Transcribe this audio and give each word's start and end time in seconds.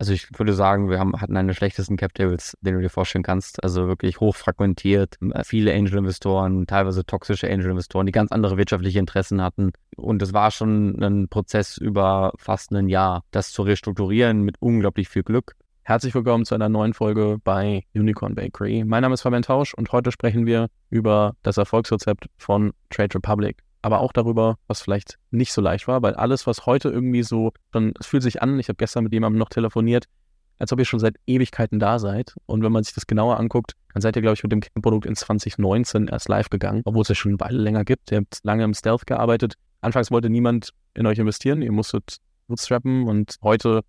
Also 0.00 0.14
ich 0.14 0.28
würde 0.38 0.54
sagen, 0.54 0.88
wir 0.88 0.98
haben, 0.98 1.20
hatten 1.20 1.36
eine 1.36 1.48
der 1.48 1.54
schlechtesten 1.54 1.98
Cap 1.98 2.14
Tables, 2.14 2.56
den 2.62 2.74
du 2.74 2.80
dir 2.80 2.88
vorstellen 2.88 3.22
kannst. 3.22 3.62
Also 3.62 3.86
wirklich 3.86 4.18
hochfragmentiert, 4.18 5.18
viele 5.44 5.74
Angel-Investoren, 5.74 6.66
teilweise 6.66 7.04
toxische 7.04 7.50
Angel-Investoren, 7.50 8.06
die 8.06 8.12
ganz 8.12 8.32
andere 8.32 8.56
wirtschaftliche 8.56 8.98
Interessen 8.98 9.42
hatten. 9.42 9.72
Und 9.98 10.22
es 10.22 10.32
war 10.32 10.52
schon 10.52 11.02
ein 11.02 11.28
Prozess 11.28 11.76
über 11.76 12.32
fast 12.38 12.72
ein 12.72 12.88
Jahr, 12.88 13.24
das 13.30 13.52
zu 13.52 13.60
restrukturieren 13.60 14.40
mit 14.40 14.56
unglaublich 14.60 15.10
viel 15.10 15.22
Glück. 15.22 15.54
Herzlich 15.82 16.14
willkommen 16.14 16.46
zu 16.46 16.54
einer 16.54 16.70
neuen 16.70 16.94
Folge 16.94 17.36
bei 17.44 17.84
Unicorn 17.94 18.34
Bakery. 18.34 18.84
Mein 18.86 19.02
Name 19.02 19.12
ist 19.12 19.20
Fabian 19.20 19.42
Tausch 19.42 19.74
und 19.74 19.92
heute 19.92 20.12
sprechen 20.12 20.46
wir 20.46 20.68
über 20.88 21.36
das 21.42 21.58
Erfolgsrezept 21.58 22.30
von 22.38 22.72
Trade 22.88 23.16
Republic 23.16 23.58
aber 23.82 24.00
auch 24.00 24.12
darüber, 24.12 24.56
was 24.66 24.82
vielleicht 24.82 25.18
nicht 25.30 25.52
so 25.52 25.60
leicht 25.60 25.88
war, 25.88 26.02
weil 26.02 26.14
alles, 26.14 26.46
was 26.46 26.66
heute 26.66 26.90
irgendwie 26.90 27.22
so, 27.22 27.52
dann, 27.72 27.92
es 27.98 28.06
fühlt 28.06 28.22
sich 28.22 28.42
an, 28.42 28.58
ich 28.58 28.68
habe 28.68 28.76
gestern 28.76 29.04
mit 29.04 29.12
jemandem 29.12 29.38
noch 29.38 29.48
telefoniert, 29.48 30.06
als 30.58 30.72
ob 30.72 30.78
ihr 30.78 30.84
schon 30.84 31.00
seit 31.00 31.16
Ewigkeiten 31.26 31.78
da 31.78 31.98
seid. 31.98 32.34
Und 32.46 32.62
wenn 32.62 32.72
man 32.72 32.84
sich 32.84 32.94
das 32.94 33.06
genauer 33.06 33.38
anguckt, 33.38 33.72
dann 33.94 34.02
seid 34.02 34.16
ihr, 34.16 34.22
glaube 34.22 34.34
ich, 34.34 34.42
mit 34.42 34.52
dem 34.52 34.82
Produkt 34.82 35.06
in 35.06 35.16
2019 35.16 36.08
erst 36.08 36.28
live 36.28 36.50
gegangen, 36.50 36.82
obwohl 36.84 37.02
es 37.02 37.08
ja 37.08 37.14
schon 37.14 37.32
eine 37.32 37.40
Weile 37.40 37.58
länger 37.58 37.84
gibt. 37.84 38.12
Ihr 38.12 38.18
habt 38.18 38.40
lange 38.42 38.64
im 38.64 38.74
Stealth 38.74 39.06
gearbeitet. 39.06 39.54
Anfangs 39.80 40.10
wollte 40.10 40.28
niemand 40.28 40.70
in 40.94 41.06
euch 41.06 41.18
investieren, 41.18 41.62
ihr 41.62 41.72
musstet 41.72 42.18
bootstrappen 42.48 43.08
und 43.08 43.36
heute 43.42 43.80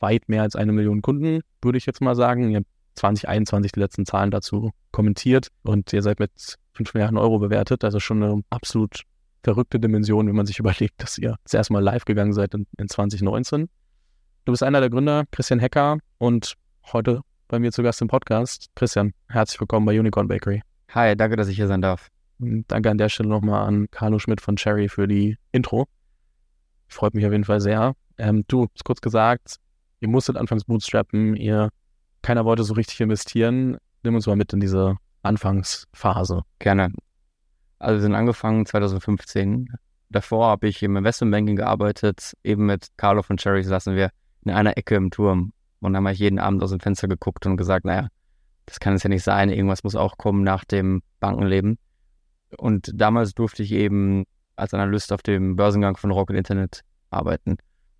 weit 0.00 0.28
mehr 0.28 0.42
als 0.42 0.56
eine 0.56 0.72
Million 0.72 1.00
Kunden, 1.00 1.40
würde 1.62 1.78
ich 1.78 1.86
jetzt 1.86 2.02
mal 2.02 2.14
sagen. 2.14 2.50
Ihr 2.50 2.58
habt 2.58 2.68
2021 2.96 3.72
die 3.72 3.80
letzten 3.80 4.04
Zahlen 4.04 4.30
dazu 4.30 4.72
kommentiert 4.90 5.48
und 5.62 5.92
ihr 5.92 6.02
seid 6.02 6.20
mit 6.20 6.30
5 6.74 6.94
Milliarden 6.94 7.18
Euro 7.18 7.38
bewertet, 7.38 7.84
also 7.84 8.00
schon 8.00 8.22
eine 8.22 8.42
absolut 8.50 9.02
verrückte 9.48 9.80
Dimension, 9.80 10.28
wenn 10.28 10.36
man 10.36 10.44
sich 10.44 10.58
überlegt, 10.62 11.02
dass 11.02 11.16
ihr 11.16 11.36
das 11.42 11.54
erste 11.54 11.72
Mal 11.72 11.82
live 11.82 12.04
gegangen 12.04 12.34
seid 12.34 12.52
in, 12.52 12.66
in 12.76 12.86
2019. 12.86 13.70
Du 14.44 14.52
bist 14.52 14.62
einer 14.62 14.80
der 14.80 14.90
Gründer, 14.90 15.24
Christian 15.30 15.58
Hecker, 15.58 15.96
und 16.18 16.54
heute 16.92 17.22
bei 17.48 17.58
mir 17.58 17.72
zu 17.72 17.82
Gast 17.82 18.02
im 18.02 18.08
Podcast. 18.08 18.66
Christian, 18.74 19.14
herzlich 19.28 19.58
willkommen 19.58 19.86
bei 19.86 19.98
Unicorn 19.98 20.28
Bakery. 20.28 20.60
Hi, 20.90 21.16
danke, 21.16 21.36
dass 21.36 21.48
ich 21.48 21.56
hier 21.56 21.66
sein 21.66 21.80
darf. 21.80 22.08
Und 22.38 22.66
danke 22.68 22.90
an 22.90 22.98
der 22.98 23.08
Stelle 23.08 23.30
nochmal 23.30 23.66
an 23.66 23.90
Carlo 23.90 24.18
Schmidt 24.18 24.42
von 24.42 24.56
Cherry 24.56 24.90
für 24.90 25.08
die 25.08 25.38
Intro. 25.50 25.86
Freut 26.88 27.14
mich 27.14 27.24
auf 27.24 27.32
jeden 27.32 27.44
Fall 27.44 27.62
sehr. 27.62 27.94
Ähm, 28.18 28.44
du, 28.48 28.66
hast 28.74 28.84
kurz 28.84 29.00
gesagt, 29.00 29.56
ihr 30.00 30.08
musstet 30.08 30.36
anfangs 30.36 30.64
bootstrappen, 30.64 31.36
ihr, 31.36 31.70
keiner 32.20 32.44
wollte 32.44 32.64
so 32.64 32.74
richtig 32.74 33.00
investieren. 33.00 33.78
Nimm 34.02 34.14
uns 34.14 34.26
mal 34.26 34.36
mit 34.36 34.52
in 34.52 34.60
diese 34.60 34.96
Anfangsphase. 35.22 36.42
Gerne. 36.58 36.92
Also 37.78 37.96
wir 37.96 38.02
sind 38.02 38.14
angefangen 38.14 38.66
2015. 38.66 39.68
Davor 40.10 40.48
habe 40.48 40.68
ich 40.68 40.82
im 40.82 40.96
Investmentbanking 40.96 41.56
gearbeitet. 41.56 42.32
Eben 42.42 42.66
mit 42.66 42.88
Carlo 42.96 43.22
von 43.22 43.36
Cherry 43.36 43.62
saßen 43.62 43.94
wir 43.94 44.10
in 44.44 44.52
einer 44.52 44.76
Ecke 44.76 44.96
im 44.96 45.10
Turm 45.10 45.52
und 45.80 45.96
haben 45.96 46.06
halt 46.06 46.18
jeden 46.18 46.38
Abend 46.38 46.62
aus 46.62 46.70
dem 46.70 46.80
Fenster 46.80 47.08
geguckt 47.08 47.46
und 47.46 47.56
gesagt, 47.56 47.84
naja, 47.84 48.08
das 48.66 48.80
kann 48.80 48.94
es 48.94 49.02
ja 49.02 49.08
nicht 49.08 49.22
sein. 49.22 49.50
Irgendwas 49.50 49.84
muss 49.84 49.94
auch 49.94 50.18
kommen 50.18 50.42
nach 50.42 50.64
dem 50.64 51.02
Bankenleben. 51.20 51.78
Und 52.56 52.90
damals 52.94 53.34
durfte 53.34 53.62
ich 53.62 53.72
eben 53.72 54.24
als 54.56 54.74
Analyst 54.74 55.12
auf 55.12 55.22
dem 55.22 55.56
Börsengang 55.56 55.96
von 55.96 56.10
Rocket 56.10 56.36
Internet 56.36 56.80
arbeiten 57.10 57.58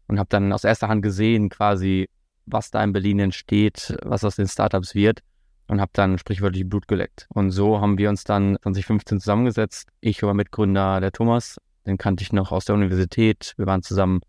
und 0.08 0.18
habe 0.18 0.28
dann 0.28 0.52
aus 0.52 0.64
erster 0.64 0.88
Hand 0.88 1.02
gesehen, 1.02 1.50
quasi, 1.50 2.08
was 2.46 2.70
da 2.70 2.82
in 2.82 2.92
Berlin 2.92 3.20
entsteht, 3.20 3.96
was 4.02 4.24
aus 4.24 4.36
den 4.36 4.48
Startups 4.48 4.94
wird 4.94 5.20
und 5.68 5.80
habe 5.80 5.90
dann 5.94 6.18
sprichwörtlich 6.18 6.68
Blut 6.68 6.88
geleckt. 6.88 7.26
Und 7.32 7.50
so 7.50 7.80
haben 7.80 7.98
wir 7.98 8.08
uns 8.08 8.24
dann 8.24 8.56
2015 8.62 9.20
zusammengesetzt. 9.20 9.88
Ich 10.00 10.22
war 10.22 10.34
Mitgründer 10.34 11.00
der 11.00 11.12
Thomas, 11.12 11.58
den 11.86 11.98
kannte 11.98 12.22
ich 12.22 12.32
noch 12.32 12.50
aus 12.52 12.64
der 12.64 12.74
Universität. 12.74 13.54
Wir 13.56 13.66
waren 13.66 13.82
zusammen 13.82 14.20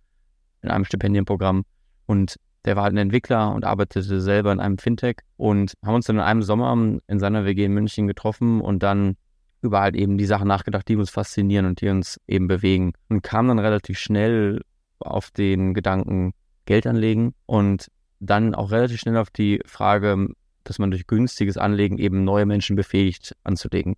in 0.61 0.69
einem 0.69 0.85
Stipendienprogramm 0.85 1.63
und 2.05 2.35
der 2.65 2.75
war 2.75 2.83
halt 2.83 2.93
ein 2.93 2.97
Entwickler 2.97 3.53
und 3.53 3.63
arbeitete 3.63 4.19
selber 4.19 4.51
in 4.51 4.59
einem 4.59 4.77
Fintech 4.77 5.17
und 5.37 5.73
haben 5.83 5.95
uns 5.95 6.05
dann 6.05 6.17
in 6.17 6.21
einem 6.21 6.43
Sommer 6.43 6.99
in 7.07 7.19
seiner 7.19 7.45
WG 7.45 7.65
in 7.65 7.73
München 7.73 8.07
getroffen 8.07 8.59
und 8.61 8.83
dann 8.83 9.15
über 9.61 9.81
halt 9.81 9.95
eben 9.95 10.17
die 10.17 10.25
Sachen 10.25 10.47
nachgedacht, 10.47 10.87
die 10.87 10.95
uns 10.95 11.09
faszinieren 11.09 11.65
und 11.65 11.81
die 11.81 11.89
uns 11.89 12.19
eben 12.27 12.47
bewegen 12.47 12.93
und 13.09 13.23
kam 13.23 13.47
dann 13.47 13.59
relativ 13.59 13.97
schnell 13.97 14.61
auf 14.99 15.31
den 15.31 15.73
Gedanken 15.73 16.33
Geld 16.65 16.85
anlegen 16.85 17.33
und 17.45 17.87
dann 18.19 18.53
auch 18.53 18.71
relativ 18.71 18.99
schnell 18.99 19.17
auf 19.17 19.29
die 19.29 19.61
Frage, 19.65 20.27
dass 20.63 20.79
man 20.79 20.91
durch 20.91 21.07
günstiges 21.07 21.57
Anlegen 21.57 21.97
eben 21.97 22.23
neue 22.23 22.45
Menschen 22.45 22.75
befähigt 22.75 23.35
anzulegen. 23.43 23.95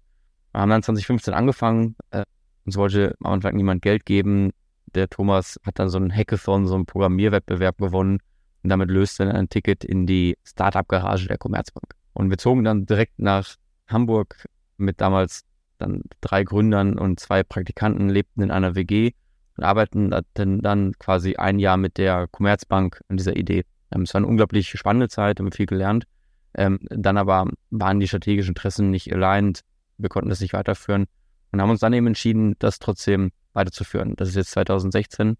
Wir 0.51 0.61
haben 0.61 0.69
dann 0.69 0.83
2015 0.83 1.33
angefangen, 1.33 1.95
äh, 2.11 2.23
uns 2.65 2.77
wollte 2.77 3.15
am 3.23 3.33
Anfang 3.33 3.55
niemand 3.55 3.81
Geld 3.81 4.05
geben. 4.05 4.51
Der 4.93 5.09
Thomas 5.09 5.59
hat 5.65 5.79
dann 5.79 5.89
so 5.89 5.97
einen 5.97 6.13
Hackathon, 6.13 6.67
so 6.67 6.75
einen 6.75 6.85
Programmierwettbewerb 6.85 7.77
gewonnen 7.77 8.19
und 8.63 8.69
damit 8.69 8.89
löste 8.89 9.25
dann 9.25 9.35
ein 9.35 9.49
Ticket 9.49 9.83
in 9.83 10.05
die 10.05 10.37
Startup-Garage 10.43 11.27
der 11.27 11.37
Commerzbank. 11.37 11.95
Und 12.13 12.29
wir 12.29 12.37
zogen 12.37 12.63
dann 12.63 12.85
direkt 12.85 13.19
nach 13.19 13.55
Hamburg 13.87 14.45
mit 14.77 15.01
damals 15.01 15.43
dann 15.77 16.03
drei 16.21 16.43
Gründern 16.43 16.97
und 16.97 17.19
zwei 17.19 17.43
Praktikanten, 17.43 18.09
lebten 18.09 18.41
in 18.41 18.51
einer 18.51 18.75
WG 18.75 19.11
und 19.57 19.63
arbeiten 19.63 20.11
dann, 20.33 20.93
quasi 20.99 21.35
ein 21.35 21.59
Jahr 21.59 21.77
mit 21.77 21.97
der 21.97 22.27
Commerzbank 22.27 23.01
an 23.07 23.17
dieser 23.17 23.35
Idee. 23.35 23.63
Ähm, 23.91 24.03
es 24.03 24.13
war 24.13 24.19
eine 24.19 24.27
unglaublich 24.27 24.69
spannende 24.69 25.09
Zeit, 25.09 25.39
haben 25.39 25.51
viel 25.51 25.65
gelernt. 25.65 26.05
Ähm, 26.53 26.79
dann 26.89 27.17
aber 27.17 27.49
waren 27.69 27.99
die 27.99 28.07
strategischen 28.07 28.51
Interessen 28.51 28.89
nicht 28.89 29.11
aligned. 29.13 29.61
Wir 29.97 30.09
konnten 30.09 30.29
das 30.29 30.41
nicht 30.41 30.53
weiterführen 30.53 31.05
und 31.51 31.61
haben 31.61 31.69
uns 31.69 31.79
dann 31.79 31.93
eben 31.93 32.07
entschieden, 32.07 32.55
das 32.59 32.79
trotzdem 32.79 33.31
weiterzuführen. 33.53 34.15
Das 34.15 34.29
ist 34.29 34.35
jetzt 34.35 34.51
2016 34.51 35.37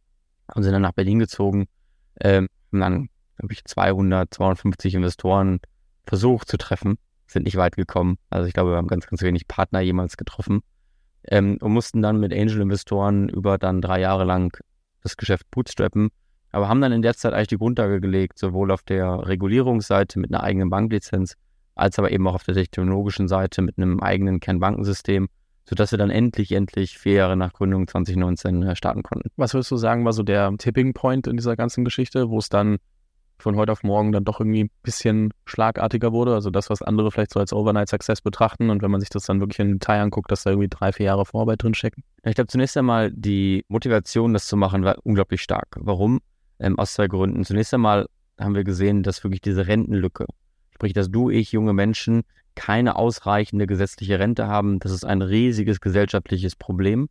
und 0.53 0.63
sind 0.63 0.73
dann 0.73 0.81
nach 0.81 0.93
Berlin 0.93 1.19
gezogen. 1.19 1.67
Ähm, 2.19 2.47
haben 2.71 2.79
dann, 2.79 3.09
glaube 3.37 3.53
ich, 3.53 3.65
200, 3.65 4.33
250 4.33 4.95
Investoren 4.95 5.59
versucht 6.05 6.47
zu 6.47 6.57
treffen, 6.57 6.97
sind 7.27 7.43
nicht 7.43 7.57
weit 7.57 7.75
gekommen. 7.75 8.17
Also 8.29 8.47
ich 8.47 8.53
glaube, 8.53 8.71
wir 8.71 8.77
haben 8.77 8.87
ganz, 8.87 9.07
ganz 9.07 9.21
wenig 9.21 9.47
Partner 9.47 9.81
jemals 9.81 10.17
getroffen 10.17 10.61
ähm, 11.27 11.57
und 11.61 11.71
mussten 11.71 12.01
dann 12.01 12.19
mit 12.19 12.33
Angel-Investoren 12.33 13.29
über 13.29 13.57
dann 13.57 13.81
drei 13.81 13.99
Jahre 13.99 14.25
lang 14.25 14.57
das 15.01 15.17
Geschäft 15.17 15.49
bootstrappen 15.51 16.09
aber 16.51 16.67
haben 16.67 16.81
dann 16.81 16.91
in 16.91 17.01
der 17.01 17.15
Zeit 17.15 17.33
eigentlich 17.33 17.47
die 17.47 17.57
Grundlage 17.57 18.01
gelegt, 18.01 18.37
sowohl 18.37 18.71
auf 18.71 18.83
der 18.83 19.27
Regulierungsseite 19.27 20.19
mit 20.19 20.31
einer 20.31 20.43
eigenen 20.43 20.69
Banklizenz, 20.69 21.35
als 21.75 21.97
aber 21.97 22.11
eben 22.11 22.27
auch 22.27 22.35
auf 22.35 22.43
der 22.43 22.55
technologischen 22.55 23.27
Seite 23.27 23.61
mit 23.61 23.77
einem 23.77 23.99
eigenen 24.01 24.39
Kernbankensystem, 24.39 25.29
sodass 25.65 25.91
wir 25.91 25.97
dann 25.97 26.09
endlich, 26.09 26.51
endlich 26.51 26.97
vier 26.97 27.13
Jahre 27.13 27.37
nach 27.37 27.53
Gründung 27.53 27.87
2019 27.87 28.63
äh, 28.63 28.75
starten 28.75 29.03
konnten. 29.03 29.29
Was 29.37 29.53
würdest 29.53 29.71
du 29.71 29.77
sagen, 29.77 30.03
war 30.03 30.13
so 30.13 30.23
der 30.23 30.53
Tipping 30.57 30.93
Point 30.93 31.27
in 31.27 31.37
dieser 31.37 31.55
ganzen 31.55 31.85
Geschichte, 31.85 32.29
wo 32.29 32.39
es 32.39 32.49
dann 32.49 32.77
von 33.37 33.55
heute 33.55 33.71
auf 33.71 33.83
morgen 33.83 34.11
dann 34.11 34.23
doch 34.23 34.39
irgendwie 34.39 34.65
ein 34.65 34.69
bisschen 34.83 35.33
schlagartiger 35.45 36.11
wurde? 36.11 36.33
Also 36.33 36.49
das, 36.49 36.69
was 36.69 36.81
andere 36.81 37.11
vielleicht 37.11 37.31
so 37.31 37.39
als 37.39 37.53
Overnight 37.53 37.89
Success 37.89 38.21
betrachten 38.21 38.69
und 38.69 38.81
wenn 38.81 38.91
man 38.91 38.99
sich 38.99 39.09
das 39.09 39.25
dann 39.25 39.39
wirklich 39.39 39.59
im 39.59 39.79
Detail 39.79 40.01
anguckt, 40.01 40.29
dass 40.31 40.43
da 40.43 40.51
irgendwie 40.51 40.69
drei, 40.69 40.91
vier 40.91 41.07
Jahre 41.07 41.25
Vorarbeit 41.25 41.63
drin 41.63 41.73
stecken? 41.73 42.03
Ich 42.23 42.35
glaube, 42.35 42.47
zunächst 42.47 42.77
einmal 42.77 43.11
die 43.11 43.63
Motivation, 43.67 44.33
das 44.33 44.47
zu 44.47 44.57
machen, 44.57 44.83
war 44.83 44.97
unglaublich 45.03 45.41
stark. 45.41 45.67
Warum? 45.79 46.19
Ähm, 46.61 46.79
aus 46.79 46.93
zwei 46.93 47.07
Gründen. 47.07 47.43
Zunächst 47.43 47.73
einmal 47.73 48.07
haben 48.39 48.55
wir 48.55 48.63
gesehen, 48.63 49.03
dass 49.03 49.23
wirklich 49.23 49.41
diese 49.41 49.67
Rentenlücke, 49.67 50.25
sprich, 50.73 50.93
dass 50.93 51.09
du, 51.09 51.29
ich, 51.29 51.51
junge 51.51 51.73
Menschen 51.73 52.23
keine 52.55 52.95
ausreichende 52.95 53.67
gesetzliche 53.67 54.19
Rente 54.19 54.47
haben, 54.47 54.79
das 54.79 54.91
ist 54.91 55.05
ein 55.05 55.21
riesiges 55.21 55.79
gesellschaftliches 55.81 56.55
Problem, 56.55 57.09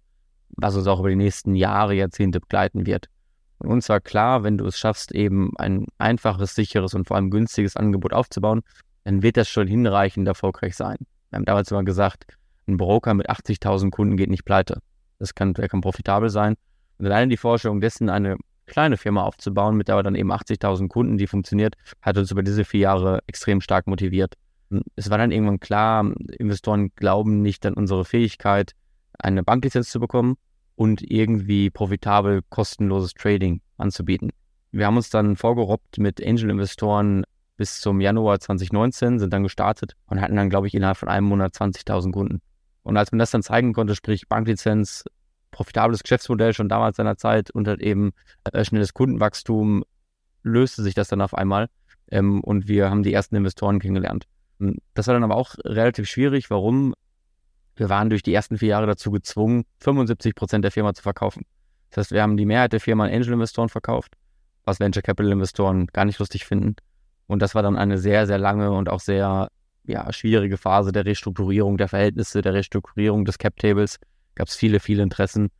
was 0.50 0.76
uns 0.76 0.86
auch 0.86 1.00
über 1.00 1.10
die 1.10 1.16
nächsten 1.16 1.54
Jahre, 1.54 1.94
Jahrzehnte 1.94 2.40
begleiten 2.40 2.86
wird. 2.86 3.06
Und 3.58 3.70
uns 3.70 3.88
war 3.88 4.00
klar, 4.00 4.42
wenn 4.42 4.58
du 4.58 4.66
es 4.66 4.78
schaffst, 4.78 5.12
eben 5.12 5.52
ein 5.58 5.86
einfaches, 5.98 6.54
sicheres 6.54 6.94
und 6.94 7.06
vor 7.06 7.16
allem 7.16 7.30
günstiges 7.30 7.76
Angebot 7.76 8.12
aufzubauen, 8.12 8.62
dann 9.04 9.22
wird 9.22 9.36
das 9.36 9.48
schon 9.48 9.66
hinreichend 9.66 10.26
erfolgreich 10.28 10.76
sein. 10.76 10.96
Wir 11.30 11.36
haben 11.36 11.44
damals 11.44 11.70
immer 11.70 11.84
gesagt, 11.84 12.24
ein 12.66 12.76
Broker 12.76 13.14
mit 13.14 13.28
80.000 13.28 13.90
Kunden 13.90 14.16
geht 14.16 14.30
nicht 14.30 14.44
pleite. 14.44 14.80
Das 15.18 15.34
kann, 15.34 15.54
der 15.54 15.68
kann 15.68 15.80
profitabel 15.80 16.30
sein. 16.30 16.54
Und 16.98 17.06
alleine 17.06 17.28
die 17.28 17.36
Vorstellung 17.36 17.80
dessen, 17.80 18.08
eine 18.08 18.36
kleine 18.70 18.96
Firma 18.96 19.24
aufzubauen, 19.24 19.76
mit 19.76 19.90
aber 19.90 20.02
dann 20.02 20.14
eben 20.14 20.32
80.000 20.32 20.88
Kunden, 20.88 21.18
die 21.18 21.26
funktioniert, 21.26 21.74
hat 22.00 22.16
uns 22.16 22.30
über 22.30 22.42
diese 22.42 22.64
vier 22.64 22.80
Jahre 22.80 23.20
extrem 23.26 23.60
stark 23.60 23.86
motiviert. 23.86 24.34
Es 24.96 25.10
war 25.10 25.18
dann 25.18 25.32
irgendwann 25.32 25.60
klar, 25.60 26.10
Investoren 26.38 26.90
glauben 26.94 27.42
nicht 27.42 27.66
an 27.66 27.74
unsere 27.74 28.04
Fähigkeit, 28.04 28.72
eine 29.18 29.42
Banklizenz 29.42 29.90
zu 29.90 29.98
bekommen 30.00 30.36
und 30.76 31.02
irgendwie 31.02 31.68
profitabel 31.68 32.40
kostenloses 32.48 33.12
Trading 33.14 33.60
anzubieten. 33.76 34.30
Wir 34.70 34.86
haben 34.86 34.96
uns 34.96 35.10
dann 35.10 35.36
vorgerobbt 35.36 35.98
mit 35.98 36.24
Angel-Investoren 36.24 37.24
bis 37.56 37.80
zum 37.80 38.00
Januar 38.00 38.38
2019, 38.38 39.18
sind 39.18 39.32
dann 39.32 39.42
gestartet 39.42 39.96
und 40.06 40.20
hatten 40.20 40.36
dann, 40.36 40.48
glaube 40.48 40.68
ich, 40.68 40.74
innerhalb 40.74 40.96
von 40.96 41.08
einem 41.08 41.26
Monat 41.26 41.54
20.000 41.54 42.12
Kunden. 42.12 42.40
Und 42.82 42.96
als 42.96 43.10
man 43.12 43.18
das 43.18 43.32
dann 43.32 43.42
zeigen 43.42 43.72
konnte, 43.72 43.94
sprich 43.94 44.28
Banklizenz, 44.28 45.04
profitables 45.60 46.02
Geschäftsmodell 46.02 46.54
schon 46.54 46.70
damals 46.70 46.96
seiner 46.96 47.18
Zeit 47.18 47.50
und 47.50 47.68
halt 47.68 47.82
eben 47.82 48.12
äh, 48.50 48.64
schnelles 48.64 48.94
Kundenwachstum 48.94 49.84
löste 50.42 50.82
sich 50.82 50.94
das 50.94 51.08
dann 51.08 51.20
auf 51.20 51.34
einmal 51.34 51.68
ähm, 52.10 52.42
und 52.42 52.66
wir 52.66 52.88
haben 52.88 53.02
die 53.02 53.12
ersten 53.12 53.36
Investoren 53.36 53.78
kennengelernt. 53.78 54.24
Hm, 54.58 54.78
das 54.94 55.06
war 55.06 55.12
dann 55.12 55.22
aber 55.22 55.36
auch 55.36 55.56
relativ 55.62 56.08
schwierig. 56.08 56.48
Warum? 56.48 56.94
Wir 57.76 57.90
waren 57.90 58.08
durch 58.08 58.22
die 58.22 58.32
ersten 58.32 58.56
vier 58.56 58.70
Jahre 58.70 58.86
dazu 58.86 59.10
gezwungen, 59.10 59.64
75 59.80 60.34
Prozent 60.34 60.64
der 60.64 60.72
Firma 60.72 60.94
zu 60.94 61.02
verkaufen. 61.02 61.44
Das 61.90 62.06
heißt, 62.06 62.12
wir 62.12 62.22
haben 62.22 62.38
die 62.38 62.46
Mehrheit 62.46 62.72
der 62.72 62.80
Firma 62.80 63.04
an 63.04 63.12
Angel-Investoren 63.12 63.68
verkauft, 63.68 64.14
was 64.64 64.80
Venture 64.80 65.02
Capital 65.02 65.30
Investoren 65.30 65.88
gar 65.88 66.06
nicht 66.06 66.18
lustig 66.18 66.46
finden. 66.46 66.76
Und 67.26 67.42
das 67.42 67.54
war 67.54 67.62
dann 67.62 67.76
eine 67.76 67.98
sehr, 67.98 68.26
sehr 68.26 68.38
lange 68.38 68.72
und 68.72 68.88
auch 68.88 69.00
sehr 69.00 69.50
ja, 69.84 70.10
schwierige 70.10 70.56
Phase 70.56 70.90
der 70.90 71.04
Restrukturierung 71.04 71.76
der 71.76 71.88
Verhältnisse, 71.88 72.40
der 72.40 72.54
Restrukturierung 72.54 73.26
des 73.26 73.36
Cap 73.36 73.58
Tables. 73.58 73.98
Gab 74.40 74.48
es 74.48 74.56
viele, 74.56 74.80
viele 74.80 75.02
Interessen. 75.02 75.50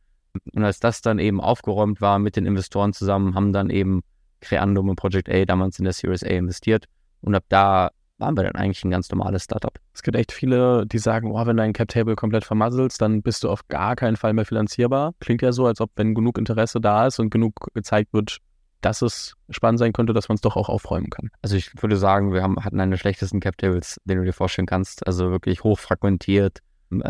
Und 0.55 0.63
als 0.63 0.79
das 0.79 1.03
dann 1.03 1.19
eben 1.19 1.39
aufgeräumt 1.39 2.01
war 2.01 2.17
mit 2.17 2.35
den 2.35 2.47
Investoren 2.47 2.93
zusammen, 2.93 3.35
haben 3.35 3.53
dann 3.53 3.69
eben 3.69 4.01
Creandum 4.39 4.89
und 4.89 4.95
Project 4.95 5.29
A 5.29 5.45
damals 5.45 5.77
in 5.77 5.83
der 5.83 5.93
Series 5.93 6.23
A 6.23 6.29
investiert. 6.29 6.85
Und 7.21 7.35
ab 7.35 7.43
da 7.47 7.91
waren 8.17 8.35
wir 8.35 8.43
dann 8.43 8.55
eigentlich 8.55 8.83
ein 8.83 8.89
ganz 8.89 9.11
normales 9.11 9.43
Startup. 9.43 9.77
Es 9.93 10.01
gibt 10.01 10.17
echt 10.17 10.31
viele, 10.31 10.87
die 10.87 10.97
sagen, 10.97 11.31
oh, 11.31 11.45
wenn 11.45 11.57
du 11.57 11.61
ein 11.61 11.73
Cap-Table 11.73 12.15
komplett 12.15 12.43
vermasselst, 12.43 12.99
dann 12.99 13.21
bist 13.21 13.43
du 13.43 13.51
auf 13.51 13.67
gar 13.67 13.95
keinen 13.95 14.15
Fall 14.15 14.33
mehr 14.33 14.45
finanzierbar. 14.45 15.13
Klingt 15.19 15.43
ja 15.43 15.51
so, 15.51 15.67
als 15.67 15.79
ob 15.79 15.91
wenn 15.95 16.15
genug 16.15 16.39
Interesse 16.39 16.81
da 16.81 17.05
ist 17.05 17.19
und 17.19 17.29
genug 17.29 17.53
gezeigt 17.75 18.13
wird, 18.13 18.39
dass 18.81 19.03
es 19.03 19.35
spannend 19.51 19.77
sein 19.77 19.93
könnte, 19.93 20.13
dass 20.13 20.27
man 20.27 20.37
es 20.37 20.41
doch 20.41 20.55
auch 20.55 20.69
aufräumen 20.69 21.11
kann. 21.11 21.29
Also 21.43 21.55
ich 21.55 21.71
würde 21.79 21.97
sagen, 21.97 22.33
wir 22.33 22.41
haben, 22.41 22.55
hatten 22.65 22.79
einen 22.79 22.89
der 22.89 22.97
schlechtesten 22.97 23.41
Cap-Tables, 23.41 24.01
den 24.05 24.17
du 24.17 24.23
dir 24.23 24.33
vorstellen 24.33 24.65
kannst. 24.65 25.05
Also 25.05 25.29
wirklich 25.29 25.63
hochfragmentiert, 25.63 26.61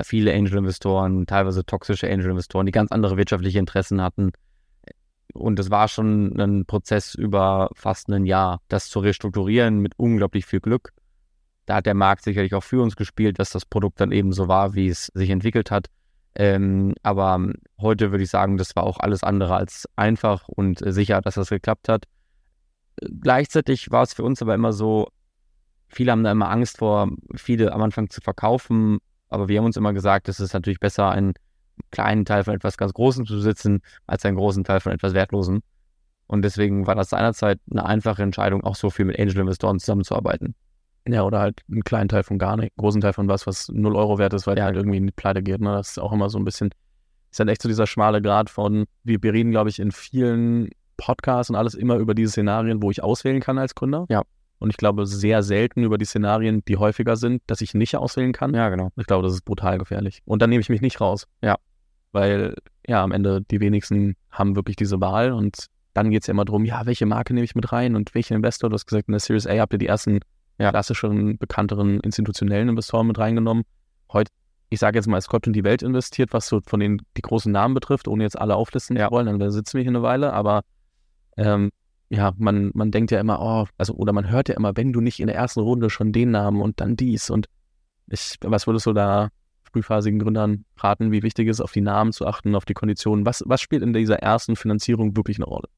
viele 0.03 0.33
Angel-Investoren, 0.33 1.25
teilweise 1.25 1.65
toxische 1.65 2.09
Angel-Investoren, 2.09 2.65
die 2.65 2.71
ganz 2.71 2.91
andere 2.91 3.17
wirtschaftliche 3.17 3.59
Interessen 3.59 4.01
hatten. 4.01 4.31
Und 5.33 5.59
es 5.59 5.71
war 5.71 5.87
schon 5.87 6.39
ein 6.39 6.65
Prozess 6.65 7.15
über 7.15 7.69
fast 7.73 8.09
ein 8.09 8.25
Jahr, 8.25 8.61
das 8.67 8.89
zu 8.89 8.99
restrukturieren 8.99 9.79
mit 9.79 9.93
unglaublich 9.97 10.45
viel 10.45 10.59
Glück. 10.59 10.91
Da 11.65 11.75
hat 11.75 11.85
der 11.85 11.93
Markt 11.93 12.23
sicherlich 12.23 12.53
auch 12.53 12.63
für 12.63 12.81
uns 12.81 12.95
gespielt, 12.95 13.39
dass 13.39 13.51
das 13.51 13.65
Produkt 13.65 14.01
dann 14.01 14.11
eben 14.11 14.33
so 14.33 14.47
war, 14.47 14.73
wie 14.73 14.89
es 14.89 15.07
sich 15.13 15.29
entwickelt 15.29 15.71
hat. 15.71 15.87
Ähm, 16.35 16.93
aber 17.03 17.51
heute 17.79 18.11
würde 18.11 18.23
ich 18.23 18.29
sagen, 18.29 18.57
das 18.57 18.75
war 18.75 18.83
auch 18.83 18.99
alles 18.99 19.23
andere 19.23 19.55
als 19.55 19.87
einfach 19.95 20.47
und 20.47 20.81
sicher, 20.85 21.21
dass 21.21 21.35
das 21.35 21.49
geklappt 21.49 21.89
hat. 21.89 22.05
Gleichzeitig 23.21 23.91
war 23.91 24.03
es 24.03 24.13
für 24.13 24.23
uns 24.23 24.41
aber 24.41 24.55
immer 24.55 24.73
so, 24.73 25.07
viele 25.87 26.11
haben 26.11 26.23
da 26.23 26.31
immer 26.31 26.49
Angst 26.49 26.77
vor, 26.77 27.09
viele 27.35 27.73
am 27.73 27.81
Anfang 27.81 28.09
zu 28.09 28.21
verkaufen, 28.21 28.99
aber 29.31 29.47
wir 29.47 29.57
haben 29.57 29.65
uns 29.65 29.77
immer 29.77 29.93
gesagt, 29.93 30.29
es 30.29 30.39
ist 30.39 30.53
natürlich 30.53 30.79
besser, 30.79 31.09
einen 31.09 31.33
kleinen 31.89 32.25
Teil 32.25 32.43
von 32.43 32.53
etwas 32.53 32.77
ganz 32.77 32.93
Großem 32.93 33.25
zu 33.25 33.35
besitzen, 33.35 33.81
als 34.05 34.25
einen 34.25 34.37
großen 34.37 34.63
Teil 34.63 34.81
von 34.81 34.91
etwas 34.91 35.13
Wertlosem. 35.13 35.61
Und 36.27 36.43
deswegen 36.43 36.85
war 36.85 36.95
das 36.95 37.09
seinerzeit 37.09 37.59
eine 37.71 37.85
einfache 37.85 38.21
Entscheidung, 38.21 38.63
auch 38.63 38.75
so 38.75 38.89
viel 38.89 39.05
mit 39.05 39.19
Angel-Investoren 39.19 39.79
zusammenzuarbeiten. 39.79 40.53
Ja, 41.07 41.23
oder 41.23 41.39
halt 41.39 41.61
einen 41.69 41.83
kleinen 41.83 42.09
Teil 42.09 42.23
von 42.23 42.37
gar 42.37 42.57
nicht, 42.57 42.73
einen 42.73 42.81
großen 42.81 43.01
Teil 43.01 43.13
von 43.13 43.27
was, 43.27 43.47
was 43.47 43.69
0 43.69 43.95
Euro 43.95 44.19
wert 44.19 44.33
ist, 44.33 44.47
weil 44.47 44.55
der 44.55 44.65
halt 44.65 44.75
irgendwie 44.75 44.97
in 44.97 45.07
die 45.07 45.13
Pleite 45.13 45.41
geht. 45.41 45.61
Ne? 45.61 45.71
Das 45.71 45.91
ist 45.91 45.99
auch 45.99 46.11
immer 46.11 46.29
so 46.29 46.37
ein 46.37 46.45
bisschen, 46.45 46.69
ist 47.31 47.39
halt 47.39 47.49
echt 47.49 47.61
so 47.61 47.69
dieser 47.69 47.87
schmale 47.87 48.21
Grad 48.21 48.49
von, 48.49 48.85
wir, 49.03 49.23
wir 49.23 49.33
reden, 49.33 49.51
glaube 49.51 49.69
ich, 49.69 49.79
in 49.79 49.91
vielen 49.91 50.69
Podcasts 50.97 51.49
und 51.49 51.55
alles 51.55 51.73
immer 51.73 51.95
über 51.95 52.13
diese 52.13 52.31
Szenarien, 52.31 52.83
wo 52.83 52.91
ich 52.91 53.01
auswählen 53.01 53.41
kann 53.41 53.57
als 53.57 53.75
Gründer. 53.75 54.05
Ja. 54.09 54.23
Und 54.61 54.69
ich 54.69 54.77
glaube 54.77 55.07
sehr 55.07 55.41
selten 55.41 55.83
über 55.83 55.97
die 55.97 56.05
Szenarien, 56.05 56.63
die 56.65 56.77
häufiger 56.77 57.15
sind, 57.15 57.41
dass 57.47 57.61
ich 57.61 57.73
nicht 57.73 57.97
auswählen 57.97 58.31
kann. 58.31 58.53
Ja, 58.53 58.69
genau. 58.69 58.91
Ich 58.95 59.07
glaube, 59.07 59.23
das 59.23 59.33
ist 59.33 59.43
brutal 59.43 59.79
gefährlich. 59.79 60.21
Und 60.23 60.39
dann 60.39 60.51
nehme 60.51 60.61
ich 60.61 60.69
mich 60.69 60.81
nicht 60.81 61.01
raus. 61.01 61.25
Ja. 61.41 61.57
Weil, 62.11 62.53
ja, 62.85 63.03
am 63.03 63.11
Ende 63.11 63.41
die 63.41 63.59
wenigsten 63.59 64.15
haben 64.29 64.55
wirklich 64.55 64.75
diese 64.75 65.01
Wahl 65.01 65.31
und 65.31 65.65
dann 65.95 66.11
geht 66.11 66.21
es 66.21 66.27
ja 66.27 66.33
immer 66.33 66.45
darum, 66.45 66.63
ja, 66.63 66.85
welche 66.85 67.07
Marke 67.07 67.33
nehme 67.33 67.43
ich 67.43 67.55
mit 67.55 67.71
rein 67.71 67.95
und 67.95 68.13
welchen 68.13 68.35
Investor? 68.35 68.69
Du 68.69 68.75
hast 68.75 68.85
gesagt, 68.85 69.07
in 69.07 69.13
der 69.13 69.19
Series 69.19 69.47
A 69.47 69.57
habt 69.57 69.73
ihr 69.73 69.79
die 69.79 69.87
ersten 69.87 70.19
ja. 70.59 70.69
klassischeren, 70.69 71.39
bekannteren 71.39 71.99
institutionellen 72.01 72.69
Investoren 72.69 73.07
mit 73.07 73.17
reingenommen. 73.17 73.63
Heute, 74.13 74.31
ich 74.69 74.77
sage 74.77 74.99
jetzt 74.99 75.07
mal, 75.07 75.17
es 75.17 75.27
kommt 75.27 75.47
in 75.47 75.53
die 75.53 75.63
Welt 75.63 75.81
investiert, 75.81 76.33
was 76.33 76.45
so 76.45 76.61
von 76.67 76.79
den 76.79 77.01
die 77.17 77.23
großen 77.23 77.51
Namen 77.51 77.73
betrifft, 77.73 78.07
ohne 78.07 78.25
jetzt 78.25 78.39
alle 78.39 78.55
auflisten 78.55 78.95
ja. 78.95 79.07
zu 79.07 79.11
wollen, 79.11 79.39
dann 79.39 79.49
sitzen 79.49 79.77
wir 79.77 79.81
hier 79.81 79.89
eine 79.89 80.03
Weile, 80.03 80.33
aber 80.33 80.61
ähm, 81.35 81.71
ja, 82.11 82.33
man, 82.37 82.71
man 82.73 82.91
denkt 82.91 83.11
ja 83.11 83.21
immer, 83.21 83.39
oh, 83.41 83.67
also, 83.77 83.93
oder 83.93 84.11
man 84.11 84.29
hört 84.29 84.49
ja 84.49 84.55
immer, 84.55 84.75
wenn 84.75 84.91
du 84.91 84.99
nicht 84.99 85.21
in 85.21 85.27
der 85.27 85.35
ersten 85.37 85.61
Runde 85.61 85.89
schon 85.89 86.11
den 86.11 86.31
Namen 86.31 86.61
und 86.61 86.81
dann 86.81 86.97
dies 86.97 87.29
und 87.29 87.47
ich, 88.07 88.35
was 88.41 88.67
würdest 88.67 88.85
du 88.85 88.91
da 88.91 89.29
frühphasigen 89.71 90.19
Gründern 90.19 90.65
raten, 90.75 91.13
wie 91.13 91.23
wichtig 91.23 91.47
es 91.47 91.57
ist, 91.57 91.61
auf 91.61 91.71
die 91.71 91.79
Namen 91.79 92.11
zu 92.11 92.27
achten, 92.27 92.53
auf 92.55 92.65
die 92.65 92.73
Konditionen? 92.73 93.25
Was, 93.25 93.43
was 93.45 93.61
spielt 93.61 93.81
in 93.81 93.93
dieser 93.93 94.19
ersten 94.19 94.57
Finanzierung 94.57 95.15
wirklich 95.15 95.37
eine 95.37 95.45
Rolle? 95.45 95.69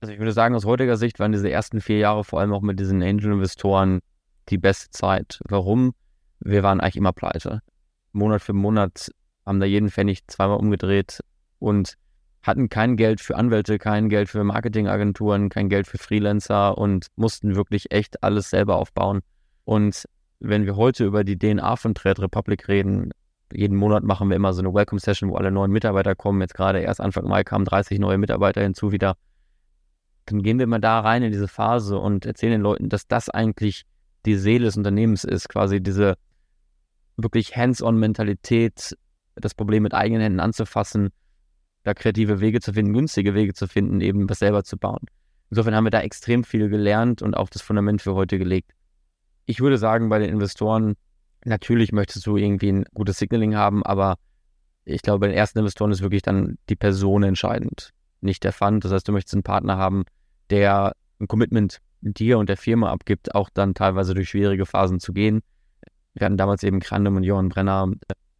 Also 0.00 0.12
ich 0.12 0.20
würde 0.20 0.30
sagen, 0.30 0.54
aus 0.54 0.64
heutiger 0.64 0.96
Sicht 0.96 1.18
waren 1.18 1.32
diese 1.32 1.50
ersten 1.50 1.80
vier 1.80 1.98
Jahre 1.98 2.22
vor 2.22 2.38
allem 2.38 2.52
auch 2.52 2.62
mit 2.62 2.78
diesen 2.78 3.02
Angel-Investoren 3.02 4.00
die 4.50 4.58
beste 4.58 4.90
Zeit. 4.90 5.40
Warum? 5.48 5.94
Wir 6.38 6.62
waren 6.62 6.80
eigentlich 6.80 6.96
immer 6.96 7.12
pleite. 7.12 7.60
Monat 8.12 8.42
für 8.42 8.52
Monat 8.52 9.10
haben 9.44 9.58
da 9.58 9.66
jeden 9.66 9.90
Pfennig 9.90 10.28
zweimal 10.28 10.58
umgedreht 10.58 11.20
und 11.58 11.94
hatten 12.42 12.68
kein 12.68 12.96
Geld 12.96 13.20
für 13.20 13.36
Anwälte, 13.36 13.78
kein 13.78 14.08
Geld 14.08 14.28
für 14.28 14.42
Marketingagenturen, 14.42 15.48
kein 15.48 15.68
Geld 15.68 15.86
für 15.86 15.98
Freelancer 15.98 16.76
und 16.76 17.06
mussten 17.16 17.54
wirklich 17.54 17.92
echt 17.92 18.22
alles 18.22 18.50
selber 18.50 18.76
aufbauen. 18.76 19.20
Und 19.64 20.04
wenn 20.40 20.66
wir 20.66 20.76
heute 20.76 21.04
über 21.04 21.22
die 21.22 21.38
DNA 21.38 21.76
von 21.76 21.94
Trade 21.94 22.22
Republic 22.22 22.66
reden, 22.66 23.10
jeden 23.52 23.76
Monat 23.76 24.02
machen 24.02 24.28
wir 24.28 24.36
immer 24.36 24.52
so 24.52 24.60
eine 24.60 24.74
Welcome 24.74 25.00
Session, 25.00 25.30
wo 25.30 25.36
alle 25.36 25.52
neuen 25.52 25.70
Mitarbeiter 25.70 26.14
kommen. 26.14 26.40
Jetzt 26.40 26.54
gerade 26.54 26.80
erst 26.80 27.00
Anfang 27.00 27.28
Mai 27.28 27.44
kamen 27.44 27.64
30 27.64 28.00
neue 28.00 28.18
Mitarbeiter 28.18 28.60
hinzu 28.62 28.90
wieder. 28.90 29.16
Dann 30.26 30.42
gehen 30.42 30.58
wir 30.58 30.66
mal 30.66 30.80
da 30.80 31.00
rein 31.00 31.22
in 31.22 31.32
diese 31.32 31.48
Phase 31.48 31.98
und 31.98 32.26
erzählen 32.26 32.52
den 32.52 32.60
Leuten, 32.60 32.88
dass 32.88 33.06
das 33.06 33.28
eigentlich 33.28 33.84
die 34.26 34.36
Seele 34.36 34.64
des 34.64 34.76
Unternehmens 34.76 35.24
ist, 35.24 35.48
quasi 35.48 35.80
diese 35.80 36.16
wirklich 37.16 37.56
Hands-on-Mentalität, 37.56 38.96
das 39.34 39.54
Problem 39.54 39.82
mit 39.82 39.94
eigenen 39.94 40.22
Händen 40.22 40.40
anzufassen, 40.40 41.10
da 41.82 41.94
kreative 41.94 42.40
Wege 42.40 42.60
zu 42.60 42.72
finden, 42.72 42.92
günstige 42.92 43.34
Wege 43.34 43.54
zu 43.54 43.66
finden, 43.66 44.00
eben 44.00 44.28
was 44.28 44.38
selber 44.38 44.64
zu 44.64 44.76
bauen. 44.76 45.00
Insofern 45.50 45.74
haben 45.74 45.84
wir 45.84 45.90
da 45.90 46.00
extrem 46.00 46.44
viel 46.44 46.68
gelernt 46.68 47.22
und 47.22 47.36
auch 47.36 47.50
das 47.50 47.62
Fundament 47.62 48.00
für 48.00 48.14
heute 48.14 48.38
gelegt. 48.38 48.72
Ich 49.44 49.60
würde 49.60 49.76
sagen, 49.76 50.08
bei 50.08 50.18
den 50.18 50.30
Investoren, 50.30 50.94
natürlich 51.44 51.92
möchtest 51.92 52.26
du 52.26 52.36
irgendwie 52.36 52.72
ein 52.72 52.84
gutes 52.94 53.18
Signaling 53.18 53.56
haben, 53.56 53.84
aber 53.84 54.16
ich 54.84 55.02
glaube, 55.02 55.20
bei 55.20 55.28
den 55.28 55.36
ersten 55.36 55.58
Investoren 55.58 55.92
ist 55.92 56.00
wirklich 56.00 56.22
dann 56.22 56.58
die 56.68 56.76
Person 56.76 57.22
entscheidend, 57.22 57.90
nicht 58.20 58.44
der 58.44 58.52
Fund. 58.52 58.84
Das 58.84 58.92
heißt, 58.92 59.06
du 59.06 59.12
möchtest 59.12 59.34
einen 59.34 59.42
Partner 59.42 59.76
haben, 59.76 60.04
der 60.50 60.94
ein 61.20 61.28
Commitment 61.28 61.78
dir 62.00 62.38
und 62.38 62.48
der 62.48 62.56
Firma 62.56 62.90
abgibt, 62.90 63.34
auch 63.34 63.50
dann 63.50 63.74
teilweise 63.74 64.14
durch 64.14 64.30
schwierige 64.30 64.66
Phasen 64.66 65.00
zu 65.00 65.12
gehen. 65.12 65.42
Wir 66.14 66.26
hatten 66.26 66.36
damals 66.36 66.62
eben 66.62 66.80
Krandem 66.80 67.16
und 67.16 67.22
Johann 67.22 67.48
Brenner 67.48 67.90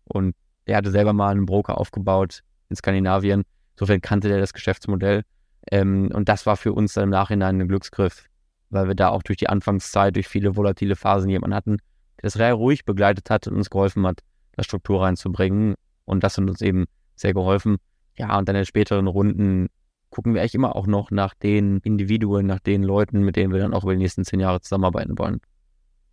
und 0.05 0.35
er 0.65 0.77
hatte 0.77 0.91
selber 0.91 1.12
mal 1.12 1.31
einen 1.31 1.47
Broker 1.47 1.79
aufgebaut 1.79 2.43
in 2.73 2.77
Skandinavien. 2.77 3.45
Insofern 3.75 4.01
kannte 4.01 4.29
der 4.29 4.41
das 4.41 4.53
Geschäftsmodell. 4.53 5.23
Ähm, 5.71 6.11
und 6.13 6.29
das 6.29 6.47
war 6.47 6.57
für 6.57 6.73
uns 6.73 6.95
dann 6.95 7.05
im 7.05 7.11
Nachhinein 7.11 7.61
ein 7.61 7.69
Glücksgriff, 7.69 8.25
weil 8.71 8.89
wir 8.89 8.95
da 8.95 9.11
auch 9.11 9.23
durch 9.23 9.39
die 9.39 9.49
Anfangszeit, 9.49 10.17
durch 10.17 10.29
viele 10.29 10.57
volatile 10.57 10.97
Phasen 10.97 11.31
jemanden 11.31 11.55
hatten, 11.55 11.77
der 12.17 12.23
das 12.23 12.32
sehr 12.35 12.55
ruhig 12.55 12.85
begleitet 12.85 13.31
hat 13.31 13.46
und 13.46 13.56
uns 13.56 13.70
geholfen 13.70 14.06
hat, 14.06 14.20
da 14.53 14.63
Struktur 14.65 15.03
reinzubringen. 15.03 15.75
Und 16.05 16.25
das 16.25 16.37
hat 16.37 16.49
uns 16.49 16.61
eben 16.61 16.87
sehr 17.15 17.32
geholfen. 17.32 17.77
Ja, 18.19 18.37
und 18.37 18.49
dann 18.49 18.56
in 18.56 18.65
späteren 18.65 19.06
Runden 19.06 19.69
gucken 20.11 20.35
wir 20.35 20.43
eigentlich 20.43 20.55
immer 20.55 20.77
auch 20.77 20.87
noch 20.87 21.11
nach 21.11 21.35
den 21.35 21.79
Individuen, 21.79 22.46
nach 22.46 22.61
den 22.61 22.82
Leuten, 22.82 23.23
mit 23.23 23.37
denen 23.37 23.53
wir 23.53 23.61
dann 23.61 23.73
auch 23.73 23.85
über 23.85 23.93
die 23.93 23.99
nächsten 23.99 24.25
zehn 24.25 24.41
Jahre 24.41 24.61
zusammenarbeiten 24.61 25.19
wollen. 25.19 25.41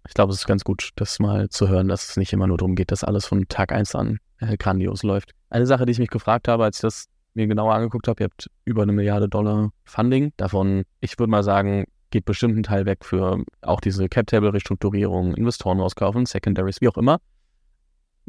Ich 0.07 0.13
glaube, 0.13 0.31
es 0.31 0.39
ist 0.39 0.48
ganz 0.48 0.63
gut, 0.63 0.91
das 0.95 1.19
mal 1.19 1.50
zu 1.50 1.67
hören, 1.67 1.89
dass 1.89 2.10
es 2.10 2.17
nicht 2.17 2.31
immer 2.31 2.48
nur 2.48 2.57
darum 2.57 2.75
geht, 2.75 2.91
dass 2.91 3.03
alles 3.03 3.25
von 3.25 3.48
Tag 3.50 3.74
1 3.74 3.95
an 3.95 4.19
äh, 4.39 4.58
grandios 4.58 5.03
läuft. 5.03 5.34
Eine 5.50 5.65
Sache, 5.65 5.86
die 5.86 5.91
ich 5.91 6.00
mich 6.00 6.10
gefragt 6.10 6.48
habe, 6.48 6.63
als 6.63 6.77
ich 6.77 6.81
das 6.81 7.05
mir 7.34 7.48
genauer 7.48 7.74
angeguckt 7.74 8.08
habe, 8.08 8.24
ihr 8.24 8.25
habt 8.25 8.50
über 8.65 8.84
eine 8.84 8.91
Milliarde 8.91 9.29
Dollar 9.29 9.72
Funding. 9.86 10.34
Davon, 10.38 10.84
ich 11.00 11.17
würde 11.19 11.31
mal 11.31 11.43
sagen, 11.43 11.86
geht 12.12 12.25
bestimmt 12.25 12.58
ein 12.58 12.63
Teil 12.63 12.86
weg 12.86 13.05
für 13.05 13.43
auch 13.62 13.81
diese 13.81 14.10
Cap-Table-Restrukturierung, 14.10 15.36
Investoren 15.36 15.79
rauskaufen, 15.79 16.25
Secondaries, 16.25 16.81
wie 16.81 16.89
auch 16.89 16.98
immer 16.98 17.19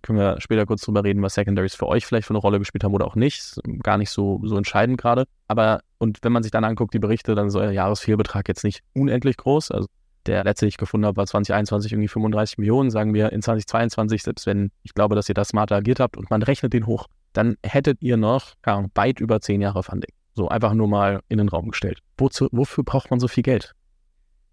können 0.03 0.19
wir 0.19 0.41
später 0.41 0.67
kurz 0.67 0.83
drüber 0.83 1.05
reden, 1.05 1.23
was 1.23 1.35
Secondaries 1.35 1.75
für 1.75 1.87
euch 1.87 2.07
vielleicht 2.07 2.27
für 2.27 2.33
eine 2.33 2.39
Rolle 2.39 2.59
gespielt 2.59 2.85
haben 2.85 2.95
oder 2.95 3.07
auch 3.07 3.17
nicht. 3.17 3.61
Gar 3.83 3.99
nicht 3.99 4.11
so, 4.11 4.41
so 4.45 4.57
entscheidend 4.57 5.01
gerade. 5.01 5.25
Aber, 5.49 5.81
und 5.99 6.19
wenn 6.23 6.33
man 6.33 6.43
sich 6.43 6.53
dann 6.53 6.65
anguckt, 6.65 6.95
die 6.95 6.99
Berichte, 6.99 7.35
dann 7.35 7.49
ist 7.49 7.57
euer 7.57 7.71
Jahresfehlbetrag 7.71 8.49
jetzt 8.49 8.65
nicht 8.65 8.83
unendlich 8.95 9.37
groß. 9.37 9.71
Also 9.71 9.89
der 10.27 10.45
letzte, 10.45 10.67
den 10.67 10.71
ich 10.71 10.77
gefunden 10.77 11.07
habe, 11.07 11.17
war 11.17 11.27
2021 11.27 11.93
irgendwie 11.93 12.09
35 12.09 12.59
Millionen. 12.59 12.91
Sagen 12.91 13.15
wir 13.15 13.33
in 13.33 13.43
2022, 13.43 14.23
selbst 14.23 14.47
wenn 14.47 14.71
ich 14.83 14.95
glaube, 14.95 15.15
dass 15.15 15.29
ihr 15.29 15.35
da 15.35 15.45
smarter 15.45 15.77
agiert 15.77 16.01
habt 16.01 16.17
und 16.17 16.31
man 16.31 16.43
rechnet 16.43 16.73
den 16.73 16.87
hoch, 16.87 17.07
dann 17.33 17.57
hättet 17.65 18.03
ihr 18.03 18.17
noch 18.17 18.55
ja, 18.67 18.85
weit 18.95 19.21
über 19.21 19.41
zehn 19.41 19.61
Jahre 19.61 19.83
Funding. 19.83 20.13
So 20.35 20.49
einfach 20.49 20.75
nur 20.75 20.89
mal 20.89 21.21
in 21.29 21.39
den 21.39 21.49
Raum 21.49 21.71
gestellt. 21.71 22.01
Wozu, 22.17 22.49
wofür 22.53 22.85
braucht 22.85 23.11
man 23.11 23.21
so 23.21 23.29
viel 23.29 23.43
Geld? 23.43 23.73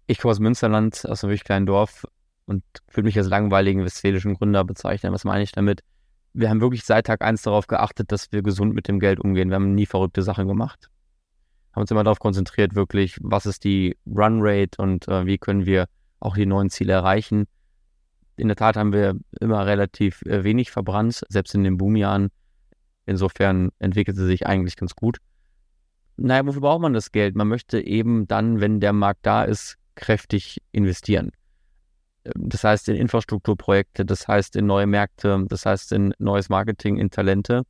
Ich 0.06 0.18
komme 0.18 0.32
aus 0.32 0.40
Münsterland, 0.40 1.06
aus 1.06 1.22
einem 1.22 1.30
wirklich 1.30 1.44
kleinen 1.44 1.66
Dorf 1.66 2.04
und 2.46 2.62
würde 2.92 3.06
mich 3.06 3.18
als 3.18 3.28
langweiligen 3.28 3.84
westfälischen 3.84 4.34
Gründer 4.34 4.64
bezeichnen. 4.64 5.12
Was 5.12 5.24
meine 5.24 5.42
ich 5.42 5.52
damit? 5.52 5.82
Wir 6.32 6.50
haben 6.50 6.60
wirklich 6.60 6.84
seit 6.84 7.06
Tag 7.06 7.22
eins 7.22 7.42
darauf 7.42 7.66
geachtet, 7.66 8.10
dass 8.12 8.32
wir 8.32 8.42
gesund 8.42 8.74
mit 8.74 8.88
dem 8.88 9.00
Geld 9.00 9.20
umgehen. 9.20 9.50
Wir 9.50 9.56
haben 9.56 9.74
nie 9.74 9.86
verrückte 9.86 10.22
Sachen 10.22 10.48
gemacht. 10.48 10.88
Haben 11.72 11.82
uns 11.82 11.90
immer 11.90 12.04
darauf 12.04 12.18
konzentriert, 12.18 12.74
wirklich, 12.74 13.18
was 13.20 13.46
ist 13.46 13.64
die 13.64 13.96
Runrate 14.06 14.80
und 14.80 15.06
äh, 15.08 15.26
wie 15.26 15.38
können 15.38 15.66
wir 15.66 15.86
auch 16.20 16.34
die 16.34 16.46
neuen 16.46 16.70
Ziele 16.70 16.92
erreichen. 16.92 17.46
In 18.36 18.48
der 18.48 18.56
Tat 18.56 18.76
haben 18.76 18.92
wir 18.92 19.16
immer 19.40 19.66
relativ 19.66 20.22
äh, 20.22 20.44
wenig 20.44 20.70
verbrannt, 20.70 21.22
selbst 21.28 21.54
in 21.54 21.64
den 21.64 21.76
Boomjahren. 21.76 22.30
Insofern 23.06 23.70
entwickelte 23.78 24.26
sich 24.26 24.46
eigentlich 24.46 24.76
ganz 24.76 24.94
gut. 24.94 25.18
Naja, 26.16 26.44
wofür 26.46 26.60
braucht 26.60 26.82
man 26.82 26.92
das 26.92 27.12
Geld? 27.12 27.36
Man 27.36 27.48
möchte 27.48 27.80
eben 27.80 28.26
dann, 28.26 28.60
wenn 28.60 28.80
der 28.80 28.92
Markt 28.92 29.24
da 29.24 29.44
ist, 29.44 29.76
kräftig 29.94 30.58
investieren. 30.72 31.30
Das 32.34 32.64
heißt 32.64 32.88
in 32.88 32.96
Infrastrukturprojekte, 32.96 34.04
das 34.04 34.28
heißt 34.28 34.56
in 34.56 34.66
neue 34.66 34.86
Märkte, 34.86 35.44
das 35.48 35.64
heißt 35.64 35.92
in 35.92 36.12
neues 36.18 36.48
Marketing, 36.48 36.98
in 36.98 37.10
Talente. 37.10 37.62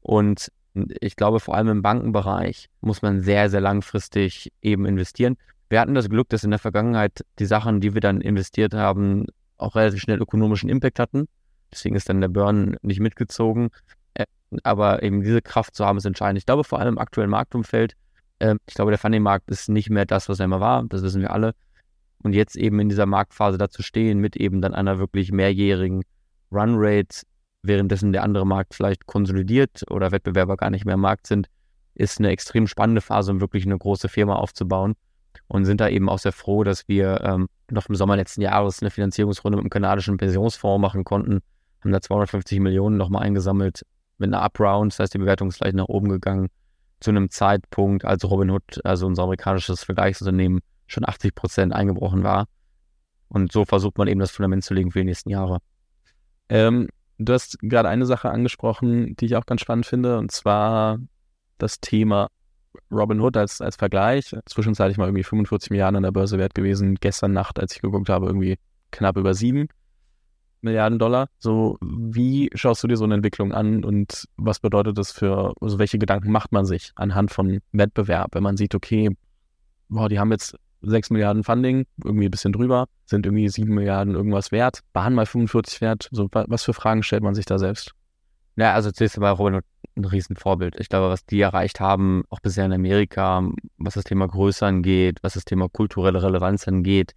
Und 0.00 0.48
ich 0.74 1.16
glaube, 1.16 1.40
vor 1.40 1.54
allem 1.54 1.68
im 1.68 1.82
Bankenbereich 1.82 2.68
muss 2.80 3.02
man 3.02 3.20
sehr, 3.20 3.50
sehr 3.50 3.60
langfristig 3.60 4.52
eben 4.62 4.86
investieren. 4.86 5.36
Wir 5.68 5.80
hatten 5.80 5.94
das 5.94 6.08
Glück, 6.08 6.28
dass 6.28 6.44
in 6.44 6.50
der 6.50 6.58
Vergangenheit 6.58 7.24
die 7.38 7.46
Sachen, 7.46 7.80
die 7.80 7.94
wir 7.94 8.00
dann 8.00 8.20
investiert 8.20 8.74
haben, 8.74 9.26
auch 9.58 9.74
relativ 9.74 10.00
schnell 10.00 10.20
ökonomischen 10.20 10.68
Impact 10.68 10.98
hatten. 10.98 11.28
Deswegen 11.72 11.96
ist 11.96 12.08
dann 12.08 12.20
der 12.20 12.28
Burn 12.28 12.76
nicht 12.82 13.00
mitgezogen. 13.00 13.70
Äh, 14.14 14.26
aber 14.62 15.02
eben 15.02 15.22
diese 15.22 15.40
Kraft 15.40 15.74
zu 15.74 15.86
haben, 15.86 15.98
ist 15.98 16.04
entscheidend. 16.04 16.38
Ich 16.38 16.46
glaube, 16.46 16.64
vor 16.64 16.78
allem 16.78 16.94
im 16.94 16.98
aktuellen 16.98 17.30
Marktumfeld, 17.30 17.94
äh, 18.38 18.56
ich 18.66 18.74
glaube, 18.74 18.90
der 18.90 18.98
Funding-Markt 18.98 19.50
ist 19.50 19.68
nicht 19.68 19.88
mehr 19.88 20.04
das, 20.04 20.28
was 20.28 20.40
er 20.40 20.44
immer 20.44 20.60
war. 20.60 20.84
Das 20.84 21.02
wissen 21.02 21.22
wir 21.22 21.32
alle. 21.32 21.54
Und 22.22 22.34
jetzt 22.34 22.56
eben 22.56 22.78
in 22.78 22.88
dieser 22.88 23.06
Marktphase 23.06 23.58
dazu 23.58 23.82
stehen, 23.82 24.18
mit 24.18 24.36
eben 24.36 24.60
dann 24.60 24.74
einer 24.74 24.98
wirklich 24.98 25.32
mehrjährigen 25.32 26.02
Runrate, 26.52 27.22
währenddessen 27.62 28.12
der 28.12 28.22
andere 28.22 28.46
Markt 28.46 28.74
vielleicht 28.74 29.06
konsolidiert 29.06 29.82
oder 29.90 30.12
Wettbewerber 30.12 30.56
gar 30.56 30.70
nicht 30.70 30.84
mehr 30.84 30.94
im 30.94 31.00
Markt 31.00 31.26
sind, 31.26 31.48
ist 31.94 32.18
eine 32.18 32.30
extrem 32.30 32.66
spannende 32.66 33.00
Phase, 33.00 33.30
um 33.30 33.40
wirklich 33.40 33.64
eine 33.64 33.78
große 33.78 34.08
Firma 34.08 34.36
aufzubauen. 34.36 34.94
Und 35.48 35.64
sind 35.64 35.80
da 35.80 35.88
eben 35.88 36.08
auch 36.08 36.18
sehr 36.18 36.32
froh, 36.32 36.64
dass 36.64 36.88
wir 36.88 37.20
ähm, 37.22 37.48
noch 37.70 37.88
im 37.88 37.94
Sommer 37.94 38.16
letzten 38.16 38.42
Jahres 38.42 38.80
eine 38.82 38.90
Finanzierungsrunde 38.90 39.56
mit 39.56 39.64
dem 39.64 39.70
kanadischen 39.70 40.16
Pensionsfonds 40.16 40.80
machen 40.80 41.04
konnten. 41.04 41.40
Haben 41.80 41.92
da 41.92 42.00
250 42.00 42.60
Millionen 42.60 42.96
nochmal 42.96 43.22
eingesammelt 43.22 43.82
mit 44.18 44.32
einer 44.32 44.44
Upround. 44.44 44.92
Das 44.92 45.00
heißt, 45.00 45.14
die 45.14 45.18
Bewertung 45.18 45.48
ist 45.48 45.60
gleich 45.60 45.74
nach 45.74 45.88
oben 45.88 46.08
gegangen. 46.08 46.48
Zu 47.00 47.10
einem 47.10 47.30
Zeitpunkt, 47.30 48.04
als 48.04 48.24
Robinhood, 48.24 48.84
also 48.84 49.06
unser 49.06 49.24
amerikanisches 49.24 49.82
Vergleichsunternehmen, 49.84 50.60
schon 50.86 51.06
80 51.06 51.34
Prozent 51.34 51.72
eingebrochen 51.72 52.22
war. 52.22 52.46
Und 53.28 53.52
so 53.52 53.64
versucht 53.64 53.98
man 53.98 54.08
eben 54.08 54.20
das 54.20 54.30
Fundament 54.30 54.64
zu 54.64 54.74
legen 54.74 54.90
für 54.90 55.00
die 55.00 55.06
nächsten 55.06 55.30
Jahre. 55.30 55.58
Ähm, 56.48 56.88
du 57.24 57.32
hast 57.32 57.58
gerade 57.60 57.88
eine 57.88 58.06
Sache 58.06 58.30
angesprochen, 58.30 59.16
die 59.16 59.26
ich 59.26 59.36
auch 59.36 59.46
ganz 59.46 59.60
spannend 59.60 59.86
finde, 59.86 60.18
und 60.18 60.30
zwar 60.30 60.98
das 61.58 61.80
Thema 61.80 62.28
Robinhood 62.90 63.36
als, 63.36 63.60
als 63.60 63.76
Vergleich. 63.76 64.34
Zwischenzeitlich 64.46 64.98
mal 64.98 65.06
irgendwie 65.06 65.24
45 65.24 65.70
Milliarden 65.70 65.96
an 65.96 66.02
der 66.02 66.12
Börse 66.12 66.38
wert 66.38 66.54
gewesen. 66.54 66.96
Gestern 66.96 67.32
Nacht, 67.32 67.58
als 67.60 67.74
ich 67.74 67.82
geguckt 67.82 68.08
habe, 68.08 68.26
irgendwie 68.26 68.58
knapp 68.90 69.16
über 69.16 69.34
sieben 69.34 69.68
Milliarden 70.60 70.98
Dollar. 70.98 71.28
So, 71.38 71.76
wie 71.80 72.50
schaust 72.54 72.82
du 72.82 72.88
dir 72.88 72.96
so 72.96 73.04
eine 73.04 73.14
Entwicklung 73.14 73.52
an 73.52 73.84
und 73.84 74.28
was 74.36 74.60
bedeutet 74.60 74.96
das 74.96 75.10
für, 75.10 75.54
also 75.60 75.78
welche 75.78 75.98
Gedanken 75.98 76.30
macht 76.30 76.52
man 76.52 76.64
sich 76.64 76.92
anhand 76.94 77.32
von 77.32 77.60
Wettbewerb, 77.72 78.34
wenn 78.34 78.44
man 78.44 78.56
sieht, 78.56 78.74
okay, 78.74 79.10
boah, 79.88 80.08
die 80.08 80.20
haben 80.20 80.30
jetzt 80.30 80.56
6 80.82 81.10
Milliarden 81.10 81.44
Funding, 81.44 81.86
irgendwie 82.04 82.26
ein 82.26 82.30
bisschen 82.30 82.52
drüber, 82.52 82.86
sind 83.06 83.26
irgendwie 83.26 83.48
7 83.48 83.72
Milliarden 83.72 84.14
irgendwas 84.14 84.52
wert, 84.52 84.80
waren 84.92 85.14
mal 85.14 85.26
45 85.26 85.80
wert. 85.80 86.08
So, 86.10 86.28
was 86.32 86.64
für 86.64 86.74
Fragen 86.74 87.02
stellt 87.02 87.22
man 87.22 87.34
sich 87.34 87.46
da 87.46 87.58
selbst? 87.58 87.92
Ja, 88.56 88.74
also 88.74 88.90
zunächst 88.90 89.16
einmal 89.16 89.32
Robin 89.32 89.60
ein 89.96 90.04
Riesenvorbild. 90.04 90.78
Ich 90.78 90.88
glaube, 90.88 91.10
was 91.10 91.24
die 91.26 91.40
erreicht 91.40 91.80
haben, 91.80 92.24
auch 92.30 92.40
bisher 92.40 92.64
in 92.64 92.72
Amerika, 92.72 93.42
was 93.78 93.94
das 93.94 94.04
Thema 94.04 94.26
Größe 94.26 94.64
angeht, 94.64 95.18
was 95.22 95.34
das 95.34 95.44
Thema 95.44 95.68
kulturelle 95.68 96.22
Relevanz 96.22 96.66
angeht, 96.66 97.14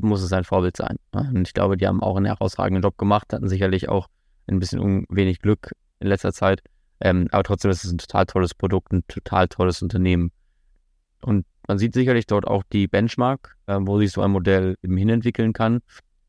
muss 0.00 0.22
es 0.22 0.32
ein 0.32 0.44
Vorbild 0.44 0.76
sein. 0.76 0.96
Und 1.12 1.46
ich 1.46 1.54
glaube, 1.54 1.76
die 1.76 1.86
haben 1.86 2.02
auch 2.02 2.16
einen 2.16 2.26
herausragenden 2.26 2.82
Job 2.82 2.98
gemacht, 2.98 3.32
hatten 3.32 3.48
sicherlich 3.48 3.88
auch 3.88 4.08
ein 4.46 4.58
bisschen 4.58 5.06
wenig 5.08 5.40
Glück 5.40 5.72
in 6.00 6.08
letzter 6.08 6.32
Zeit. 6.32 6.62
Ähm, 7.00 7.28
aber 7.30 7.42
trotzdem 7.42 7.70
ist 7.70 7.84
es 7.84 7.92
ein 7.92 7.98
total 7.98 8.26
tolles 8.26 8.54
Produkt, 8.54 8.92
ein 8.92 9.04
total 9.06 9.48
tolles 9.48 9.82
Unternehmen. 9.82 10.32
Und 11.22 11.46
man 11.66 11.78
sieht 11.78 11.94
sicherlich 11.94 12.26
dort 12.26 12.46
auch 12.46 12.62
die 12.72 12.88
Benchmark, 12.88 13.56
äh, 13.66 13.78
wo 13.80 13.98
sich 13.98 14.12
so 14.12 14.22
ein 14.22 14.30
Modell 14.30 14.76
eben 14.82 14.96
hinentwickeln 14.96 15.52
kann 15.52 15.80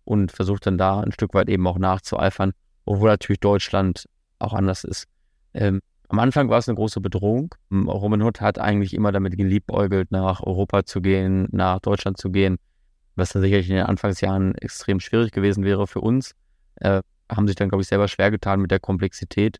und 0.04 0.32
versucht 0.32 0.66
dann 0.66 0.78
da 0.78 1.02
ein 1.02 1.12
Stück 1.12 1.34
weit 1.34 1.50
eben 1.50 1.68
auch 1.68 1.78
nachzueifern, 1.78 2.54
obwohl 2.86 3.10
natürlich 3.10 3.40
Deutschland 3.40 4.06
auch 4.40 4.54
anders 4.54 4.84
ist. 4.84 5.06
Ähm, 5.54 5.82
am 6.10 6.20
Anfang 6.20 6.50
war 6.50 6.60
es 6.60 6.70
eine 6.70 6.76
große 6.76 7.02
Bedrohung. 7.02 7.54
Robin 7.72 8.22
Hood 8.22 8.40
hat 8.40 8.60
eigentlich 8.60 8.94
immer 8.94 9.12
damit 9.12 9.38
geliebäugelt, 9.38 10.12
nach 10.12 10.42
Europa 10.42 10.86
zu 10.86 11.02
gehen, 11.02 11.48
nach 11.52 11.80
Deutschland 11.80 12.18
zu 12.18 12.32
gehen, 12.32 12.58
was 13.16 13.34
dann 13.34 13.42
sicherlich 13.42 13.70
in 13.70 13.76
den 13.76 13.86
Anfangsjahren 13.86 14.56
extrem 14.56 15.02
schwierig 15.02 15.32
gewesen 15.32 15.66
wäre 15.66 15.86
für 15.86 16.00
uns. 16.00 16.34
Äh, 16.76 17.02
haben 17.30 17.48
sich 17.48 17.58
dann, 17.58 17.68
glaube 17.68 17.82
ich, 17.82 17.90
selber 17.90 18.08
schwer 18.08 18.32
getan 18.32 18.62
mit 18.62 18.72
der 18.72 18.80
Komplexität. 18.80 19.60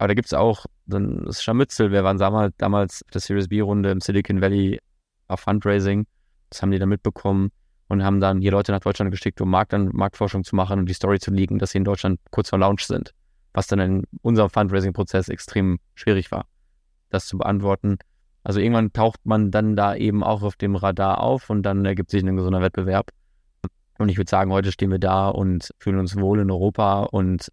Aber 0.00 0.08
da 0.08 0.14
gibt 0.14 0.28
es 0.28 0.32
auch 0.32 0.64
dann 0.86 1.26
das 1.26 1.42
Scharmützel. 1.42 1.92
Wir 1.92 2.02
waren 2.02 2.16
damals, 2.16 2.54
damals 2.56 3.02
auf 3.04 3.10
der 3.10 3.20
Series 3.20 3.48
B-Runde 3.48 3.90
im 3.90 4.00
Silicon 4.00 4.40
Valley 4.40 4.80
auf 5.28 5.40
Fundraising. 5.40 6.06
Das 6.48 6.62
haben 6.62 6.70
die 6.70 6.78
dann 6.78 6.88
mitbekommen 6.88 7.50
und 7.88 8.02
haben 8.02 8.18
dann 8.18 8.40
hier 8.40 8.50
Leute 8.50 8.72
nach 8.72 8.80
Deutschland 8.80 9.10
geschickt, 9.10 9.42
um 9.42 9.50
Markt, 9.50 9.74
Marktforschung 9.74 10.42
zu 10.42 10.56
machen 10.56 10.78
und 10.78 10.86
die 10.86 10.94
Story 10.94 11.18
zu 11.18 11.30
liegen, 11.30 11.58
dass 11.58 11.72
sie 11.72 11.78
in 11.78 11.84
Deutschland 11.84 12.18
kurz 12.30 12.48
vor 12.48 12.58
Launch 12.58 12.86
sind. 12.86 13.12
Was 13.52 13.66
dann 13.66 13.78
in 13.78 14.04
unserem 14.22 14.48
Fundraising-Prozess 14.48 15.28
extrem 15.28 15.78
schwierig 15.94 16.32
war, 16.32 16.46
das 17.10 17.26
zu 17.26 17.36
beantworten. 17.36 17.98
Also 18.42 18.58
irgendwann 18.58 18.94
taucht 18.94 19.20
man 19.24 19.50
dann 19.50 19.76
da 19.76 19.94
eben 19.94 20.24
auch 20.24 20.42
auf 20.42 20.56
dem 20.56 20.76
Radar 20.76 21.20
auf 21.20 21.50
und 21.50 21.62
dann 21.62 21.84
ergibt 21.84 22.10
sich 22.10 22.24
ein 22.24 22.36
gesunder 22.36 22.62
Wettbewerb. 22.62 23.10
Und 23.98 24.08
ich 24.08 24.16
würde 24.16 24.30
sagen, 24.30 24.50
heute 24.50 24.72
stehen 24.72 24.92
wir 24.92 24.98
da 24.98 25.28
und 25.28 25.68
fühlen 25.78 25.98
uns 25.98 26.16
wohl 26.16 26.38
in 26.38 26.50
Europa 26.50 27.02
und 27.02 27.50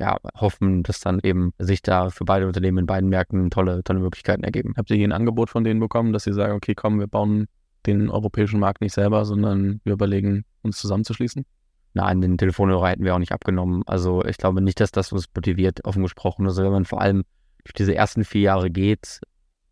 ja, 0.00 0.16
hoffen, 0.34 0.82
dass 0.82 1.00
dann 1.00 1.20
eben 1.22 1.52
sich 1.58 1.82
da 1.82 2.08
für 2.08 2.24
beide 2.24 2.46
Unternehmen 2.46 2.78
in 2.78 2.86
beiden 2.86 3.10
Märkten 3.10 3.50
tolle, 3.50 3.84
tolle 3.84 4.00
Möglichkeiten 4.00 4.42
ergeben. 4.42 4.74
Habt 4.76 4.90
ihr 4.90 4.96
hier 4.96 5.06
ein 5.06 5.12
Angebot 5.12 5.50
von 5.50 5.62
denen 5.62 5.78
bekommen, 5.78 6.12
dass 6.12 6.24
sie 6.24 6.32
sagen, 6.32 6.54
okay, 6.54 6.74
komm, 6.74 6.98
wir 6.98 7.06
bauen 7.06 7.46
den 7.86 8.08
europäischen 8.08 8.58
Markt 8.58 8.80
nicht 8.80 8.94
selber, 8.94 9.24
sondern 9.24 9.80
wir 9.84 9.92
überlegen, 9.92 10.44
uns 10.62 10.78
zusammenzuschließen? 10.78 11.44
Nein, 11.92 12.20
den 12.20 12.38
Telefonhörer 12.38 12.88
hätten 12.88 13.04
wir 13.04 13.14
auch 13.14 13.18
nicht 13.18 13.32
abgenommen. 13.32 13.82
Also 13.86 14.24
ich 14.24 14.38
glaube 14.38 14.62
nicht, 14.62 14.80
dass 14.80 14.90
das 14.90 15.12
uns 15.12 15.26
motiviert, 15.34 15.84
offen 15.84 16.02
gesprochen. 16.02 16.46
Also 16.46 16.62
wenn 16.62 16.72
man 16.72 16.84
vor 16.86 17.00
allem 17.00 17.24
durch 17.64 17.74
diese 17.74 17.94
ersten 17.94 18.24
vier 18.24 18.42
Jahre 18.42 18.70
geht 18.70 19.20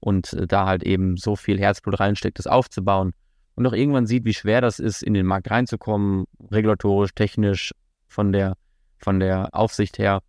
und 0.00 0.36
da 0.48 0.66
halt 0.66 0.82
eben 0.82 1.16
so 1.16 1.36
viel 1.36 1.58
Herzblut 1.58 2.00
reinsteckt, 2.00 2.38
das 2.38 2.46
aufzubauen 2.46 3.12
und 3.54 3.66
auch 3.66 3.72
irgendwann 3.72 4.06
sieht, 4.06 4.24
wie 4.24 4.34
schwer 4.34 4.60
das 4.60 4.78
ist, 4.78 5.02
in 5.02 5.14
den 5.14 5.26
Markt 5.26 5.50
reinzukommen, 5.50 6.24
regulatorisch, 6.50 7.12
technisch, 7.14 7.72
von 8.08 8.32
der 8.32 8.54
von 8.98 9.20
der 9.20 9.54
Aufsicht 9.54 9.98
her, 9.98 10.20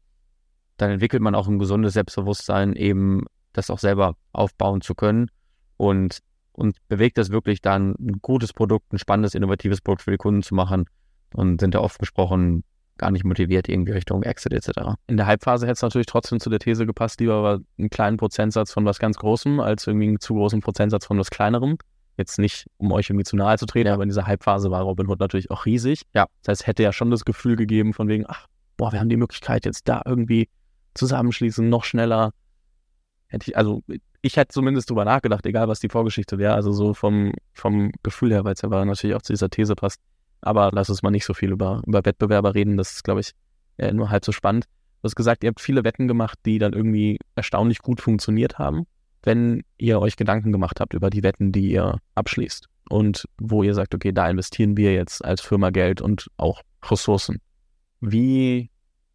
dann 0.77 0.91
entwickelt 0.91 1.21
man 1.21 1.35
auch 1.35 1.47
ein 1.47 1.59
gesundes 1.59 1.93
Selbstbewusstsein, 1.93 2.73
eben 2.73 3.25
das 3.53 3.69
auch 3.69 3.79
selber 3.79 4.15
aufbauen 4.31 4.81
zu 4.81 4.95
können 4.95 5.29
und, 5.77 6.19
und 6.51 6.77
bewegt 6.88 7.17
das 7.17 7.31
wirklich 7.31 7.61
dann, 7.61 7.95
ein 7.99 8.19
gutes 8.21 8.53
Produkt, 8.53 8.93
ein 8.93 8.99
spannendes, 8.99 9.35
innovatives 9.35 9.81
Produkt 9.81 10.03
für 10.03 10.11
die 10.11 10.17
Kunden 10.17 10.43
zu 10.43 10.55
machen 10.55 10.85
und 11.33 11.59
sind 11.59 11.75
da 11.75 11.79
oft 11.79 11.99
gesprochen 11.99 12.63
gar 12.99 13.09
nicht 13.09 13.23
motiviert 13.23 13.67
irgendwie 13.67 13.93
Richtung 13.93 14.21
Exit 14.21 14.53
etc. 14.53 14.95
In 15.07 15.17
der 15.17 15.25
Halbphase 15.25 15.65
hätte 15.65 15.73
es 15.73 15.81
natürlich 15.81 16.05
trotzdem 16.05 16.39
zu 16.39 16.51
der 16.51 16.59
These 16.59 16.85
gepasst, 16.85 17.19
lieber 17.19 17.33
aber 17.33 17.59
einen 17.79 17.89
kleinen 17.89 18.17
Prozentsatz 18.17 18.71
von 18.71 18.85
was 18.85 18.99
ganz 18.99 19.17
Großem 19.17 19.59
als 19.59 19.88
irgendwie 19.88 20.09
einen 20.09 20.19
zu 20.19 20.35
großen 20.35 20.59
Prozentsatz 20.59 21.07
von 21.07 21.17
was 21.17 21.31
Kleinerem. 21.31 21.77
Jetzt 22.17 22.38
nicht, 22.38 22.67
um 22.77 22.91
euch 22.91 23.09
irgendwie 23.09 23.23
zu 23.23 23.38
nahe 23.38 23.57
zu 23.57 23.65
treten, 23.65 23.88
ja. 23.88 23.93
aber 23.93 24.03
in 24.03 24.09
dieser 24.09 24.27
Halbphase 24.27 24.69
war 24.69 24.81
Robinhood 24.81 25.21
natürlich 25.21 25.49
auch 25.49 25.65
riesig. 25.65 26.01
Ja. 26.13 26.27
Das 26.43 26.59
heißt, 26.59 26.67
hätte 26.67 26.83
ja 26.83 26.91
schon 26.91 27.09
das 27.09 27.23
Gefühl 27.23 27.55
gegeben 27.55 27.93
von 27.93 28.09
wegen, 28.09 28.25
ach, 28.27 28.45
boah, 28.79 28.93
wir 28.93 29.00
haben 29.01 29.09
die 29.09 29.17
Möglichkeit 29.17 29.65
jetzt 29.65 29.88
da 29.89 30.01
irgendwie 30.05 30.50
zusammenschließen, 30.93 31.67
noch 31.67 31.83
schneller. 31.83 32.31
Hätte 33.27 33.51
ich, 33.51 33.57
also 33.57 33.83
ich 34.21 34.38
hätte 34.38 34.53
zumindest 34.53 34.89
drüber 34.89 35.03
nachgedacht, 35.05 35.45
egal 35.45 35.67
was 35.67 35.81
die 35.81 35.89
Vorgeschichte 35.89 36.38
wäre, 36.38 36.53
also 36.53 36.71
so 36.71 36.93
vom, 36.93 37.33
vom 37.53 37.91
Gefühl 38.03 38.31
her, 38.31 38.45
weil 38.45 38.53
es 38.53 38.62
ja 38.62 38.69
natürlich 38.69 39.15
auch 39.15 39.21
zu 39.21 39.33
dieser 39.33 39.50
These 39.50 39.75
passt. 39.75 40.00
Aber 40.41 40.71
lass 40.74 40.89
uns 40.89 41.03
mal 41.03 41.12
nicht 41.12 41.25
so 41.25 41.33
viel 41.33 41.51
über, 41.51 41.81
über 41.86 42.05
Wettbewerber 42.05 42.55
reden, 42.55 42.77
das 42.77 42.93
ist, 42.93 43.03
glaube 43.03 43.19
ich, 43.19 43.33
nur 43.91 44.09
halb 44.09 44.24
so 44.24 44.31
spannend. 44.31 44.65
Du 45.01 45.03
hast 45.03 45.15
gesagt, 45.15 45.43
ihr 45.43 45.50
habt 45.50 45.59
viele 45.59 45.83
Wetten 45.83 46.07
gemacht, 46.07 46.39
die 46.45 46.57
dann 46.57 46.71
irgendwie 46.74 47.19
erstaunlich 47.36 47.79
gut 47.79 48.00
funktioniert 48.00 48.59
haben. 48.59 48.86
Wenn 49.24 49.63
ihr 49.77 50.00
euch 50.00 50.15
Gedanken 50.15 50.53
gemacht 50.53 50.79
habt 50.79 50.93
über 50.93 51.09
die 51.09 51.24
Wetten, 51.24 51.51
die 51.51 51.71
ihr 51.71 51.98
abschließt 52.15 52.67
und 52.89 53.25
wo 53.38 53.62
ihr 53.62 53.74
sagt, 53.74 53.93
okay, 53.93 54.13
da 54.13 54.29
investieren 54.29 54.77
wir 54.77 54.93
jetzt 54.93 55.24
als 55.24 55.41
Firma 55.41 55.69
Geld 55.69 56.00
und 56.00 56.27
auch 56.38 56.62
Ressourcen. 56.89 57.41
Wie 58.01 58.70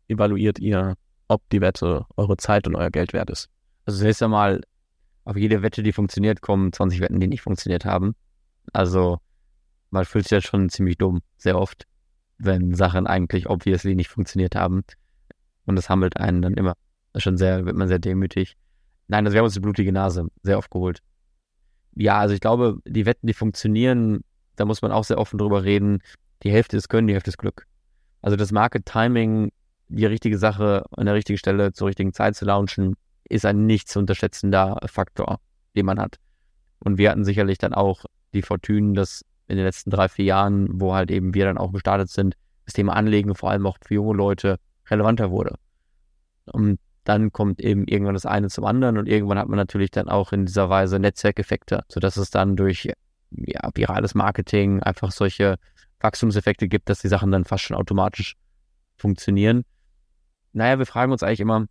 evaluiert 0.08 0.58
ihr, 0.58 0.94
ob 1.28 1.42
die 1.50 1.60
Wette 1.60 2.06
eure 2.16 2.36
Zeit 2.36 2.66
und 2.66 2.76
euer 2.76 2.90
Geld 2.90 3.12
wert 3.12 3.30
ist? 3.30 3.48
Also 3.86 3.98
zunächst 3.98 4.22
einmal, 4.22 4.60
auf 5.24 5.36
jede 5.36 5.62
Wette, 5.62 5.82
die 5.82 5.92
funktioniert, 5.92 6.42
kommen 6.42 6.72
20 6.72 7.00
Wetten, 7.00 7.20
die 7.20 7.28
nicht 7.28 7.42
funktioniert 7.42 7.84
haben. 7.84 8.14
Also 8.72 9.18
man 9.90 10.04
fühlt 10.04 10.24
sich 10.24 10.32
ja 10.32 10.40
schon 10.40 10.68
ziemlich 10.68 10.98
dumm, 10.98 11.20
sehr 11.36 11.58
oft, 11.58 11.86
wenn 12.38 12.74
Sachen 12.74 13.06
eigentlich 13.06 13.48
obviously 13.48 13.94
nicht 13.94 14.08
funktioniert 14.08 14.54
haben. 14.54 14.82
Und 15.66 15.76
das 15.76 15.88
hammelt 15.88 16.18
einen 16.18 16.42
dann 16.42 16.54
immer. 16.54 16.74
Schon 17.16 17.36
sehr, 17.38 17.64
wird 17.64 17.76
man 17.76 17.88
sehr 17.88 18.00
demütig. 18.00 18.56
Nein, 19.08 19.24
also 19.24 19.34
wir 19.34 19.38
haben 19.38 19.44
uns 19.44 19.54
die 19.54 19.60
blutige 19.60 19.92
Nase 19.92 20.26
sehr 20.42 20.58
oft 20.58 20.70
geholt. 20.70 21.00
Ja, 21.94 22.18
also 22.18 22.34
ich 22.34 22.40
glaube, 22.40 22.78
die 22.86 23.06
Wetten, 23.06 23.26
die 23.26 23.34
funktionieren, 23.34 24.24
da 24.56 24.64
muss 24.64 24.82
man 24.82 24.90
auch 24.92 25.04
sehr 25.04 25.18
offen 25.18 25.38
drüber 25.38 25.62
reden. 25.62 26.00
Die 26.42 26.50
Hälfte 26.50 26.76
ist 26.76 26.88
Können, 26.88 27.06
die 27.06 27.14
Hälfte 27.14 27.30
ist 27.30 27.38
Glück. 27.38 27.66
Also 28.24 28.36
das 28.36 28.52
Market 28.52 28.86
Timing, 28.86 29.52
die 29.88 30.06
richtige 30.06 30.38
Sache 30.38 30.86
an 30.96 31.04
der 31.04 31.14
richtigen 31.14 31.36
Stelle 31.36 31.74
zur 31.74 31.88
richtigen 31.88 32.14
Zeit 32.14 32.34
zu 32.34 32.46
launchen, 32.46 32.94
ist 33.24 33.44
ein 33.44 33.66
nicht 33.66 33.86
zu 33.86 33.98
unterschätzender 33.98 34.78
Faktor. 34.86 35.40
den 35.76 35.84
man 35.84 36.00
hat. 36.00 36.16
Und 36.78 36.96
wir 36.96 37.10
hatten 37.10 37.26
sicherlich 37.26 37.58
dann 37.58 37.74
auch 37.74 38.06
die 38.32 38.40
Fortune, 38.40 38.94
dass 38.94 39.26
in 39.46 39.56
den 39.56 39.66
letzten 39.66 39.90
drei, 39.90 40.08
vier 40.08 40.24
Jahren, 40.24 40.68
wo 40.80 40.94
halt 40.94 41.10
eben 41.10 41.34
wir 41.34 41.44
dann 41.44 41.58
auch 41.58 41.70
gestartet 41.70 42.08
sind, 42.08 42.34
das 42.64 42.72
Thema 42.72 42.94
Anlegen 42.94 43.34
vor 43.34 43.50
allem 43.50 43.66
auch 43.66 43.76
für 43.84 43.92
junge 43.92 44.14
Leute 44.14 44.58
relevanter 44.88 45.30
wurde. 45.30 45.56
Und 46.46 46.80
dann 47.04 47.30
kommt 47.30 47.60
eben 47.60 47.86
irgendwann 47.86 48.14
das 48.14 48.24
eine 48.24 48.48
zum 48.48 48.64
anderen 48.64 48.96
und 48.96 49.06
irgendwann 49.06 49.38
hat 49.38 49.48
man 49.48 49.58
natürlich 49.58 49.90
dann 49.90 50.08
auch 50.08 50.32
in 50.32 50.46
dieser 50.46 50.70
Weise 50.70 50.98
Netzwerkeffekte, 50.98 51.84
sodass 51.88 52.16
es 52.16 52.30
dann 52.30 52.56
durch 52.56 52.90
ja, 53.32 53.70
virales 53.74 54.14
Marketing 54.14 54.82
einfach 54.82 55.12
solche 55.12 55.56
Wachstumseffekte 56.00 56.68
gibt, 56.68 56.88
dass 56.88 57.00
die 57.00 57.08
Sachen 57.08 57.30
dann 57.30 57.44
fast 57.44 57.64
schon 57.64 57.76
automatisch 57.76 58.36
funktionieren. 58.96 59.64
Naja, 60.52 60.78
wir 60.78 60.86
fragen 60.86 61.12
uns 61.12 61.22
eigentlich 61.22 61.40
immer, 61.40 61.66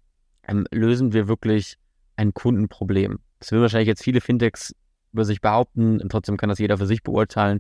ähm, 0.48 0.66
lösen 0.72 1.14
wir 1.14 1.28
wirklich 1.28 1.78
ein 2.16 2.34
Kundenproblem? 2.34 3.20
Das 3.40 3.52
will 3.52 3.62
wahrscheinlich 3.62 3.88
jetzt 3.88 4.04
viele 4.04 4.22
Fintechs 4.22 4.76
über 5.12 5.26
sich 5.26 5.42
behaupten, 5.42 6.02
und 6.02 6.12
trotzdem 6.12 6.38
kann 6.38 6.50
das 6.50 6.60
jeder 6.60 6.78
für 6.78 6.88
sich 6.88 7.04
beurteilen. 7.04 7.60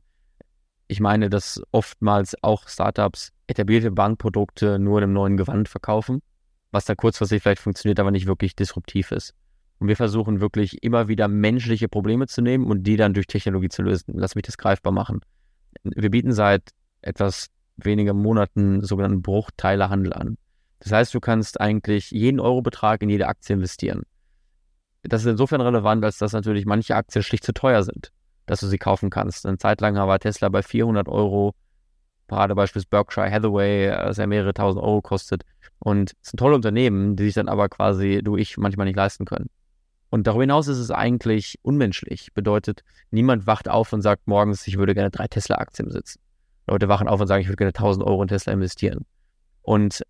Ich 0.87 0.99
meine, 0.99 1.29
dass 1.29 1.61
oftmals 1.71 2.35
auch 2.43 2.67
Startups 2.67 3.31
etablierte 3.47 3.91
Bankprodukte 3.91 4.79
nur 4.79 4.99
in 4.99 5.03
einem 5.03 5.13
neuen 5.13 5.37
Gewand 5.37 5.69
verkaufen 5.69 6.21
was 6.73 6.85
dann 6.85 6.97
kurzfristig 6.97 7.41
vielleicht 7.41 7.61
funktioniert, 7.61 7.99
aber 7.99 8.11
nicht 8.11 8.25
wirklich 8.25 8.55
disruptiv 8.55 9.11
ist. 9.11 9.33
Und 9.79 9.87
wir 9.87 9.95
versuchen 9.95 10.41
wirklich 10.41 10.81
immer 10.83 11.07
wieder 11.07 11.27
menschliche 11.27 11.87
Probleme 11.87 12.27
zu 12.27 12.41
nehmen 12.41 12.65
und 12.65 12.83
die 12.83 12.97
dann 12.97 13.13
durch 13.13 13.27
Technologie 13.27 13.69
zu 13.69 13.83
lösen. 13.83 14.13
Lass 14.17 14.35
mich 14.35 14.43
das 14.43 14.57
greifbar 14.57 14.91
machen. 14.91 15.21
Wir 15.83 16.09
bieten 16.09 16.33
seit 16.33 16.69
etwas 17.01 17.47
weniger 17.77 18.13
Monaten 18.13 18.81
sogenannten 18.81 19.21
Bruchteilehandel 19.21 20.13
an. 20.13 20.37
Das 20.79 20.91
heißt, 20.91 21.13
du 21.13 21.19
kannst 21.19 21.61
eigentlich 21.61 22.11
jeden 22.11 22.39
Eurobetrag 22.39 23.01
in 23.01 23.09
jede 23.09 23.27
Aktie 23.27 23.55
investieren. 23.55 24.03
Das 25.03 25.21
ist 25.21 25.27
insofern 25.27 25.61
relevant, 25.61 26.03
als 26.03 26.17
dass 26.17 26.33
natürlich 26.33 26.65
manche 26.65 26.95
Aktien 26.95 27.23
schlicht 27.23 27.43
zu 27.43 27.53
teuer 27.53 27.83
sind, 27.83 28.11
dass 28.45 28.61
du 28.61 28.67
sie 28.67 28.77
kaufen 28.77 29.09
kannst. 29.09 29.45
Eine 29.45 29.57
Zeit 29.57 29.81
lang 29.81 29.95
war 29.95 30.19
Tesla 30.19 30.49
bei 30.49 30.61
400 30.61 31.07
Euro, 31.09 31.53
Paradebeispiel 32.27 32.83
Berkshire 32.89 33.29
Hathaway, 33.29 33.87
das 33.89 34.17
ja 34.17 34.27
mehrere 34.27 34.53
tausend 34.53 34.83
Euro 34.83 35.01
kostet. 35.01 35.43
Und 35.79 36.13
es 36.21 36.29
sind 36.29 36.39
tolle 36.39 36.55
Unternehmen, 36.55 37.15
die 37.15 37.25
sich 37.25 37.33
dann 37.33 37.49
aber 37.49 37.67
quasi 37.67 38.21
du, 38.23 38.37
ich 38.37 38.57
manchmal 38.57 38.85
nicht 38.85 38.95
leisten 38.95 39.25
können. 39.25 39.49
Und 40.13 40.27
darüber 40.27 40.43
hinaus 40.43 40.67
ist 40.67 40.77
es 40.77 40.91
eigentlich 40.91 41.57
unmenschlich. 41.63 42.35
Bedeutet, 42.35 42.83
niemand 43.09 43.47
wacht 43.47 43.67
auf 43.67 43.93
und 43.93 44.03
sagt 44.03 44.27
morgens, 44.27 44.67
ich 44.67 44.77
würde 44.77 44.93
gerne 44.93 45.09
drei 45.09 45.27
Tesla-Aktien 45.27 45.87
besitzen. 45.87 46.19
Leute 46.67 46.87
wachen 46.87 47.07
auf 47.07 47.19
und 47.19 47.25
sagen, 47.25 47.41
ich 47.41 47.47
würde 47.47 47.57
gerne 47.57 47.73
1000 47.73 48.05
Euro 48.05 48.21
in 48.21 48.27
Tesla 48.27 48.53
investieren. 48.53 49.07
Und 49.63 50.03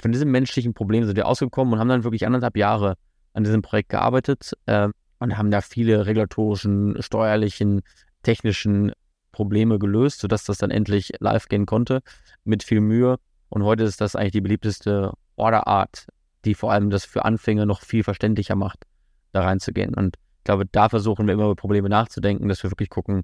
von 0.00 0.10
diesem 0.10 0.30
menschlichen 0.30 0.72
Problem 0.72 1.04
sind 1.04 1.16
wir 1.16 1.26
ausgekommen 1.26 1.74
und 1.74 1.80
haben 1.80 1.90
dann 1.90 2.02
wirklich 2.02 2.24
anderthalb 2.24 2.56
Jahre 2.56 2.96
an 3.34 3.44
diesem 3.44 3.60
Projekt 3.60 3.90
gearbeitet 3.90 4.52
äh, 4.64 4.88
und 5.18 5.36
haben 5.36 5.50
da 5.50 5.60
viele 5.60 6.06
regulatorischen, 6.06 7.02
steuerlichen, 7.02 7.82
technischen 8.22 8.92
Probleme 9.32 9.78
gelöst, 9.78 10.20
sodass 10.20 10.44
das 10.44 10.56
dann 10.56 10.70
endlich 10.70 11.12
live 11.20 11.48
gehen 11.48 11.66
konnte 11.66 12.00
mit 12.44 12.62
viel 12.62 12.80
Mühe. 12.80 13.18
Und 13.50 13.64
heute 13.64 13.84
ist 13.84 14.00
das 14.00 14.16
eigentlich 14.16 14.32
die 14.32 14.40
beliebteste 14.40 15.12
Orderart, 15.36 16.06
die 16.46 16.54
vor 16.54 16.72
allem 16.72 16.88
das 16.88 17.04
für 17.04 17.26
Anfänger 17.26 17.66
noch 17.66 17.82
viel 17.82 18.02
verständlicher 18.02 18.56
macht, 18.56 18.86
da 19.32 19.42
reinzugehen. 19.42 19.94
Und 19.94 20.16
ich 20.38 20.44
glaube, 20.44 20.66
da 20.66 20.88
versuchen 20.88 21.26
wir 21.26 21.34
immer 21.34 21.44
über 21.44 21.56
Probleme 21.56 21.88
nachzudenken, 21.88 22.48
dass 22.48 22.62
wir 22.62 22.70
wirklich 22.70 22.90
gucken, 22.90 23.22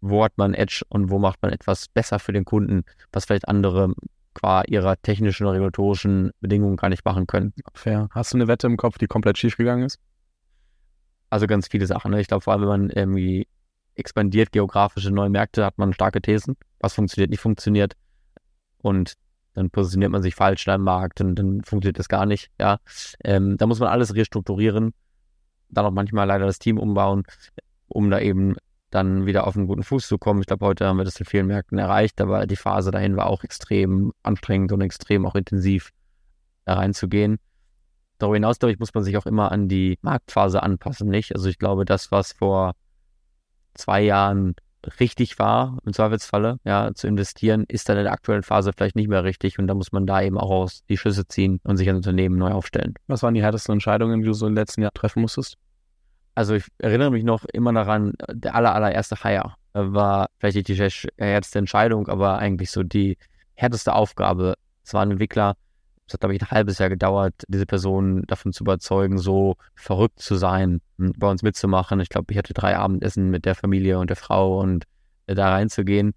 wo 0.00 0.24
hat 0.24 0.36
man 0.36 0.54
Edge 0.54 0.84
und 0.88 1.10
wo 1.10 1.18
macht 1.18 1.40
man 1.42 1.52
etwas 1.52 1.88
besser 1.88 2.18
für 2.18 2.32
den 2.32 2.44
Kunden, 2.44 2.84
was 3.12 3.24
vielleicht 3.24 3.48
andere 3.48 3.94
qua 4.34 4.62
ihrer 4.62 5.00
technischen 5.00 5.44
oder 5.44 5.54
regulatorischen 5.54 6.32
Bedingungen 6.40 6.76
gar 6.76 6.88
nicht 6.88 7.04
machen 7.04 7.26
können. 7.26 7.52
Fair. 7.74 8.08
Hast 8.12 8.32
du 8.32 8.38
eine 8.38 8.48
Wette 8.48 8.66
im 8.66 8.76
Kopf, 8.76 8.98
die 8.98 9.06
komplett 9.06 9.38
schief 9.38 9.56
gegangen 9.56 9.84
ist? 9.84 9.98
Also 11.30 11.46
ganz 11.46 11.68
viele 11.68 11.86
Sachen. 11.86 12.10
Ne? 12.10 12.20
Ich 12.20 12.28
glaube, 12.28 12.42
vor 12.42 12.52
allem, 12.52 12.62
wenn 12.62 12.68
man 12.68 12.90
irgendwie 12.90 13.46
expandiert 13.94 14.52
geografische 14.52 15.10
neue 15.10 15.30
Märkte, 15.30 15.64
hat 15.64 15.78
man 15.78 15.92
starke 15.92 16.20
Thesen, 16.20 16.56
was 16.80 16.94
funktioniert, 16.94 17.30
nicht 17.30 17.40
funktioniert. 17.40 17.94
Und 18.78 19.14
dann 19.54 19.70
positioniert 19.70 20.10
man 20.10 20.22
sich 20.22 20.34
falsch 20.34 20.66
in 20.66 20.72
einem 20.72 20.84
Markt 20.84 21.20
und 21.20 21.34
dann 21.36 21.62
funktioniert 21.62 21.98
das 21.98 22.08
gar 22.08 22.26
nicht. 22.26 22.50
Ja, 22.58 22.78
ähm, 23.22 23.56
da 23.58 23.66
muss 23.66 23.80
man 23.80 23.90
alles 23.90 24.14
restrukturieren, 24.14 24.94
dann 25.72 25.86
auch 25.86 25.90
manchmal 25.90 26.26
leider 26.26 26.46
das 26.46 26.58
Team 26.58 26.78
umbauen, 26.78 27.24
um 27.88 28.10
da 28.10 28.20
eben 28.20 28.54
dann 28.90 29.26
wieder 29.26 29.46
auf 29.46 29.56
einen 29.56 29.66
guten 29.66 29.82
Fuß 29.82 30.06
zu 30.06 30.18
kommen. 30.18 30.40
Ich 30.40 30.46
glaube, 30.46 30.66
heute 30.66 30.86
haben 30.86 30.98
wir 30.98 31.04
das 31.04 31.18
in 31.18 31.26
vielen 31.26 31.46
Märkten 31.46 31.78
erreicht, 31.78 32.20
aber 32.20 32.46
die 32.46 32.56
Phase 32.56 32.90
dahin 32.90 33.16
war 33.16 33.26
auch 33.26 33.42
extrem 33.42 34.12
anstrengend 34.22 34.72
und 34.72 34.82
extrem 34.82 35.24
auch 35.26 35.34
intensiv 35.34 35.90
da 36.64 36.74
reinzugehen. 36.74 37.38
Darüber 38.18 38.36
hinaus, 38.36 38.58
glaube 38.58 38.72
ich, 38.72 38.78
muss 38.78 38.94
man 38.94 39.02
sich 39.02 39.16
auch 39.16 39.26
immer 39.26 39.50
an 39.50 39.68
die 39.68 39.98
Marktphase 40.02 40.62
anpassen, 40.62 41.08
nicht? 41.08 41.34
Also 41.34 41.48
ich 41.48 41.58
glaube, 41.58 41.84
das, 41.84 42.12
was 42.12 42.32
vor 42.32 42.74
zwei 43.74 44.02
Jahren 44.02 44.54
richtig 45.00 45.38
war, 45.38 45.78
im 45.84 45.92
Zweifelsfalle, 45.92 46.58
ja, 46.64 46.90
zu 46.94 47.06
investieren, 47.06 47.64
ist 47.68 47.88
dann 47.88 47.98
in 47.98 48.04
der 48.04 48.12
aktuellen 48.12 48.42
Phase 48.42 48.72
vielleicht 48.76 48.96
nicht 48.96 49.08
mehr 49.08 49.24
richtig 49.24 49.58
und 49.58 49.66
da 49.66 49.74
muss 49.74 49.92
man 49.92 50.06
da 50.06 50.22
eben 50.22 50.38
auch 50.38 50.50
aus 50.50 50.82
die 50.88 50.96
Schlüsse 50.96 51.26
ziehen 51.26 51.60
und 51.64 51.76
sich 51.76 51.88
ein 51.88 51.96
Unternehmen 51.96 52.38
neu 52.38 52.50
aufstellen. 52.52 52.94
Was 53.06 53.22
waren 53.22 53.34
die 53.34 53.42
härtesten 53.42 53.74
Entscheidungen, 53.74 54.20
die 54.20 54.26
du 54.26 54.32
so 54.32 54.46
im 54.46 54.54
letzten 54.54 54.82
Jahr 54.82 54.92
treffen 54.92 55.22
musstest? 55.22 55.56
Also 56.34 56.54
ich 56.54 56.64
erinnere 56.78 57.10
mich 57.10 57.24
noch 57.24 57.44
immer 57.52 57.72
daran, 57.72 58.14
der 58.32 58.54
aller, 58.54 58.74
allererste 58.74 59.16
Hire 59.22 59.54
war 59.74 60.28
vielleicht 60.38 60.56
nicht 60.56 60.68
die 60.68 61.08
härteste 61.18 61.58
Entscheidung, 61.58 62.08
aber 62.08 62.38
eigentlich 62.38 62.70
so 62.70 62.82
die 62.82 63.18
härteste 63.54 63.94
Aufgabe. 63.94 64.54
Es 64.84 64.94
war 64.94 65.02
ein 65.02 65.12
Entwickler, 65.12 65.54
es 66.12 66.14
hat, 66.14 66.20
glaube 66.20 66.34
ich, 66.34 66.42
ein 66.42 66.50
halbes 66.50 66.78
Jahr 66.78 66.90
gedauert, 66.90 67.34
diese 67.48 67.64
Person 67.64 68.22
davon 68.26 68.52
zu 68.52 68.64
überzeugen, 68.64 69.16
so 69.16 69.56
verrückt 69.74 70.20
zu 70.20 70.36
sein, 70.36 70.80
bei 70.98 71.30
uns 71.30 71.42
mitzumachen. 71.42 72.00
Ich 72.00 72.10
glaube, 72.10 72.32
ich 72.32 72.38
hatte 72.38 72.52
drei 72.52 72.76
Abendessen 72.76 73.30
mit 73.30 73.46
der 73.46 73.54
Familie 73.54 73.98
und 73.98 74.10
der 74.10 74.16
Frau 74.16 74.60
und 74.60 74.84
äh, 75.26 75.34
da 75.34 75.50
reinzugehen. 75.50 76.12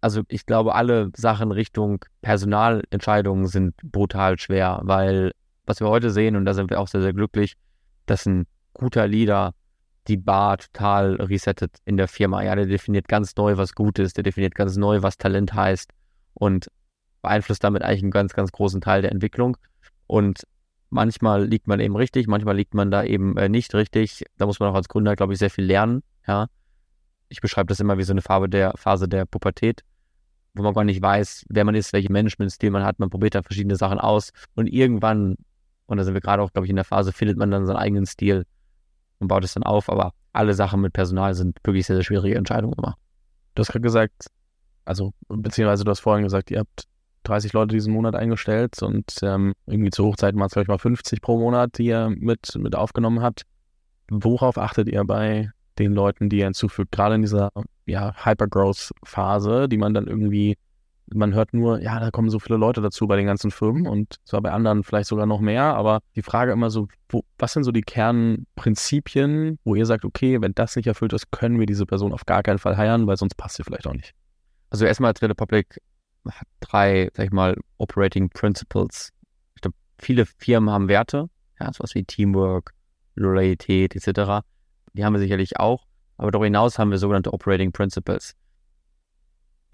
Also 0.00 0.22
ich 0.28 0.46
glaube, 0.46 0.74
alle 0.74 1.10
Sachen 1.16 1.50
Richtung 1.50 2.04
Personalentscheidungen 2.22 3.46
sind 3.46 3.74
brutal 3.82 4.38
schwer, 4.38 4.80
weil 4.84 5.32
was 5.64 5.80
wir 5.80 5.88
heute 5.88 6.10
sehen, 6.10 6.36
und 6.36 6.44
da 6.44 6.54
sind 6.54 6.70
wir 6.70 6.80
auch 6.80 6.88
sehr, 6.88 7.02
sehr 7.02 7.12
glücklich, 7.12 7.54
dass 8.06 8.26
ein 8.26 8.46
guter 8.74 9.06
Leader 9.06 9.54
die 10.08 10.16
Bar 10.16 10.58
total 10.58 11.14
resettet 11.16 11.78
in 11.84 11.96
der 11.96 12.08
Firma. 12.08 12.42
Ja, 12.42 12.56
der 12.56 12.66
definiert 12.66 13.06
ganz 13.06 13.36
neu, 13.36 13.56
was 13.56 13.74
gut 13.74 13.98
ist, 13.98 14.16
der 14.16 14.24
definiert 14.24 14.54
ganz 14.54 14.76
neu, 14.76 15.02
was 15.02 15.18
Talent 15.18 15.54
heißt 15.54 15.90
und 16.34 16.68
beeinflusst 17.22 17.64
damit 17.64 17.82
eigentlich 17.82 18.02
einen 18.02 18.10
ganz, 18.10 18.34
ganz 18.34 18.52
großen 18.52 18.80
Teil 18.80 19.02
der 19.02 19.12
Entwicklung. 19.12 19.56
Und 20.06 20.46
manchmal 20.90 21.46
liegt 21.46 21.66
man 21.66 21.80
eben 21.80 21.96
richtig, 21.96 22.26
manchmal 22.26 22.56
liegt 22.56 22.74
man 22.74 22.90
da 22.90 23.02
eben 23.02 23.36
äh, 23.38 23.48
nicht 23.48 23.74
richtig. 23.74 24.24
Da 24.36 24.46
muss 24.46 24.60
man 24.60 24.68
auch 24.70 24.74
als 24.74 24.88
Gründer, 24.88 25.16
glaube 25.16 25.32
ich, 25.32 25.38
sehr 25.38 25.50
viel 25.50 25.64
lernen. 25.64 26.02
Ja. 26.26 26.48
Ich 27.28 27.40
beschreibe 27.40 27.68
das 27.68 27.80
immer 27.80 27.96
wie 27.96 28.02
so 28.02 28.12
eine 28.12 28.20
Farbe 28.20 28.48
der 28.48 28.72
Phase 28.76 29.08
der 29.08 29.24
Pubertät, 29.24 29.82
wo 30.54 30.62
man 30.62 30.74
gar 30.74 30.84
nicht 30.84 31.00
weiß, 31.00 31.46
wer 31.48 31.64
man 31.64 31.74
ist, 31.74 31.92
welchen 31.94 32.12
Managementstil 32.12 32.70
man 32.70 32.84
hat. 32.84 32.98
Man 32.98 33.08
probiert 33.08 33.34
da 33.34 33.42
verschiedene 33.42 33.76
Sachen 33.76 33.98
aus 33.98 34.32
und 34.54 34.66
irgendwann, 34.66 35.36
und 35.86 35.96
da 35.96 36.04
sind 36.04 36.12
wir 36.14 36.20
gerade 36.20 36.42
auch, 36.42 36.52
glaube 36.52 36.66
ich, 36.66 36.70
in 36.70 36.76
der 36.76 36.84
Phase, 36.84 37.12
findet 37.12 37.38
man 37.38 37.50
dann 37.50 37.64
seinen 37.64 37.76
eigenen 37.76 38.04
Stil 38.04 38.44
und 39.18 39.28
baut 39.28 39.44
es 39.44 39.54
dann 39.54 39.62
auf. 39.62 39.88
Aber 39.88 40.12
alle 40.32 40.52
Sachen 40.52 40.82
mit 40.82 40.92
Personal 40.92 41.34
sind 41.34 41.58
wirklich 41.64 41.86
sehr, 41.86 41.96
sehr 41.96 42.04
schwierige 42.04 42.36
Entscheidungen 42.36 42.74
immer. 42.76 42.96
Du 43.54 43.60
hast 43.60 43.68
gerade 43.68 43.82
gesagt, 43.82 44.26
also 44.84 45.12
beziehungsweise 45.28 45.84
du 45.84 45.90
hast 45.90 46.00
vorhin 46.00 46.24
gesagt, 46.24 46.50
ihr 46.50 46.58
habt 46.58 46.84
30 47.24 47.52
Leute 47.52 47.74
diesen 47.74 47.92
Monat 47.92 48.14
eingestellt 48.14 48.82
und 48.82 49.14
ähm, 49.22 49.54
irgendwie 49.66 49.90
zur 49.90 50.06
Hochzeit 50.06 50.34
waren 50.34 50.46
es 50.46 50.52
vielleicht 50.52 50.68
mal 50.68 50.78
50 50.78 51.20
pro 51.20 51.38
Monat, 51.38 51.78
die 51.78 51.86
ihr 51.86 52.10
mit, 52.10 52.54
mit 52.56 52.74
aufgenommen 52.74 53.22
habt. 53.22 53.42
Worauf 54.10 54.58
achtet 54.58 54.88
ihr 54.88 55.04
bei 55.04 55.50
den 55.78 55.92
Leuten, 55.92 56.28
die 56.28 56.38
ihr 56.38 56.44
hinzufügt, 56.44 56.92
gerade 56.92 57.14
in 57.14 57.22
dieser 57.22 57.50
ja, 57.86 58.12
Hypergrowth-Phase, 58.24 59.68
die 59.68 59.78
man 59.78 59.94
dann 59.94 60.06
irgendwie, 60.06 60.56
man 61.06 61.34
hört 61.34 61.54
nur, 61.54 61.80
ja, 61.80 61.98
da 61.98 62.10
kommen 62.10 62.30
so 62.30 62.38
viele 62.38 62.58
Leute 62.58 62.80
dazu 62.80 63.06
bei 63.06 63.16
den 63.16 63.26
ganzen 63.26 63.50
Firmen 63.50 63.86
und 63.86 64.16
zwar 64.24 64.42
bei 64.42 64.50
anderen 64.50 64.84
vielleicht 64.84 65.08
sogar 65.08 65.26
noch 65.26 65.40
mehr, 65.40 65.64
aber 65.64 66.00
die 66.14 66.22
Frage 66.22 66.52
immer 66.52 66.70
so, 66.70 66.88
wo, 67.08 67.22
was 67.38 67.52
sind 67.52 67.64
so 67.64 67.72
die 67.72 67.82
Kernprinzipien, 67.82 69.58
wo 69.64 69.74
ihr 69.74 69.86
sagt, 69.86 70.04
okay, 70.04 70.40
wenn 70.40 70.54
das 70.54 70.76
nicht 70.76 70.86
erfüllt 70.86 71.12
ist, 71.12 71.30
können 71.30 71.58
wir 71.58 71.66
diese 71.66 71.86
Person 71.86 72.12
auf 72.12 72.26
gar 72.26 72.42
keinen 72.42 72.58
Fall 72.58 72.76
heiern, 72.76 73.06
weil 73.06 73.16
sonst 73.16 73.36
passt 73.36 73.56
sie 73.56 73.64
vielleicht 73.64 73.86
auch 73.86 73.94
nicht. 73.94 74.14
Also 74.70 74.86
erstmal 74.86 75.12
Trade 75.12 75.34
Public 75.34 75.80
hat 76.30 76.46
drei, 76.60 77.10
sag 77.14 77.26
ich 77.26 77.32
mal, 77.32 77.56
Operating 77.78 78.30
Principles. 78.30 79.12
Ich 79.54 79.62
glaube, 79.62 79.76
viele 79.98 80.26
Firmen 80.26 80.70
haben 80.70 80.88
Werte, 80.88 81.28
ja, 81.60 81.72
sowas 81.72 81.94
wie 81.94 82.04
Teamwork, 82.04 82.72
Loyalität 83.14 83.94
etc. 83.94 84.44
Die 84.94 85.04
haben 85.04 85.12
wir 85.14 85.20
sicherlich 85.20 85.58
auch. 85.58 85.86
Aber 86.16 86.30
darüber 86.30 86.46
hinaus 86.46 86.78
haben 86.78 86.90
wir 86.90 86.98
sogenannte 86.98 87.32
Operating 87.32 87.72
Principles. 87.72 88.34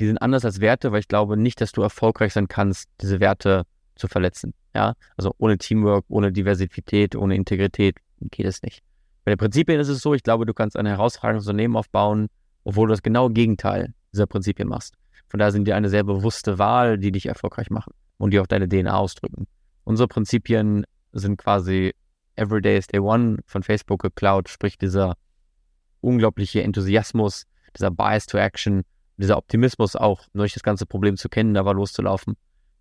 Die 0.01 0.07
sind 0.07 0.19
anders 0.19 0.45
als 0.45 0.61
Werte, 0.61 0.93
weil 0.93 1.01
ich 1.01 1.09
glaube 1.09 1.37
nicht, 1.37 1.61
dass 1.61 1.73
du 1.73 1.83
erfolgreich 1.83 2.33
sein 2.33 2.49
kannst, 2.49 2.89
diese 3.01 3.21
Werte 3.21 3.65
zu 3.97 4.09
verletzen. 4.09 4.55
Ja, 4.75 4.95
also 5.17 5.35
ohne 5.39 5.59
Teamwork, 5.59 6.05
ohne 6.09 6.33
Diversität, 6.33 7.17
ohne 7.17 7.35
Integrität 7.35 7.97
geht 8.21 8.47
es 8.47 8.63
nicht. 8.63 8.83
Bei 9.25 9.33
den 9.33 9.39
Prinzipien 9.39 9.81
ist 9.81 9.89
es 9.89 10.01
so, 10.01 10.15
ich 10.15 10.23
glaube, 10.23 10.47
du 10.47 10.55
kannst 10.55 10.77
ein 10.77 10.87
herausragendes 10.87 11.47
Unternehmen 11.47 11.77
aufbauen, 11.77 12.29
obwohl 12.65 12.87
du 12.87 12.93
das 12.93 13.03
genaue 13.03 13.31
Gegenteil 13.31 13.93
dieser 14.13 14.27
Prinzipien 14.27 14.69
machst. 14.69 14.95
Von 15.29 15.39
daher 15.39 15.53
sind 15.53 15.67
die 15.67 15.73
eine 15.73 15.89
sehr 15.89 16.05
bewusste 16.05 16.59
Wahl, 16.59 16.99
die 16.99 17.13
dich 17.13 17.27
erfolgreich 17.27 17.71
machen 17.71 17.93
und 18.17 18.33
die 18.33 18.41
auch 18.41 18.47
deine 18.47 18.69
DNA 18.69 18.97
ausdrücken. 18.97 19.47
Unsere 19.85 20.09
Prinzipien 20.09 20.85
sind 21.13 21.37
quasi 21.39 21.95
Everyday 22.37 22.79
is 22.79 22.87
Day 22.87 23.01
One 23.01 23.39
von 23.47 23.63
Facebook 23.63 24.03
geklaut, 24.03 24.49
sprich 24.49 24.79
dieser 24.79 25.15
unglaubliche 26.01 26.63
Enthusiasmus, 26.63 27.45
dieser 27.77 27.91
Bias 27.91 28.27
to 28.27 28.39
Action, 28.39 28.83
dieser 29.17 29.37
Optimismus 29.37 29.97
auch, 29.97 30.25
durch 30.33 30.55
das 30.55 30.63
ganze 30.63 30.87
Problem 30.87 31.17
zu 31.17 31.29
kennen, 31.29 31.55
da 31.55 31.65
war 31.65 31.75
loszulaufen. 31.75 32.37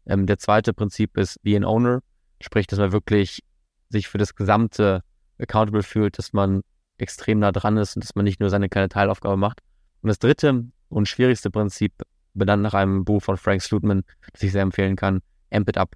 Ähm, 0.06 0.28
der 0.28 0.38
zweite 0.38 0.74
Prinzip 0.74 1.18
ist 1.18 1.42
Be 1.42 1.58
an 1.58 1.66
Owner, 1.66 2.02
sprich, 2.40 2.68
dass 2.68 2.80
man 2.80 2.92
wirklich 2.92 3.44
sich 3.90 4.08
für 4.08 4.18
das 4.18 4.36
gesamte 4.36 5.02
accountable 5.40 5.84
fühlt, 5.84 6.18
dass 6.18 6.34
man 6.34 6.62
extrem 6.98 7.40
nah 7.40 7.52
dran 7.52 7.78
ist 7.78 7.96
und 7.96 8.04
dass 8.04 8.16
man 8.16 8.26
nicht 8.26 8.40
nur 8.40 8.50
seine 8.50 8.70
kleine 8.70 8.90
Teilaufgabe 8.90 9.38
macht. 9.38 9.62
Und 10.02 10.10
das 10.10 10.20
dritte 10.20 10.66
und 10.90 11.08
schwierigste 11.08 11.52
Prinzip, 11.52 11.94
benannt 12.38 12.64
nach 12.64 12.74
einem 12.74 13.06
Buch 13.06 13.22
von 13.22 13.38
Frank 13.38 13.62
Slutman, 13.62 14.04
das 14.32 14.44
ich 14.44 14.52
sehr 14.52 14.62
empfehlen 14.62 14.96
kann, 14.96 15.22
Amp 15.52 15.70
It 15.70 15.78
Up. 15.78 15.96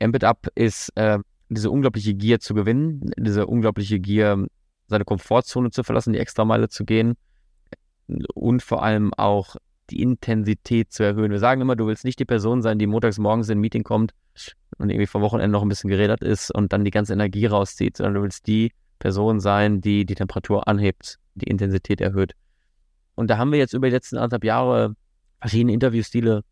Amp 0.00 0.16
It 0.16 0.24
Up 0.24 0.48
ist 0.54 0.90
äh, 0.96 1.18
diese 1.48 1.70
unglaubliche 1.70 2.14
Gier 2.14 2.40
zu 2.40 2.54
gewinnen, 2.54 3.10
diese 3.16 3.46
unglaubliche 3.46 4.00
Gier, 4.00 4.46
seine 4.88 5.04
Komfortzone 5.04 5.70
zu 5.70 5.82
verlassen, 5.82 6.12
die 6.12 6.18
Extrameile 6.18 6.68
zu 6.68 6.84
gehen 6.84 7.14
und 8.34 8.62
vor 8.62 8.82
allem 8.82 9.12
auch 9.14 9.56
die 9.90 10.00
Intensität 10.02 10.92
zu 10.92 11.02
erhöhen. 11.02 11.30
Wir 11.30 11.38
sagen 11.38 11.60
immer, 11.60 11.76
du 11.76 11.86
willst 11.86 12.04
nicht 12.04 12.18
die 12.18 12.24
Person 12.24 12.62
sein, 12.62 12.78
die 12.78 12.86
montags 12.86 13.18
morgens 13.18 13.48
in 13.48 13.58
ein 13.58 13.60
Meeting 13.60 13.82
kommt 13.82 14.12
und 14.78 14.90
irgendwie 14.90 15.06
vor 15.06 15.20
Wochenende 15.20 15.52
noch 15.52 15.62
ein 15.62 15.68
bisschen 15.68 15.90
geredet 15.90 16.22
ist 16.22 16.50
und 16.50 16.72
dann 16.72 16.84
die 16.84 16.90
ganze 16.90 17.12
Energie 17.12 17.46
rauszieht, 17.46 17.96
sondern 17.96 18.14
du 18.14 18.22
willst 18.22 18.46
die 18.46 18.72
Person 18.98 19.40
sein, 19.40 19.80
die 19.80 20.06
die 20.06 20.14
Temperatur 20.14 20.66
anhebt, 20.68 21.18
die 21.34 21.46
Intensität 21.46 22.00
erhöht. 22.00 22.32
Und 23.14 23.28
da 23.28 23.38
haben 23.38 23.52
wir 23.52 23.58
jetzt 23.58 23.74
über 23.74 23.88
die 23.88 23.92
letzten 23.92 24.16
anderthalb 24.16 24.44
Jahre 24.44 24.94
verschiedene 25.44 25.74
Interviewstile 25.74 26.42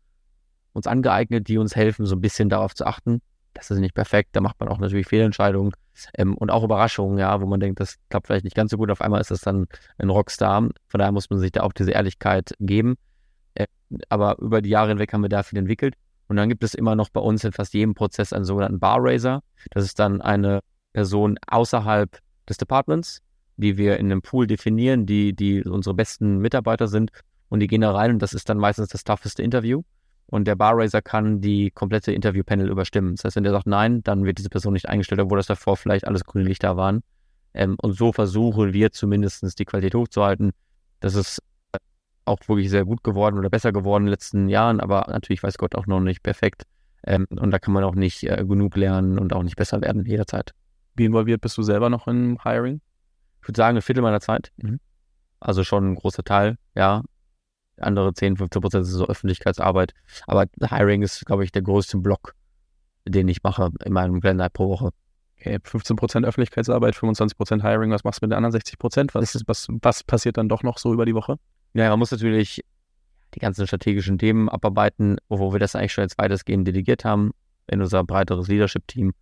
uns 0.73 0.85
angeeignet, 0.85 1.47
die 1.47 1.57
uns 1.57 1.75
helfen, 1.75 2.05
so 2.05 2.15
ein 2.15 2.21
bisschen 2.21 2.47
darauf 2.47 2.75
zu 2.75 2.85
achten. 2.85 3.21
Das 3.55 3.71
ist 3.71 3.79
nicht 3.79 3.95
perfekt, 3.95 4.29
da 4.33 4.41
macht 4.41 4.59
man 4.59 4.69
auch 4.69 4.77
natürlich 4.77 5.07
Fehlentscheidungen 5.07 5.71
ähm, 6.15 6.37
und 6.37 6.51
auch 6.51 6.63
Überraschungen, 6.63 7.17
ja, 7.17 7.41
wo 7.41 7.47
man 7.47 7.59
denkt, 7.59 7.79
das 7.79 7.95
klappt 8.09 8.27
vielleicht 8.27 8.43
nicht 8.43 8.55
ganz 8.55 8.69
so 8.69 8.77
gut. 8.77 8.91
Auf 8.91 9.01
einmal 9.01 9.19
ist 9.19 9.31
das 9.31 9.41
dann 9.41 9.65
ein 9.97 10.11
Rockstar. 10.11 10.69
Von 10.87 10.99
daher 10.99 11.11
muss 11.11 11.27
man 11.31 11.39
sich 11.39 11.51
da 11.51 11.61
auch 11.61 11.73
diese 11.73 11.89
Ehrlichkeit 11.89 12.53
geben. 12.59 12.93
Äh, 13.55 13.65
aber 14.09 14.37
über 14.37 14.61
die 14.61 14.69
Jahre 14.69 14.89
hinweg 14.89 15.11
haben 15.11 15.23
wir 15.23 15.29
da 15.29 15.41
viel 15.41 15.57
entwickelt. 15.57 15.95
Und 16.27 16.35
dann 16.35 16.47
gibt 16.47 16.63
es 16.63 16.75
immer 16.75 16.95
noch 16.95 17.09
bei 17.09 17.19
uns 17.19 17.43
in 17.43 17.51
fast 17.51 17.73
jedem 17.73 17.95
Prozess 17.95 18.31
einen 18.31 18.45
sogenannten 18.45 18.79
Bar 18.79 18.99
Raiser. 18.99 19.41
Das 19.71 19.85
ist 19.85 19.97
dann 19.97 20.21
eine 20.21 20.59
Person 20.93 21.39
außerhalb 21.47 22.15
des 22.47 22.57
Departments, 22.57 23.21
die 23.57 23.75
wir 23.77 23.97
in 23.97 24.11
einem 24.11 24.21
Pool 24.21 24.45
definieren, 24.45 25.07
die, 25.07 25.33
die 25.33 25.63
unsere 25.63 25.95
besten 25.95 26.37
Mitarbeiter 26.37 26.87
sind. 26.87 27.09
Und 27.53 27.59
die 27.59 27.67
gehen 27.67 27.81
da 27.81 27.91
rein 27.91 28.09
und 28.09 28.19
das 28.19 28.33
ist 28.33 28.49
dann 28.49 28.57
meistens 28.57 28.87
das 28.87 29.03
tougheste 29.03 29.43
Interview. 29.43 29.83
Und 30.25 30.47
der 30.47 30.55
Bar 30.55 30.75
Raiser 30.75 31.03
kann 31.03 31.39
die 31.39 31.69
komplette 31.69 32.11
Interview-Panel 32.11 32.67
überstimmen. 32.67 33.15
Das 33.15 33.25
heißt, 33.25 33.35
wenn 33.35 33.43
der 33.43 33.53
sagt 33.53 33.67
Nein, 33.67 34.01
dann 34.01 34.25
wird 34.25 34.39
diese 34.39 34.49
Person 34.49 34.73
nicht 34.73 34.89
eingestellt, 34.89 35.21
obwohl 35.21 35.37
das 35.37 35.45
davor 35.45 35.77
vielleicht 35.77 36.07
alles 36.07 36.25
grüne 36.25 36.45
Lichter 36.45 36.77
waren. 36.77 37.03
Ähm, 37.53 37.75
und 37.79 37.93
so 37.93 38.11
versuchen 38.11 38.73
wir 38.73 38.91
zumindest 38.91 39.59
die 39.59 39.65
Qualität 39.65 39.93
hochzuhalten. 39.93 40.53
Das 40.99 41.13
ist 41.13 41.43
auch 42.25 42.39
wirklich 42.47 42.71
sehr 42.71 42.85
gut 42.85 43.03
geworden 43.03 43.37
oder 43.37 43.51
besser 43.51 43.71
geworden 43.71 44.05
in 44.05 44.07
den 44.07 44.13
letzten 44.13 44.49
Jahren, 44.49 44.79
aber 44.79 45.05
natürlich 45.11 45.43
weiß 45.43 45.59
Gott 45.59 45.75
auch 45.75 45.85
noch 45.85 45.99
nicht 45.99 46.23
perfekt. 46.23 46.63
Ähm, 47.05 47.27
und 47.29 47.51
da 47.51 47.59
kann 47.59 47.75
man 47.75 47.83
auch 47.83 47.93
nicht 47.93 48.23
äh, 48.23 48.43
genug 48.47 48.75
lernen 48.77 49.19
und 49.19 49.31
auch 49.31 49.43
nicht 49.43 49.57
besser 49.57 49.79
werden 49.79 50.03
jederzeit. 50.07 50.55
Wie 50.95 51.05
involviert 51.05 51.41
bist 51.41 51.55
du 51.59 51.61
selber 51.61 51.91
noch 51.91 52.07
im 52.07 52.39
Hiring? 52.41 52.81
Ich 53.43 53.47
würde 53.47 53.57
sagen, 53.57 53.77
ein 53.77 53.83
Viertel 53.83 54.01
meiner 54.01 54.21
Zeit. 54.21 54.51
Mhm. 54.57 54.79
Also 55.39 55.63
schon 55.63 55.91
ein 55.91 55.95
großer 55.95 56.23
Teil, 56.23 56.57
ja. 56.73 57.03
Andere 57.77 58.13
10, 58.13 58.37
15 58.37 58.61
Prozent 58.61 58.85
ist 58.85 58.91
so 58.91 59.07
Öffentlichkeitsarbeit. 59.07 59.93
Aber 60.27 60.45
Hiring 60.61 61.01
ist, 61.01 61.25
glaube 61.25 61.43
ich, 61.43 61.51
der 61.51 61.61
größte 61.61 61.97
Block, 61.97 62.35
den 63.05 63.27
ich 63.27 63.43
mache 63.43 63.71
in 63.83 63.93
meinem 63.93 64.21
Kalender 64.21 64.49
pro 64.49 64.69
Woche. 64.69 64.89
Okay, 65.39 65.59
15 65.63 65.95
Prozent 65.95 66.25
Öffentlichkeitsarbeit, 66.25 66.95
25 66.95 67.37
Prozent 67.37 67.63
Hiring. 67.63 67.91
Was 67.91 68.03
machst 68.03 68.21
du 68.21 68.25
mit 68.25 68.31
den 68.31 68.37
anderen 68.37 68.53
60 68.53 68.77
Prozent? 68.77 69.15
Was, 69.15 69.35
was, 69.47 69.67
was 69.81 70.03
passiert 70.03 70.37
dann 70.37 70.47
doch 70.47 70.63
noch 70.63 70.77
so 70.77 70.93
über 70.93 71.05
die 71.05 71.15
Woche? 71.15 71.37
Ja, 71.73 71.89
man 71.89 71.99
muss 71.99 72.11
natürlich 72.11 72.63
die 73.33 73.39
ganzen 73.39 73.65
strategischen 73.67 74.17
Themen 74.17 74.47
abarbeiten, 74.47 75.17
wo 75.27 75.51
wir 75.51 75.59
das 75.59 75.75
eigentlich 75.75 75.93
schon 75.93 76.03
jetzt 76.03 76.17
weitestgehend 76.17 76.67
delegiert 76.67 77.03
haben 77.03 77.31
in 77.67 77.81
unser 77.81 78.03
breiteres 78.03 78.47
Leadership-Team, 78.47 79.13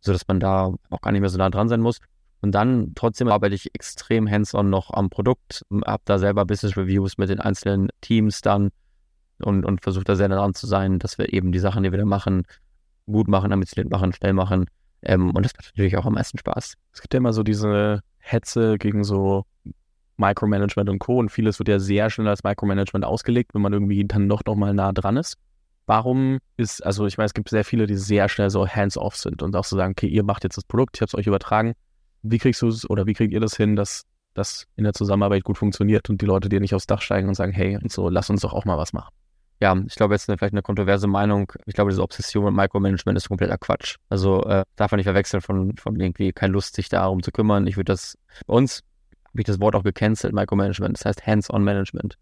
sodass 0.00 0.26
man 0.26 0.40
da 0.40 0.74
auch 0.90 1.00
gar 1.00 1.12
nicht 1.12 1.20
mehr 1.20 1.30
so 1.30 1.38
nah 1.38 1.50
dran 1.50 1.68
sein 1.68 1.80
muss. 1.80 1.98
Und 2.42 2.52
dann 2.52 2.92
trotzdem 2.94 3.28
arbeite 3.28 3.54
ich 3.54 3.74
extrem 3.74 4.28
hands-on 4.28 4.68
noch 4.68 4.90
am 4.90 5.10
Produkt, 5.10 5.64
habe 5.86 6.02
da 6.04 6.18
selber 6.18 6.44
Business 6.44 6.76
Reviews 6.76 7.16
mit 7.16 7.30
den 7.30 7.40
einzelnen 7.40 7.88
Teams 8.00 8.40
dann 8.40 8.70
und, 9.40 9.64
und 9.64 9.82
versuche 9.82 10.04
da 10.04 10.16
sehr 10.16 10.28
dran 10.28 10.54
zu 10.54 10.66
sein, 10.66 10.98
dass 10.98 11.18
wir 11.18 11.32
eben 11.32 11.52
die 11.52 11.60
Sachen, 11.60 11.84
die 11.84 11.92
wir 11.92 11.98
da 11.98 12.04
machen, 12.04 12.42
gut 13.06 13.28
machen, 13.28 13.52
ambitioniert 13.52 13.90
machen, 13.90 14.12
schnell 14.12 14.32
machen. 14.32 14.66
Ähm, 15.02 15.30
und 15.30 15.44
das 15.44 15.52
macht 15.56 15.72
natürlich 15.72 15.96
auch 15.96 16.06
am 16.06 16.14
meisten 16.14 16.38
Spaß. 16.38 16.74
Es 16.92 17.00
gibt 17.00 17.14
ja 17.14 17.18
immer 17.18 17.32
so 17.32 17.42
diese 17.42 18.00
Hetze 18.18 18.76
gegen 18.78 19.04
so 19.04 19.44
Micromanagement 20.16 20.88
und 20.88 20.98
Co. 20.98 21.18
Und 21.18 21.30
vieles 21.30 21.58
wird 21.58 21.68
ja 21.68 21.78
sehr 21.78 22.10
schnell 22.10 22.28
als 22.28 22.44
Micromanagement 22.44 23.04
ausgelegt, 23.04 23.54
wenn 23.54 23.62
man 23.62 23.72
irgendwie 23.72 24.04
dann 24.04 24.28
doch 24.28 24.42
noch 24.46 24.56
mal 24.56 24.74
nah 24.74 24.92
dran 24.92 25.16
ist. 25.16 25.36
Warum 25.86 26.38
ist, 26.56 26.84
also 26.84 27.06
ich 27.06 27.18
meine, 27.18 27.26
es 27.26 27.34
gibt 27.34 27.48
sehr 27.48 27.64
viele, 27.64 27.86
die 27.86 27.96
sehr 27.96 28.28
schnell 28.28 28.50
so 28.50 28.66
hands-off 28.66 29.16
sind 29.16 29.42
und 29.42 29.56
auch 29.56 29.64
so 29.64 29.76
sagen, 29.76 29.92
okay, 29.92 30.06
ihr 30.06 30.22
macht 30.22 30.44
jetzt 30.44 30.56
das 30.56 30.64
Produkt, 30.64 30.96
ich 30.96 31.00
habe 31.02 31.08
es 31.08 31.14
euch 31.14 31.26
übertragen. 31.26 31.74
Wie 32.22 32.38
kriegst 32.38 32.62
du 32.62 32.68
es 32.68 32.88
oder 32.88 33.06
wie 33.06 33.14
kriegt 33.14 33.32
ihr 33.32 33.40
das 33.40 33.56
hin, 33.56 33.76
dass 33.76 34.04
das 34.34 34.66
in 34.76 34.84
der 34.84 34.94
Zusammenarbeit 34.94 35.44
gut 35.44 35.58
funktioniert 35.58 36.08
und 36.08 36.20
die 36.20 36.26
Leute 36.26 36.48
dir 36.48 36.60
nicht 36.60 36.74
aufs 36.74 36.86
Dach 36.86 37.02
steigen 37.02 37.28
und 37.28 37.34
sagen, 37.34 37.52
hey, 37.52 37.76
und 37.76 37.92
so, 37.92 38.08
lass 38.08 38.30
uns 38.30 38.40
doch 38.40 38.52
auch 38.52 38.64
mal 38.64 38.78
was 38.78 38.92
machen? 38.92 39.12
Ja, 39.60 39.76
ich 39.86 39.94
glaube, 39.94 40.14
jetzt 40.14 40.28
eine, 40.28 40.38
vielleicht 40.38 40.54
eine 40.54 40.62
kontroverse 40.62 41.06
Meinung. 41.06 41.52
Ich 41.66 41.74
glaube, 41.74 41.90
diese 41.90 42.02
Obsession 42.02 42.44
mit 42.46 42.54
Micromanagement 42.54 43.16
ist 43.16 43.28
kompletter 43.28 43.58
Quatsch. 43.58 43.96
Also 44.08 44.42
äh, 44.44 44.64
darf 44.74 44.90
man 44.90 44.96
nicht 44.96 45.06
verwechseln 45.06 45.40
von, 45.40 45.76
von 45.76 46.00
irgendwie 46.00 46.32
keine 46.32 46.52
Lust, 46.52 46.74
sich 46.74 46.88
darum 46.88 47.22
zu 47.22 47.30
kümmern. 47.30 47.66
Ich 47.66 47.76
würde 47.76 47.92
das 47.92 48.18
bei 48.46 48.54
uns 48.54 48.82
habe 49.32 49.40
ich 49.40 49.46
das 49.46 49.60
Wort 49.60 49.74
auch 49.74 49.82
gecancelt, 49.82 50.34
Micromanagement. 50.34 50.98
Das 50.98 51.06
heißt 51.06 51.26
Hands-on-Management. 51.26 52.18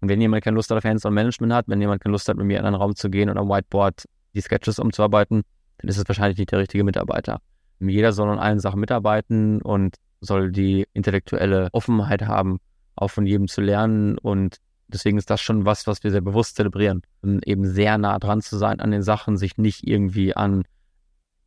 Und 0.00 0.08
wenn 0.08 0.20
jemand 0.20 0.44
keine 0.44 0.54
Lust 0.54 0.72
auf 0.72 0.84
Hands-on-Management 0.84 1.52
hat, 1.52 1.66
wenn 1.68 1.80
jemand 1.80 2.02
keine 2.02 2.12
Lust 2.12 2.28
hat, 2.28 2.36
mit 2.36 2.46
mir 2.46 2.58
in 2.58 2.64
einen 2.64 2.76
Raum 2.76 2.94
zu 2.94 3.10
gehen 3.10 3.30
und 3.30 3.38
am 3.38 3.48
Whiteboard 3.48 4.04
die 4.34 4.40
Sketches 4.40 4.78
umzuarbeiten, 4.78 5.42
dann 5.78 5.88
ist 5.88 5.98
es 5.98 6.06
wahrscheinlich 6.06 6.38
nicht 6.38 6.52
der 6.52 6.60
richtige 6.60 6.84
Mitarbeiter. 6.84 7.40
Jeder 7.88 8.12
soll 8.12 8.28
an 8.30 8.38
allen 8.38 8.60
Sachen 8.60 8.80
mitarbeiten 8.80 9.60
und 9.62 9.96
soll 10.20 10.52
die 10.52 10.86
intellektuelle 10.92 11.68
Offenheit 11.72 12.22
haben, 12.22 12.58
auch 12.94 13.08
von 13.08 13.26
jedem 13.26 13.48
zu 13.48 13.60
lernen. 13.60 14.18
Und 14.18 14.58
deswegen 14.88 15.18
ist 15.18 15.30
das 15.30 15.40
schon 15.40 15.66
was, 15.66 15.86
was 15.86 16.02
wir 16.04 16.10
sehr 16.10 16.20
bewusst 16.20 16.56
zelebrieren. 16.56 17.02
Und 17.22 17.46
eben 17.46 17.66
sehr 17.66 17.98
nah 17.98 18.18
dran 18.18 18.40
zu 18.40 18.56
sein 18.56 18.80
an 18.80 18.90
den 18.90 19.02
Sachen, 19.02 19.36
sich 19.36 19.56
nicht 19.58 19.86
irgendwie 19.86 20.34
an 20.34 20.62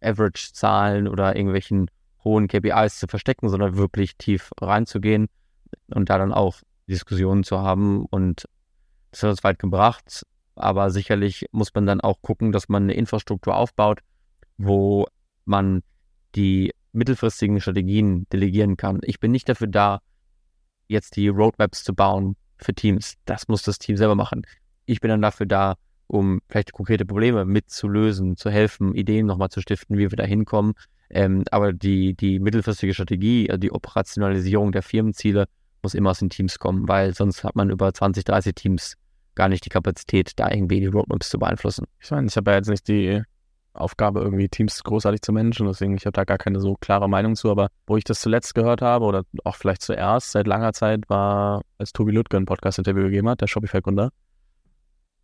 Average-Zahlen 0.02 1.08
oder 1.08 1.36
irgendwelchen 1.36 1.90
hohen 2.24 2.48
KPIs 2.48 3.00
zu 3.00 3.08
verstecken, 3.08 3.50
sondern 3.50 3.78
wirklich 3.78 4.18
tief 4.18 4.52
reinzugehen 4.60 5.28
und 5.94 6.10
da 6.10 6.18
dann 6.18 6.34
auch 6.34 6.58
Diskussionen 6.88 7.44
zu 7.44 7.60
haben. 7.60 8.06
Und 8.06 8.46
das 9.12 9.24
hat 9.24 9.30
uns 9.30 9.44
weit 9.44 9.60
gebracht. 9.60 10.26
Aber 10.56 10.90
sicherlich 10.90 11.48
muss 11.52 11.74
man 11.74 11.86
dann 11.86 12.02
auch 12.02 12.22
gucken, 12.22 12.52
dass 12.52 12.70
man 12.70 12.84
eine 12.84 12.94
Infrastruktur 12.94 13.56
aufbaut, 13.56 14.00
wo 14.58 15.06
man 15.46 15.84
die 16.36 16.72
mittelfristigen 16.92 17.60
Strategien 17.62 18.28
delegieren 18.32 18.78
kann. 18.78 19.00
Ich 19.04 19.20
bin 19.20 19.32
nicht 19.32 19.50
dafür 19.50 19.68
da, 19.68 20.00
jetzt 20.88 21.16
die 21.16 21.28
Roadmaps 21.28 21.84
zu 21.84 21.94
bauen 21.94 22.36
für 22.58 22.74
Teams. 22.74 23.16
Das 23.26 23.48
muss 23.48 23.64
das 23.64 23.80
Team 23.80 23.98
selber 23.98 24.16
machen. 24.16 24.44
Ich 24.86 25.02
bin 25.02 25.10
dann 25.10 25.22
dafür 25.22 25.46
da, 25.46 25.76
um 26.08 26.42
vielleicht 26.50 26.72
konkrete 26.72 27.06
Probleme 27.06 27.46
mitzulösen, 27.46 28.38
zu 28.38 28.50
helfen, 28.50 28.94
Ideen 28.94 29.26
nochmal 29.26 29.50
zu 29.50 29.62
stiften, 29.62 29.98
wie 29.98 30.12
wir 30.12 30.18
da 30.18 30.24
hinkommen, 30.24 30.74
ähm, 31.10 31.44
aber 31.52 31.74
die, 31.74 32.14
die 32.14 32.40
mittelfristige 32.40 32.94
Strategie, 32.94 33.50
also 33.50 33.60
die 33.60 33.72
Operationalisierung 33.72 34.72
der 34.72 34.84
Firmenziele 34.84 35.46
muss 35.82 35.94
immer 35.94 36.12
aus 36.12 36.20
den 36.20 36.30
Teams 36.30 36.60
kommen, 36.60 36.88
weil 36.88 37.14
sonst 37.14 37.44
hat 37.44 37.56
man 37.56 37.70
über 37.70 37.94
20, 37.94 38.24
30 38.24 38.56
Teams 38.56 38.96
gar 39.36 39.50
nicht 39.50 39.66
die 39.66 39.70
Kapazität, 39.70 40.32
da 40.38 40.50
irgendwie 40.50 40.80
die 40.80 40.88
Roadmaps 40.88 41.30
zu 41.30 41.40
beeinflussen. 41.40 41.86
Ich 42.00 42.10
meine, 42.10 42.28
ich 42.28 42.38
habe 42.38 42.52
ja 42.52 42.58
jetzt 42.58 42.70
nicht 42.70 42.88
die 42.88 43.22
Aufgabe, 43.76 44.22
irgendwie 44.22 44.50
Teams 44.50 44.84
großartig 44.84 45.22
zu 45.22 45.32
managen, 45.34 45.68
deswegen 45.68 45.96
ich 45.96 46.06
habe 46.06 46.14
da 46.14 46.24
gar 46.24 46.38
keine 46.38 46.60
so 46.60 46.76
klare 46.80 47.10
Meinung 47.10 47.36
zu, 47.36 47.52
aber 47.52 47.70
wo 47.88 47.98
ich 47.98 48.04
das 48.04 48.22
zuletzt 48.22 48.56
gehört 48.56 48.82
habe 48.82 49.06
oder 49.06 49.24
auch 49.44 49.56
vielleicht 49.56 49.82
zuerst 49.82 50.32
seit 50.32 50.48
langer 50.48 50.74
Zeit 50.74 51.10
war, 51.10 51.62
als 51.78 51.92
Tobi 51.92 52.12
Lüttke 52.12 52.38
ein 52.38 52.46
Podcast-Interview 52.46 53.04
gegeben 53.04 53.30
hat, 53.30 53.42
der 53.42 53.48
Shopify-Gründer, 53.48 54.12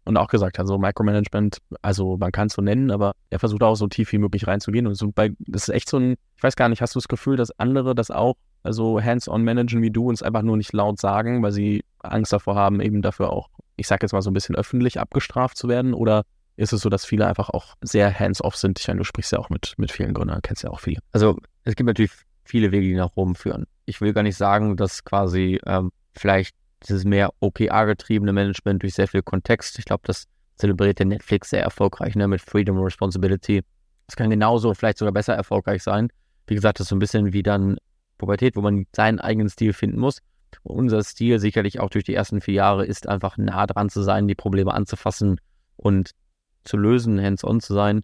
und 0.03 0.17
auch 0.17 0.27
gesagt 0.27 0.57
hat, 0.57 0.67
so 0.67 0.77
Micromanagement, 0.77 1.59
also 1.81 2.17
man 2.17 2.31
kann 2.31 2.47
es 2.47 2.53
so 2.53 2.61
nennen, 2.61 2.91
aber 2.91 3.13
er 3.29 3.39
versucht 3.39 3.63
auch 3.63 3.75
so 3.75 3.87
tief 3.87 4.11
wie 4.11 4.17
möglich 4.17 4.47
reinzugehen. 4.47 4.87
Und 4.87 4.95
so 4.95 5.11
bei, 5.11 5.31
das 5.39 5.67
ist 5.67 5.75
echt 5.75 5.89
so 5.89 5.97
ein, 5.97 6.15
ich 6.35 6.43
weiß 6.43 6.55
gar 6.55 6.69
nicht, 6.69 6.81
hast 6.81 6.95
du 6.95 6.99
das 6.99 7.07
Gefühl, 7.07 7.37
dass 7.37 7.57
andere 7.59 7.93
das 7.93 8.09
auch, 8.09 8.35
also 8.63 9.01
hands-on 9.01 9.43
managen 9.43 9.81
wie 9.81 9.91
du 9.91 10.07
und 10.07 10.15
es 10.15 10.23
einfach 10.23 10.41
nur 10.41 10.57
nicht 10.57 10.73
laut 10.73 10.99
sagen, 10.99 11.43
weil 11.43 11.51
sie 11.51 11.83
Angst 11.99 12.33
davor 12.33 12.55
haben, 12.55 12.81
eben 12.81 13.01
dafür 13.01 13.31
auch, 13.31 13.49
ich 13.75 13.87
sag 13.87 14.01
jetzt 14.01 14.13
mal 14.13 14.21
so 14.21 14.31
ein 14.31 14.33
bisschen 14.33 14.55
öffentlich 14.55 14.99
abgestraft 14.99 15.57
zu 15.57 15.67
werden? 15.67 15.93
Oder 15.93 16.23
ist 16.61 16.73
es 16.73 16.81
so, 16.81 16.89
dass 16.89 17.05
viele 17.05 17.27
einfach 17.27 17.49
auch 17.49 17.75
sehr 17.81 18.17
hands-off 18.17 18.55
sind? 18.55 18.79
Ich 18.79 18.87
meine, 18.87 18.99
du 18.99 19.03
sprichst 19.03 19.31
ja 19.31 19.39
auch 19.39 19.49
mit, 19.49 19.73
mit 19.77 19.91
vielen 19.91 20.13
Gründern, 20.13 20.41
kennst 20.41 20.63
ja 20.63 20.69
auch 20.69 20.79
viele. 20.79 20.99
Also 21.11 21.37
es 21.63 21.75
gibt 21.75 21.87
natürlich 21.87 22.11
viele 22.43 22.71
Wege, 22.71 22.87
die 22.87 22.95
nach 22.95 23.15
Rom 23.15 23.35
führen. 23.35 23.65
Ich 23.85 23.99
will 24.01 24.13
gar 24.13 24.23
nicht 24.23 24.37
sagen, 24.37 24.77
dass 24.77 25.03
quasi 25.03 25.59
ähm, 25.65 25.91
vielleicht 26.15 26.55
dieses 26.87 27.03
mehr 27.03 27.31
OKR-getriebene 27.39 28.31
Management 28.31 28.83
durch 28.83 28.93
sehr 28.93 29.07
viel 29.07 29.23
Kontext. 29.23 29.79
Ich 29.79 29.85
glaube, 29.85 30.03
das 30.05 30.25
zelebriert 30.55 30.99
der 30.99 31.07
Netflix 31.07 31.49
sehr 31.49 31.63
erfolgreich 31.63 32.15
ne, 32.15 32.27
mit 32.27 32.41
Freedom 32.41 32.77
and 32.77 32.85
Responsibility. 32.85 33.63
Es 34.07 34.15
kann 34.15 34.29
genauso, 34.29 34.73
vielleicht 34.73 34.97
sogar 34.97 35.13
besser 35.13 35.33
erfolgreich 35.33 35.83
sein. 35.83 36.09
wie 36.47 36.55
gesagt, 36.55 36.79
das 36.79 36.85
ist 36.85 36.89
so 36.89 36.95
ein 36.95 36.99
bisschen 36.99 37.33
wie 37.33 37.43
dann 37.43 37.77
Pubertät, 38.17 38.55
wo 38.55 38.61
man 38.61 38.85
seinen 38.95 39.19
eigenen 39.19 39.49
Stil 39.49 39.73
finden 39.73 39.99
muss. 39.99 40.19
Unser 40.63 41.03
Stil 41.03 41.39
sicherlich 41.39 41.79
auch 41.79 41.89
durch 41.89 42.03
die 42.03 42.13
ersten 42.13 42.41
vier 42.41 42.55
Jahre 42.55 42.85
ist 42.85 43.07
einfach 43.07 43.37
nah 43.37 43.65
dran 43.65 43.89
zu 43.89 44.03
sein, 44.03 44.27
die 44.27 44.35
Probleme 44.35 44.73
anzufassen 44.73 45.39
und 45.77 46.11
zu 46.63 46.77
lösen, 46.77 47.21
hands-on 47.21 47.59
zu 47.59 47.73
sein. 47.73 48.03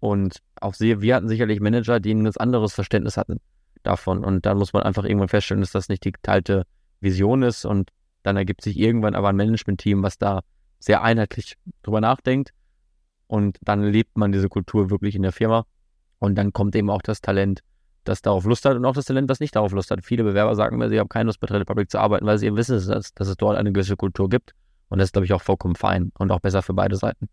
Und 0.00 0.38
auch 0.60 0.74
sehr, 0.74 1.00
wir 1.00 1.16
hatten 1.16 1.28
sicherlich 1.28 1.60
Manager, 1.60 2.00
die 2.00 2.14
ein 2.14 2.24
ganz 2.24 2.36
anderes 2.36 2.72
Verständnis 2.74 3.16
hatten 3.16 3.40
davon. 3.82 4.24
Und 4.24 4.46
dann 4.46 4.58
muss 4.58 4.72
man 4.72 4.82
einfach 4.82 5.04
irgendwann 5.04 5.28
feststellen, 5.28 5.60
dass 5.60 5.72
das 5.72 5.88
nicht 5.88 6.04
die 6.04 6.12
geteilte 6.12 6.64
Vision 7.00 7.42
ist. 7.42 7.64
Und 7.64 7.90
dann 8.22 8.36
ergibt 8.36 8.62
sich 8.62 8.78
irgendwann 8.78 9.14
aber 9.14 9.28
ein 9.28 9.36
Management-Team, 9.36 10.02
was 10.02 10.18
da 10.18 10.40
sehr 10.78 11.02
einheitlich 11.02 11.54
drüber 11.82 12.00
nachdenkt. 12.00 12.52
Und 13.26 13.58
dann 13.60 13.82
lebt 13.82 14.16
man 14.16 14.32
diese 14.32 14.48
Kultur 14.48 14.90
wirklich 14.90 15.14
in 15.14 15.22
der 15.22 15.32
Firma. 15.32 15.66
Und 16.18 16.36
dann 16.36 16.52
kommt 16.52 16.74
eben 16.76 16.90
auch 16.90 17.02
das 17.02 17.20
Talent, 17.20 17.60
das 18.04 18.22
darauf 18.22 18.44
Lust 18.44 18.64
hat 18.64 18.76
und 18.76 18.84
auch 18.84 18.94
das 18.94 19.04
Talent, 19.04 19.30
das 19.30 19.40
nicht 19.40 19.54
darauf 19.54 19.72
Lust 19.72 19.90
hat. 19.90 20.04
Viele 20.04 20.24
Bewerber 20.24 20.54
sagen 20.54 20.78
mir, 20.78 20.88
sie 20.88 20.98
haben 20.98 21.08
keine 21.08 21.26
Lust 21.26 21.40
bei 21.40 21.46
Trade 21.46 21.60
Republic 21.60 21.90
zu 21.90 21.98
arbeiten, 21.98 22.26
weil 22.26 22.38
sie 22.38 22.46
eben 22.46 22.56
wissen, 22.56 22.74
dass, 22.74 23.12
dass 23.12 23.28
es 23.28 23.36
dort 23.36 23.56
eine 23.56 23.72
gewisse 23.72 23.96
Kultur 23.96 24.28
gibt. 24.28 24.54
Und 24.88 24.98
das 24.98 25.08
ist, 25.08 25.12
glaube 25.12 25.26
ich, 25.26 25.32
auch 25.32 25.42
vollkommen 25.42 25.74
fein 25.74 26.10
und 26.18 26.32
auch 26.32 26.40
besser 26.40 26.62
für 26.62 26.72
beide 26.72 26.96
Seiten. 26.96 27.28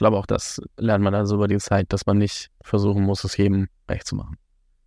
Ich 0.00 0.02
glaube, 0.02 0.16
auch 0.16 0.24
das 0.24 0.62
lernt 0.78 1.04
man 1.04 1.12
dann 1.12 1.26
so 1.26 1.34
über 1.34 1.46
die 1.46 1.58
Zeit, 1.58 1.92
dass 1.92 2.06
man 2.06 2.16
nicht 2.16 2.50
versuchen 2.62 3.02
muss, 3.02 3.22
es 3.22 3.36
jedem 3.36 3.68
recht 3.86 4.06
zu 4.06 4.16
machen. 4.16 4.38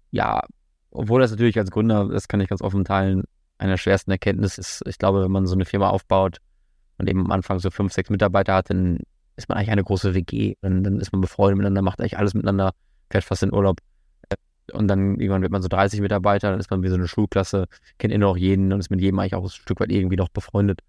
Ja, 0.10 0.41
obwohl 0.89 1.21
das 1.21 1.30
natürlich 1.30 1.60
als 1.60 1.69
Gründer, 1.69 2.10
das 2.10 2.28
kann 2.28 2.41
ich 2.41 2.49
ganz 2.49 2.63
offen 2.63 2.84
teilen, 2.84 3.26
eine 3.60 3.73
der 3.73 3.78
schwersten 3.78 4.10
Erkenntnisse 4.10 4.60
ist, 4.60 4.82
ich 4.88 4.97
glaube, 4.97 5.21
wenn 5.23 5.30
man 5.30 5.45
so 5.45 5.54
eine 5.54 5.65
Firma 5.65 5.89
aufbaut 5.89 6.39
und 6.97 7.08
eben 7.08 7.19
am 7.19 7.32
Anfang 7.32 7.60
so 7.60 7.69
fünf, 7.69 7.93
sechs 7.93 8.10
Mitarbeiter 8.10 8.56
hat, 8.56 8.71
dann 8.71 9.02
ist 9.36 9.49
man 9.49 9.60
eigentlich 9.60 9.69
eine 9.69 9.84
große 9.84 10.15
WG. 10.15 10.56
Und 10.62 10.84
dann 10.84 10.99
ist 10.99 11.12
man 11.12 11.21
befreundet 11.21 11.58
miteinander, 11.60 11.84
macht 11.84 11.99
eigentlich 11.99 12.17
alles 12.17 12.34
miteinander, 12.34 12.73
fährt 13.12 13.23
fast 13.23 13.43
in 13.43 13.54
Urlaub. 13.54 13.82
Und 14.71 14.88
dann 14.88 15.19
irgendwann 15.19 15.43
wird 15.43 15.52
man 15.52 15.62
so 15.62 15.67
30 15.67 16.02
Mitarbeiter, 16.02 16.49
dann 16.49 16.60
ist 16.60 16.71
man 16.71 16.82
wie 16.82 16.89
so 16.89 16.95
eine 16.95 17.08
Schulklasse, 17.08 17.65
kennt 17.99 18.12
immer 18.15 18.26
noch 18.26 18.38
jeden 18.38 18.73
und 18.73 18.80
ist 18.80 18.89
mit 18.89 18.99
jedem 18.99 19.19
eigentlich 19.19 19.36
auch 19.36 19.43
ein 19.43 19.49
Stück 19.49 19.80
weit 19.80 19.91
irgendwie 19.91 20.15
noch 20.15 20.30
befreundet. 20.30 20.80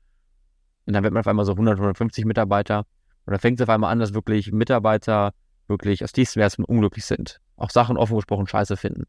Und 0.87 0.95
dann 0.95 1.05
wird 1.05 1.13
man 1.13 1.21
auf 1.21 1.27
einmal 1.27 1.45
so 1.45 1.53
100, 1.53 1.75
150 1.75 2.25
Mitarbeiter. 2.25 2.87
Und 3.27 3.33
dann 3.33 3.41
fängt 3.41 3.61
es 3.61 3.65
auf 3.65 3.69
einmal 3.69 3.91
an, 3.91 3.99
dass 3.99 4.15
wirklich 4.15 4.53
Mitarbeiter 4.53 5.33
wirklich 5.67 6.05
aus 6.05 6.13
tiefstem 6.13 6.41
Herzen 6.41 6.65
unglücklich 6.65 7.05
sind. 7.05 7.41
Auch 7.57 7.71
Sachen 7.71 7.97
offen 7.97 8.17
gesprochen 8.17 8.47
scheiße 8.47 8.77
finden. 8.77 9.05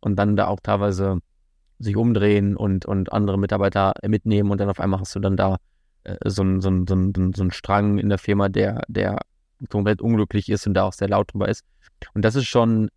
Und 0.00 0.16
dann 0.16 0.36
da 0.36 0.48
auch 0.48 0.60
teilweise 0.60 1.18
sich 1.78 1.96
umdrehen 1.96 2.56
und, 2.56 2.86
und 2.86 3.12
andere 3.12 3.38
Mitarbeiter 3.38 3.94
mitnehmen 4.06 4.50
und 4.50 4.58
dann 4.58 4.68
auf 4.68 4.80
einmal 4.80 5.00
hast 5.00 5.14
du 5.14 5.20
dann 5.20 5.36
da 5.36 5.56
äh, 6.04 6.16
so 6.24 6.42
einen 6.42 6.60
so 6.60 6.70
so 6.86 6.94
ein, 6.94 7.32
so 7.34 7.42
ein 7.42 7.50
Strang 7.50 7.98
in 7.98 8.08
der 8.08 8.18
Firma, 8.18 8.48
der, 8.48 8.82
der 8.88 9.20
komplett 9.70 10.02
unglücklich 10.02 10.48
ist 10.48 10.66
und 10.66 10.74
da 10.74 10.84
auch 10.84 10.92
sehr 10.92 11.08
laut 11.08 11.32
drüber 11.32 11.48
ist. 11.48 11.64
Und 12.14 12.24
das 12.24 12.34
ist 12.34 12.46
schon, 12.46 12.90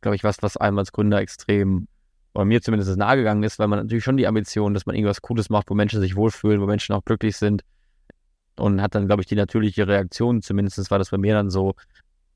glaube 0.00 0.16
ich, 0.16 0.24
was, 0.24 0.42
was 0.42 0.56
einem 0.56 0.78
als 0.78 0.92
Gründer 0.92 1.20
extrem, 1.20 1.88
oder 2.34 2.44
mir 2.44 2.62
zumindest 2.62 2.96
nahegegangen 2.96 3.42
ist, 3.44 3.58
weil 3.58 3.68
man 3.68 3.80
natürlich 3.80 4.04
schon 4.04 4.16
die 4.16 4.26
Ambition, 4.26 4.74
dass 4.74 4.86
man 4.86 4.94
irgendwas 4.94 5.22
Cooles 5.22 5.50
macht, 5.50 5.70
wo 5.70 5.74
Menschen 5.74 6.00
sich 6.00 6.16
wohlfühlen, 6.16 6.60
wo 6.60 6.66
Menschen 6.66 6.94
auch 6.94 7.04
glücklich 7.04 7.36
sind. 7.36 7.62
Und 8.56 8.82
hat 8.82 8.94
dann, 8.94 9.06
glaube 9.06 9.22
ich, 9.22 9.26
die 9.26 9.34
natürliche 9.34 9.88
Reaktion, 9.88 10.42
zumindest 10.42 10.90
war 10.90 10.98
das 10.98 11.10
bei 11.10 11.18
mir 11.18 11.34
dann 11.34 11.50
so, 11.50 11.74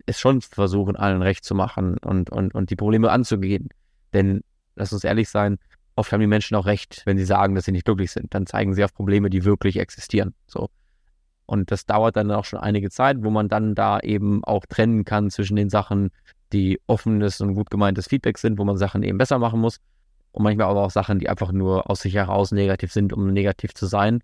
ist 0.06 0.20
schon 0.20 0.40
versuchen, 0.40 0.96
allen 0.96 1.22
recht 1.22 1.44
zu 1.44 1.54
machen 1.54 1.98
und, 1.98 2.30
und, 2.30 2.54
und 2.54 2.70
die 2.70 2.76
Probleme 2.76 3.10
anzugehen. 3.10 3.68
Denn, 4.12 4.42
lass 4.76 4.92
uns 4.92 5.04
ehrlich 5.04 5.28
sein, 5.28 5.58
oft 5.96 6.12
haben 6.12 6.20
die 6.20 6.26
Menschen 6.26 6.56
auch 6.56 6.66
recht, 6.66 7.02
wenn 7.04 7.18
sie 7.18 7.24
sagen, 7.24 7.54
dass 7.54 7.64
sie 7.64 7.72
nicht 7.72 7.84
glücklich 7.84 8.12
sind. 8.12 8.32
Dann 8.34 8.46
zeigen 8.46 8.74
sie 8.74 8.84
auf 8.84 8.94
Probleme, 8.94 9.30
die 9.30 9.44
wirklich 9.44 9.78
existieren. 9.78 10.34
So. 10.46 10.68
Und 11.46 11.70
das 11.70 11.86
dauert 11.86 12.16
dann 12.16 12.30
auch 12.30 12.44
schon 12.44 12.60
einige 12.60 12.90
Zeit, 12.90 13.18
wo 13.22 13.30
man 13.30 13.48
dann 13.48 13.74
da 13.74 14.00
eben 14.00 14.44
auch 14.44 14.66
trennen 14.66 15.04
kann 15.04 15.30
zwischen 15.30 15.56
den 15.56 15.70
Sachen, 15.70 16.10
die 16.52 16.80
offenes 16.86 17.40
und 17.40 17.54
gut 17.54 17.70
gemeintes 17.70 18.06
Feedback 18.06 18.38
sind, 18.38 18.58
wo 18.58 18.64
man 18.64 18.76
Sachen 18.76 19.02
eben 19.02 19.18
besser 19.18 19.38
machen 19.38 19.60
muss. 19.60 19.78
Und 20.32 20.42
manchmal 20.42 20.68
aber 20.68 20.84
auch 20.84 20.90
Sachen, 20.90 21.18
die 21.18 21.28
einfach 21.28 21.52
nur 21.52 21.88
aus 21.90 22.00
sich 22.00 22.14
heraus 22.14 22.52
negativ 22.52 22.92
sind, 22.92 23.12
um 23.12 23.32
negativ 23.32 23.74
zu 23.74 23.86
sein. 23.86 24.20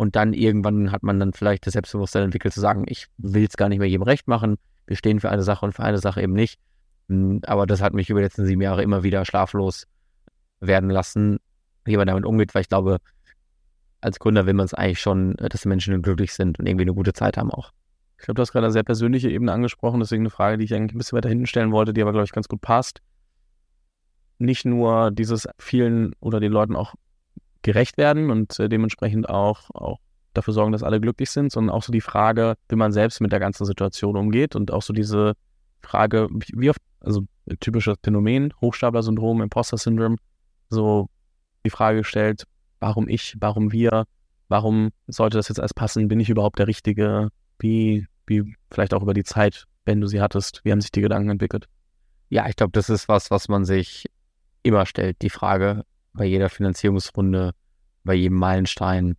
Und 0.00 0.16
dann 0.16 0.32
irgendwann 0.32 0.92
hat 0.92 1.02
man 1.02 1.20
dann 1.20 1.34
vielleicht 1.34 1.66
das 1.66 1.74
Selbstbewusstsein 1.74 2.22
entwickelt, 2.22 2.54
zu 2.54 2.60
sagen, 2.60 2.86
ich 2.88 3.08
will 3.18 3.44
es 3.44 3.58
gar 3.58 3.68
nicht 3.68 3.80
mehr 3.80 3.86
jedem 3.86 4.02
recht 4.02 4.28
machen. 4.28 4.56
Wir 4.86 4.96
stehen 4.96 5.20
für 5.20 5.28
eine 5.28 5.42
Sache 5.42 5.66
und 5.66 5.72
für 5.74 5.82
eine 5.82 5.98
Sache 5.98 6.22
eben 6.22 6.32
nicht. 6.32 6.58
Hm, 7.10 7.42
aber 7.44 7.66
das 7.66 7.82
hat 7.82 7.92
mich 7.92 8.08
über 8.08 8.20
die 8.20 8.24
letzten 8.24 8.46
sieben 8.46 8.62
Jahre 8.62 8.82
immer 8.82 9.02
wieder 9.02 9.26
schlaflos 9.26 9.86
werden 10.58 10.88
lassen, 10.88 11.36
wie 11.84 11.98
man 11.98 12.06
damit 12.06 12.24
umgeht, 12.24 12.54
weil 12.54 12.62
ich 12.62 12.70
glaube, 12.70 12.96
als 14.00 14.18
Gründer 14.18 14.46
will 14.46 14.54
man 14.54 14.64
es 14.64 14.72
eigentlich 14.72 15.00
schon, 15.00 15.36
äh, 15.36 15.50
dass 15.50 15.60
die 15.60 15.68
Menschen 15.68 16.00
glücklich 16.00 16.32
sind 16.32 16.58
und 16.58 16.66
irgendwie 16.66 16.84
eine 16.84 16.94
gute 16.94 17.12
Zeit 17.12 17.36
haben 17.36 17.50
auch. 17.50 17.70
Ich 18.16 18.24
glaube, 18.24 18.36
du 18.36 18.40
hast 18.40 18.52
gerade 18.52 18.68
eine 18.68 18.72
sehr 18.72 18.84
persönliche 18.84 19.28
Ebene 19.28 19.52
angesprochen, 19.52 20.00
deswegen 20.00 20.22
eine 20.22 20.30
Frage, 20.30 20.56
die 20.56 20.64
ich 20.64 20.72
eigentlich 20.72 20.94
ein 20.94 20.98
bisschen 20.98 21.18
weiter 21.18 21.28
hinten 21.28 21.46
stellen 21.46 21.72
wollte, 21.72 21.92
die 21.92 22.00
aber, 22.00 22.12
glaube 22.12 22.24
ich, 22.24 22.32
ganz 22.32 22.48
gut 22.48 22.62
passt. 22.62 23.02
Nicht 24.38 24.64
nur 24.64 25.10
dieses 25.10 25.46
vielen 25.58 26.14
oder 26.20 26.40
den 26.40 26.52
Leuten 26.52 26.74
auch 26.74 26.94
gerecht 27.62 27.98
werden 27.98 28.30
und 28.30 28.58
äh, 28.58 28.68
dementsprechend 28.68 29.28
auch, 29.28 29.70
auch 29.74 29.98
dafür 30.34 30.54
sorgen, 30.54 30.72
dass 30.72 30.82
alle 30.82 31.00
glücklich 31.00 31.30
sind, 31.30 31.52
sondern 31.52 31.74
auch 31.74 31.82
so 31.82 31.92
die 31.92 32.00
Frage, 32.00 32.54
wie 32.68 32.76
man 32.76 32.92
selbst 32.92 33.20
mit 33.20 33.32
der 33.32 33.40
ganzen 33.40 33.64
Situation 33.64 34.16
umgeht 34.16 34.56
und 34.56 34.70
auch 34.70 34.82
so 34.82 34.92
diese 34.92 35.34
Frage, 35.82 36.28
wie 36.30 36.70
oft, 36.70 36.80
also 37.00 37.22
typisches 37.60 37.96
Phänomen, 38.02 38.52
Hochstapler-Syndrom, 38.60 39.42
Imposter-Syndrom, 39.42 40.16
so 40.68 41.08
die 41.64 41.70
Frage 41.70 41.98
gestellt, 41.98 42.44
warum 42.78 43.08
ich, 43.08 43.36
warum 43.40 43.72
wir, 43.72 44.04
warum 44.48 44.90
sollte 45.06 45.38
das 45.38 45.48
jetzt 45.48 45.58
alles 45.58 45.74
passen, 45.74 46.08
bin 46.08 46.20
ich 46.20 46.30
überhaupt 46.30 46.58
der 46.58 46.66
Richtige, 46.66 47.28
wie, 47.58 48.06
wie 48.26 48.54
vielleicht 48.70 48.94
auch 48.94 49.02
über 49.02 49.14
die 49.14 49.24
Zeit, 49.24 49.64
wenn 49.84 50.00
du 50.00 50.06
sie 50.06 50.20
hattest, 50.20 50.60
wie 50.64 50.72
haben 50.72 50.80
sich 50.80 50.92
die 50.92 51.00
Gedanken 51.00 51.30
entwickelt? 51.30 51.66
Ja, 52.28 52.48
ich 52.48 52.56
glaube, 52.56 52.72
das 52.72 52.88
ist 52.88 53.08
was, 53.08 53.30
was 53.30 53.48
man 53.48 53.64
sich 53.64 54.06
immer 54.62 54.86
stellt, 54.86 55.20
die 55.22 55.30
Frage 55.30 55.84
bei 56.12 56.24
jeder 56.24 56.48
Finanzierungsrunde, 56.48 57.52
bei 58.04 58.14
jedem 58.14 58.38
Meilenstein, 58.38 59.16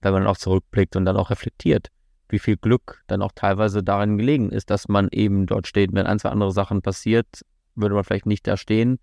wenn 0.00 0.12
man 0.12 0.26
auch 0.26 0.36
zurückblickt 0.36 0.96
und 0.96 1.04
dann 1.04 1.16
auch 1.16 1.30
reflektiert, 1.30 1.88
wie 2.28 2.38
viel 2.38 2.56
Glück 2.56 3.02
dann 3.06 3.22
auch 3.22 3.32
teilweise 3.34 3.82
darin 3.82 4.18
gelegen 4.18 4.50
ist, 4.50 4.70
dass 4.70 4.88
man 4.88 5.08
eben 5.10 5.46
dort 5.46 5.66
steht. 5.66 5.92
Wenn 5.92 6.06
ein, 6.06 6.18
zwei 6.18 6.30
andere 6.30 6.52
Sachen 6.52 6.82
passiert, 6.82 7.26
würde 7.74 7.94
man 7.94 8.04
vielleicht 8.04 8.26
nicht 8.26 8.46
da 8.46 8.56
stehen. 8.56 8.98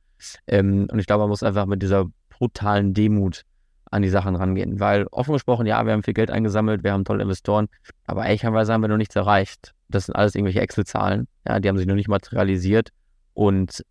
Ähm, 0.48 0.88
und 0.92 1.00
ich 1.00 1.06
glaube, 1.06 1.24
man 1.24 1.30
muss 1.30 1.44
einfach 1.44 1.66
mit 1.66 1.82
dieser 1.82 2.06
brutalen 2.30 2.94
Demut 2.94 3.44
an 3.92 4.02
die 4.02 4.10
Sachen 4.10 4.36
rangehen. 4.36 4.80
Weil 4.80 5.08
offen 5.12 5.34
gesprochen, 5.34 5.66
ja, 5.66 5.86
wir 5.86 5.94
haben 5.94 6.04
viel 6.04 6.14
Geld 6.14 6.32
eingesammelt, 6.32 6.84
wir 6.84 6.94
haben 6.94 7.06
tolle 7.06 7.24
Investoren, 7.24 7.68
aber 8.06 8.26
ehrlicherweise 8.26 8.74
haben 8.74 8.82
wir 8.82 8.88
noch 8.90 8.98
nichts 8.98 9.16
erreicht. 9.16 9.74
Das 9.90 10.06
sind 10.06 10.16
alles 10.16 10.36
irgendwelche 10.36 10.62
Excel-Zahlen, 10.62 11.28
ja, 11.48 11.60
die 11.60 11.70
haben 11.70 11.78
sich 11.78 11.88
noch 11.88 11.96
nicht 11.96 12.10
materialisiert. 12.10 12.90
Und 13.34 13.84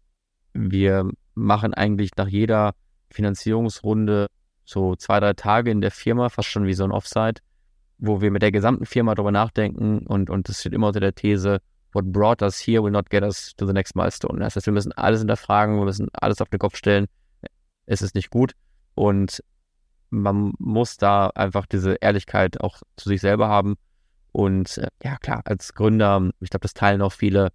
wir 0.52 1.08
machen 1.34 1.74
eigentlich 1.74 2.10
nach 2.16 2.28
jeder 2.28 2.74
Finanzierungsrunde 3.16 4.26
so 4.64 4.94
zwei, 4.96 5.20
drei 5.20 5.32
Tage 5.32 5.70
in 5.70 5.80
der 5.80 5.90
Firma, 5.90 6.28
fast 6.28 6.48
schon 6.48 6.66
wie 6.66 6.74
so 6.74 6.84
ein 6.84 6.92
Offside, 6.92 7.40
wo 7.98 8.20
wir 8.20 8.30
mit 8.30 8.42
der 8.42 8.52
gesamten 8.52 8.84
Firma 8.84 9.14
darüber 9.14 9.32
nachdenken 9.32 10.06
und, 10.06 10.28
und 10.28 10.48
das 10.48 10.60
steht 10.60 10.74
immer 10.74 10.88
unter 10.88 11.00
der 11.00 11.14
These, 11.14 11.60
what 11.92 12.12
brought 12.12 12.42
us 12.42 12.58
here 12.58 12.82
will 12.82 12.90
not 12.90 13.08
get 13.08 13.22
us 13.22 13.54
to 13.56 13.66
the 13.66 13.72
next 13.72 13.96
milestone. 13.96 14.38
Das 14.40 14.54
heißt, 14.54 14.66
wir 14.66 14.72
müssen 14.72 14.92
alles 14.92 15.20
hinterfragen, 15.20 15.76
wir 15.76 15.84
müssen 15.84 16.08
alles 16.12 16.40
auf 16.42 16.48
den 16.48 16.58
Kopf 16.58 16.76
stellen. 16.76 17.06
Es 17.86 18.02
ist 18.02 18.14
nicht 18.14 18.30
gut 18.30 18.52
und 18.94 19.42
man 20.10 20.52
muss 20.58 20.96
da 20.98 21.28
einfach 21.28 21.66
diese 21.66 21.94
Ehrlichkeit 22.00 22.60
auch 22.60 22.82
zu 22.96 23.08
sich 23.08 23.20
selber 23.20 23.48
haben. 23.48 23.76
Und 24.32 24.78
äh, 24.78 24.88
ja, 25.02 25.16
klar, 25.16 25.42
als 25.44 25.72
Gründer, 25.72 26.30
ich 26.40 26.50
glaube, 26.50 26.62
das 26.62 26.74
teilen 26.74 27.00
auch 27.00 27.12
viele, 27.12 27.50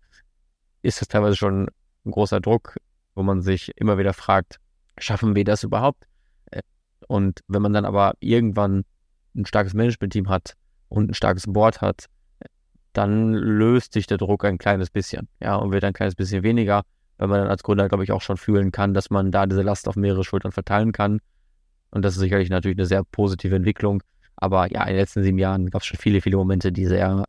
ist 0.82 1.02
das 1.02 1.08
teilweise 1.08 1.36
schon 1.36 1.68
ein 2.06 2.12
großer 2.12 2.40
Druck, 2.40 2.78
wo 3.14 3.22
man 3.22 3.42
sich 3.42 3.72
immer 3.76 3.98
wieder 3.98 4.14
fragt, 4.14 4.60
schaffen 5.02 5.36
wir 5.36 5.44
das 5.44 5.64
überhaupt? 5.64 6.06
Äh, 6.52 6.62
und 7.08 7.42
wenn 7.48 7.62
man 7.62 7.74
dann 7.74 7.86
aber 7.86 8.14
irgendwann 8.20 8.84
ein 9.36 9.46
starkes 9.46 9.74
Management-Team 9.74 10.30
hat 10.30 10.54
und 10.90 11.12
ein 11.12 11.14
starkes 11.14 11.46
Board 11.48 11.82
hat, 11.82 12.06
dann 12.94 13.34
löst 13.34 13.94
sich 13.94 14.08
der 14.08 14.18
Druck 14.18 14.44
ein 14.44 14.58
kleines 14.58 14.90
bisschen, 14.90 15.28
ja, 15.40 15.56
und 15.56 15.72
wird 15.72 15.84
ein 15.84 15.94
kleines 15.94 16.16
bisschen 16.16 16.44
weniger, 16.44 16.84
weil 17.18 17.28
man 17.28 17.40
dann 17.40 17.50
als 17.50 17.64
Gründer, 17.64 17.88
glaube 17.88 18.04
ich, 18.04 18.12
auch 18.12 18.22
schon 18.22 18.38
fühlen 18.38 18.72
kann, 18.72 18.94
dass 18.94 19.10
man 19.10 19.32
da 19.32 19.46
diese 19.46 19.62
Last 19.62 19.88
auf 19.88 19.96
mehrere 19.96 20.24
Schultern 20.24 20.52
verteilen 20.52 20.92
kann. 20.92 21.20
Und 21.92 22.04
das 22.04 22.16
ist 22.16 22.20
sicherlich 22.20 22.50
natürlich 22.50 22.78
eine 22.78 22.86
sehr 22.86 23.04
positive 23.04 23.56
Entwicklung. 23.56 24.02
Aber 24.36 24.72
ja, 24.72 24.82
in 24.84 24.90
den 24.90 24.98
letzten 24.98 25.24
sieben 25.24 25.38
Jahren 25.38 25.70
gab 25.70 25.82
es 25.82 25.88
schon 25.88 26.00
viele, 26.00 26.22
viele 26.22 26.38
Momente, 26.38 26.72
die 26.72 26.86
sehr 26.86 27.26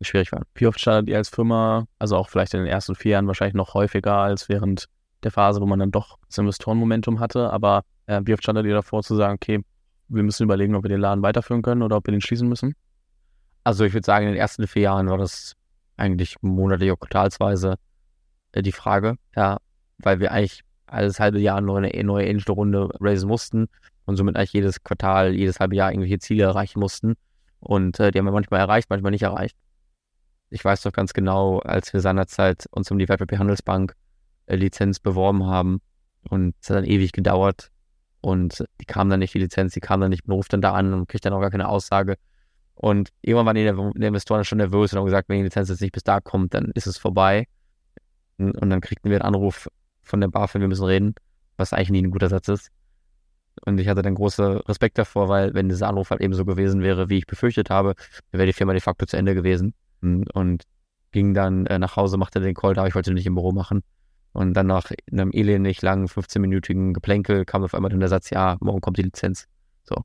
schwierig 0.00 0.32
waren. 0.32 0.44
Wie 0.54 0.66
oft 0.66 0.80
startet 0.80 1.08
ihr 1.08 1.16
als 1.16 1.28
Firma, 1.28 1.86
also 1.98 2.16
auch 2.16 2.28
vielleicht 2.28 2.54
in 2.54 2.60
den 2.60 2.68
ersten 2.68 2.94
vier 2.94 3.12
Jahren 3.12 3.26
wahrscheinlich 3.26 3.54
noch 3.54 3.74
häufiger 3.74 4.16
als 4.16 4.48
während 4.48 4.86
der 5.24 5.30
Phase, 5.30 5.60
wo 5.60 5.66
man 5.66 5.78
dann 5.78 5.90
doch 5.90 6.18
das 6.26 6.38
Investorenmomentum 6.38 7.20
hatte, 7.20 7.50
aber 7.50 7.84
äh, 8.06 8.20
wie 8.24 8.34
oft 8.34 8.42
standet 8.42 8.66
ihr 8.66 8.74
davor 8.74 9.02
zu 9.02 9.14
sagen, 9.16 9.34
okay, 9.34 9.64
wir 10.08 10.22
müssen 10.22 10.44
überlegen, 10.44 10.74
ob 10.74 10.84
wir 10.84 10.88
den 10.88 11.00
Laden 11.00 11.22
weiterführen 11.22 11.62
können 11.62 11.82
oder 11.82 11.96
ob 11.96 12.06
wir 12.06 12.12
den 12.12 12.20
schließen 12.20 12.48
müssen? 12.48 12.74
Also 13.64 13.84
ich 13.84 13.92
würde 13.94 14.04
sagen, 14.04 14.26
in 14.26 14.32
den 14.32 14.40
ersten 14.40 14.66
vier 14.66 14.82
Jahren 14.82 15.08
war 15.08 15.18
das 15.18 15.54
eigentlich 15.96 16.36
monatlich 16.42 16.90
oder 16.90 16.98
quartalsweise 16.98 17.76
äh, 18.52 18.62
die 18.62 18.72
Frage, 18.72 19.16
ja, 19.36 19.58
weil 19.98 20.20
wir 20.20 20.32
eigentlich 20.32 20.62
alles 20.86 21.20
halbe 21.20 21.38
Jahr 21.38 21.58
eine 21.58 21.70
neue 22.04 22.28
Angel-Runde 22.28 22.90
raisen 23.00 23.28
mussten 23.28 23.68
und 24.04 24.16
somit 24.16 24.36
eigentlich 24.36 24.52
jedes 24.52 24.82
Quartal, 24.82 25.32
jedes 25.32 25.60
halbe 25.60 25.76
Jahr 25.76 25.90
irgendwelche 25.90 26.18
Ziele 26.18 26.44
erreichen 26.44 26.80
mussten. 26.80 27.14
Und 27.60 27.98
äh, 28.00 28.10
die 28.10 28.18
haben 28.18 28.26
wir 28.26 28.32
manchmal 28.32 28.60
erreicht, 28.60 28.90
manchmal 28.90 29.12
nicht 29.12 29.22
erreicht. 29.22 29.56
Ich 30.50 30.64
weiß 30.64 30.82
doch 30.82 30.92
ganz 30.92 31.14
genau, 31.14 31.60
als 31.60 31.92
wir 31.92 32.00
seinerzeit 32.00 32.66
uns 32.72 32.90
um 32.90 32.98
die 32.98 33.08
Wertpapierhandelsbank 33.08 33.94
Lizenz 34.56 35.00
beworben 35.00 35.46
haben. 35.46 35.80
Und 36.28 36.54
es 36.60 36.70
hat 36.70 36.76
dann 36.76 36.84
ewig 36.84 37.12
gedauert. 37.12 37.70
Und 38.20 38.64
die 38.80 38.84
kam 38.84 39.10
dann 39.10 39.18
nicht, 39.18 39.34
die 39.34 39.40
Lizenz, 39.40 39.72
die 39.74 39.80
kam 39.80 40.00
dann 40.00 40.10
nicht, 40.10 40.28
man 40.28 40.36
ruft 40.36 40.52
dann 40.52 40.62
da 40.62 40.72
an 40.72 40.94
und 40.94 41.08
kriegt 41.08 41.24
dann 41.24 41.32
auch 41.32 41.40
gar 41.40 41.50
keine 41.50 41.68
Aussage. 41.68 42.16
Und 42.74 43.10
irgendwann 43.20 43.46
waren 43.46 43.56
die, 43.56 44.00
die 44.00 44.06
Investoren 44.06 44.44
schon 44.44 44.58
nervös 44.58 44.92
und 44.92 44.98
haben 44.98 45.04
gesagt, 45.04 45.28
wenn 45.28 45.38
die 45.38 45.44
Lizenz 45.44 45.68
jetzt 45.68 45.80
nicht 45.80 45.92
bis 45.92 46.04
da 46.04 46.20
kommt, 46.20 46.54
dann 46.54 46.70
ist 46.74 46.86
es 46.86 46.98
vorbei. 46.98 47.46
Und 48.38 48.70
dann 48.70 48.80
kriegten 48.80 49.10
wir 49.10 49.18
einen 49.18 49.34
Anruf 49.34 49.68
von 50.02 50.20
der 50.20 50.28
BaFin, 50.28 50.60
wir 50.60 50.68
müssen 50.68 50.84
reden, 50.84 51.14
was 51.56 51.72
eigentlich 51.72 51.90
nie 51.90 52.02
ein 52.02 52.10
guter 52.10 52.28
Satz 52.28 52.48
ist. 52.48 52.70
Und 53.64 53.78
ich 53.78 53.88
hatte 53.88 54.02
dann 54.02 54.14
großen 54.14 54.58
Respekt 54.58 54.98
davor, 54.98 55.28
weil 55.28 55.54
wenn 55.54 55.68
dieser 55.68 55.88
Anruf 55.88 56.10
halt 56.10 56.20
eben 56.22 56.34
so 56.34 56.44
gewesen 56.44 56.82
wäre, 56.82 57.08
wie 57.08 57.18
ich 57.18 57.26
befürchtet 57.26 57.70
habe, 57.70 57.94
dann 58.30 58.38
wäre 58.38 58.46
die 58.46 58.52
Firma 58.52 58.72
de 58.72 58.80
facto 58.80 59.06
zu 59.06 59.16
Ende 59.16 59.34
gewesen. 59.34 59.74
Und 60.00 60.64
ging 61.12 61.34
dann 61.34 61.66
äh, 61.66 61.78
nach 61.78 61.96
Hause, 61.96 62.16
machte 62.16 62.40
den 62.40 62.54
Call 62.54 62.74
da, 62.74 62.86
ich 62.86 62.94
wollte 62.94 63.10
den 63.10 63.14
nicht 63.14 63.26
im 63.26 63.34
Büro 63.34 63.52
machen. 63.52 63.82
Und 64.32 64.54
dann 64.54 64.66
nach 64.66 64.90
einem 65.10 65.30
elendig 65.32 65.82
langen 65.82 66.06
15-minütigen 66.06 66.94
Geplänkel 66.94 67.44
kam 67.44 67.64
auf 67.64 67.74
einmal 67.74 67.90
dann 67.90 68.00
der 68.00 68.08
Satz, 68.08 68.30
ja, 68.30 68.56
morgen 68.60 68.80
kommt 68.80 68.96
die 68.96 69.02
Lizenz. 69.02 69.46
So. 69.84 69.96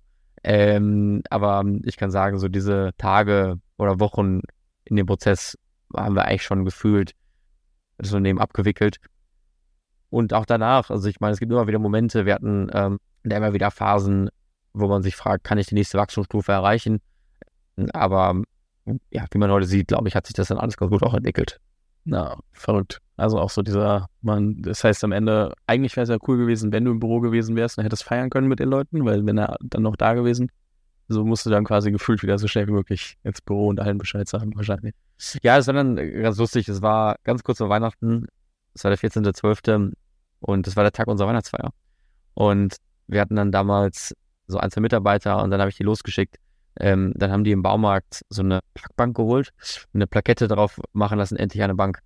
Ähm, 0.43 1.21
aber 1.29 1.63
ich 1.83 1.97
kann 1.97 2.11
sagen, 2.11 2.37
so 2.37 2.49
diese 2.49 2.91
Tage 2.97 3.59
oder 3.77 3.99
Wochen 3.99 4.41
in 4.83 4.95
dem 4.97 5.05
Prozess 5.05 5.57
haben 5.95 6.15
wir 6.15 6.25
eigentlich 6.25 6.43
schon 6.43 6.65
gefühlt 6.65 7.13
das 7.97 8.09
Unternehmen 8.09 8.39
abgewickelt. 8.39 8.97
Und 10.09 10.33
auch 10.33 10.45
danach, 10.45 10.89
also 10.89 11.07
ich 11.07 11.19
meine, 11.19 11.33
es 11.33 11.39
gibt 11.39 11.51
immer 11.51 11.67
wieder 11.67 11.79
Momente, 11.79 12.25
wir 12.25 12.33
hatten 12.33 12.69
ähm, 12.73 12.99
immer 13.23 13.53
wieder 13.53 13.71
Phasen, 13.71 14.29
wo 14.73 14.87
man 14.87 15.03
sich 15.03 15.15
fragt, 15.15 15.43
kann 15.43 15.57
ich 15.57 15.67
die 15.67 15.75
nächste 15.75 15.97
Wachstumsstufe 15.97 16.51
erreichen? 16.51 17.01
Aber 17.93 18.41
ja, 19.09 19.25
wie 19.31 19.37
man 19.37 19.51
heute 19.51 19.65
sieht, 19.65 19.89
glaube 19.89 20.07
ich, 20.07 20.15
hat 20.15 20.27
sich 20.27 20.35
das 20.35 20.47
dann 20.47 20.57
alles 20.57 20.77
ganz 20.77 20.91
gut 20.91 21.03
auch 21.03 21.13
entwickelt. 21.13 21.59
Na, 22.05 22.37
verrückt. 22.51 23.01
Also 23.17 23.39
auch 23.39 23.49
so 23.49 23.63
dieser, 23.63 24.07
man, 24.21 24.61
das 24.61 24.83
heißt 24.83 25.03
am 25.03 25.11
Ende, 25.11 25.53
eigentlich 25.65 25.95
wäre 25.95 26.03
es 26.03 26.09
ja 26.09 26.17
cool 26.27 26.37
gewesen, 26.37 26.71
wenn 26.71 26.85
du 26.85 26.91
im 26.91 26.99
Büro 26.99 27.19
gewesen 27.19 27.55
wärst 27.55 27.77
und 27.77 27.83
hättest 27.83 28.03
feiern 28.03 28.29
können 28.29 28.47
mit 28.47 28.59
den 28.59 28.69
Leuten, 28.69 29.03
weil 29.05 29.25
wenn 29.25 29.39
er 29.39 29.57
dann 29.59 29.81
noch 29.81 29.95
da 29.95 30.13
gewesen, 30.13 30.51
so 31.07 31.25
musst 31.25 31.45
du 31.45 31.49
dann 31.49 31.63
quasi 31.63 31.91
gefühlt 31.91 32.21
wieder 32.21 32.37
so 32.37 32.47
schnell 32.47 32.67
wie 32.67 32.71
möglich 32.71 33.17
ins 33.23 33.41
Büro 33.41 33.67
und 33.67 33.79
allen 33.79 33.97
Bescheid 33.97 34.27
sagen, 34.27 34.55
wahrscheinlich. 34.55 34.93
Ja, 35.41 35.57
es 35.57 35.65
war 35.67 35.73
dann 35.73 35.95
ganz 35.95 36.37
lustig. 36.37 36.67
Es 36.69 36.81
war 36.81 37.15
ganz 37.23 37.43
kurz 37.43 37.57
vor 37.57 37.69
Weihnachten. 37.69 38.27
Es 38.73 38.83
war 38.83 38.91
der 38.91 38.99
14.12. 38.99 39.93
und 40.41 40.67
es 40.67 40.75
war 40.75 40.83
der 40.83 40.91
Tag 40.91 41.07
unserer 41.07 41.29
Weihnachtsfeier. 41.29 41.71
Und 42.33 42.75
wir 43.07 43.21
hatten 43.21 43.35
dann 43.35 43.51
damals 43.51 44.13
so 44.47 44.57
ein, 44.57 44.69
zwei 44.69 44.81
Mitarbeiter 44.81 45.41
und 45.41 45.49
dann 45.49 45.59
habe 45.59 45.69
ich 45.69 45.77
die 45.77 45.83
losgeschickt. 45.83 46.37
Ähm, 46.79 47.13
dann 47.15 47.31
haben 47.31 47.43
die 47.43 47.51
im 47.51 47.63
Baumarkt 47.63 48.21
so 48.29 48.43
eine 48.43 48.59
Packbank 48.75 49.15
geholt, 49.15 49.49
eine 49.93 50.05
Plakette 50.05 50.47
drauf 50.47 50.79
machen 50.93 51.17
lassen, 51.17 51.37
endlich 51.37 51.63
eine 51.63 51.73
Bank. 51.73 51.99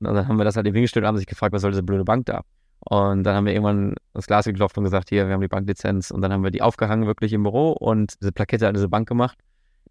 Und 0.00 0.14
dann 0.14 0.28
haben 0.28 0.36
wir 0.38 0.44
das 0.44 0.56
halt 0.56 0.66
eben 0.66 0.74
hingestellt 0.74 1.04
und 1.04 1.08
haben 1.08 1.16
sich 1.16 1.26
gefragt, 1.26 1.52
was 1.52 1.62
soll 1.62 1.70
diese 1.70 1.82
blöde 1.82 2.04
Bank 2.04 2.26
da? 2.26 2.42
Und 2.80 3.24
dann 3.24 3.34
haben 3.34 3.46
wir 3.46 3.52
irgendwann 3.52 3.94
das 4.12 4.26
Glas 4.26 4.44
geklopft 4.44 4.76
und 4.78 4.84
gesagt, 4.84 5.08
hier, 5.08 5.26
wir 5.26 5.34
haben 5.34 5.40
die 5.40 5.48
Banklizenz. 5.48 6.10
Und 6.10 6.22
dann 6.22 6.32
haben 6.32 6.44
wir 6.44 6.50
die 6.50 6.62
aufgehangen 6.62 7.06
wirklich 7.06 7.32
im 7.32 7.42
Büro 7.42 7.72
und 7.72 8.14
diese 8.20 8.32
Plakette 8.32 8.68
an 8.68 8.74
diese 8.74 8.88
Bank 8.88 9.08
gemacht. 9.08 9.38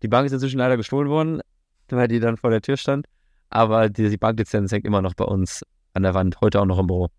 Die 0.01 0.07
Bank 0.07 0.25
ist 0.25 0.31
inzwischen 0.31 0.59
leider 0.59 0.77
gestohlen 0.77 1.09
worden, 1.09 1.41
weil 1.89 2.07
die 2.07 2.19
dann 2.19 2.37
vor 2.37 2.51
der 2.51 2.61
Tür 2.61 2.77
stand. 2.77 3.07
Aber 3.49 3.89
die, 3.89 4.09
die 4.09 4.17
Banklizenz 4.17 4.71
hängt 4.71 4.85
immer 4.85 5.01
noch 5.01 5.13
bei 5.13 5.25
uns 5.25 5.63
an 5.93 6.03
der 6.03 6.13
Wand, 6.13 6.41
heute 6.41 6.61
auch 6.61 6.65
noch 6.65 6.79
im 6.79 6.87
Büro. 6.87 7.09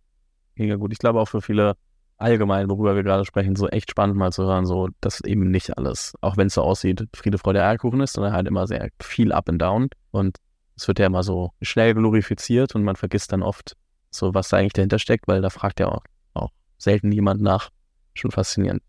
Mega 0.54 0.76
gut. 0.76 0.92
Ich 0.92 0.98
glaube 0.98 1.20
auch 1.20 1.28
für 1.28 1.40
viele 1.40 1.74
allgemein, 2.18 2.70
worüber 2.70 2.96
wir 2.96 3.02
gerade 3.02 3.24
sprechen, 3.24 3.56
so 3.56 3.68
echt 3.68 3.90
spannend 3.90 4.16
mal 4.16 4.32
zu 4.32 4.44
hören, 4.44 4.64
so 4.64 4.88
dass 5.00 5.20
eben 5.20 5.50
nicht 5.50 5.76
alles, 5.76 6.14
auch 6.22 6.36
wenn 6.36 6.46
es 6.46 6.54
so 6.54 6.62
aussieht, 6.62 7.06
Friede, 7.14 7.38
Freude, 7.38 7.62
Eierkuchen 7.62 8.00
ist, 8.00 8.14
sondern 8.14 8.32
halt 8.32 8.48
immer 8.48 8.66
sehr 8.66 8.88
viel 9.02 9.32
up 9.32 9.48
and 9.48 9.60
down. 9.60 9.88
Und 10.10 10.38
es 10.76 10.86
wird 10.86 10.98
ja 10.98 11.06
immer 11.06 11.22
so 11.22 11.52
schnell 11.62 11.94
glorifiziert 11.94 12.74
und 12.74 12.84
man 12.84 12.96
vergisst 12.96 13.32
dann 13.32 13.42
oft 13.42 13.76
so, 14.10 14.34
was 14.34 14.48
da 14.48 14.58
eigentlich 14.58 14.74
dahinter 14.74 14.98
steckt, 14.98 15.26
weil 15.26 15.40
da 15.40 15.50
fragt 15.50 15.80
ja 15.80 15.88
auch, 15.88 16.02
auch 16.34 16.50
selten 16.78 17.12
jemand 17.12 17.42
nach. 17.42 17.70
Schon 18.14 18.30
faszinierend. 18.30 18.82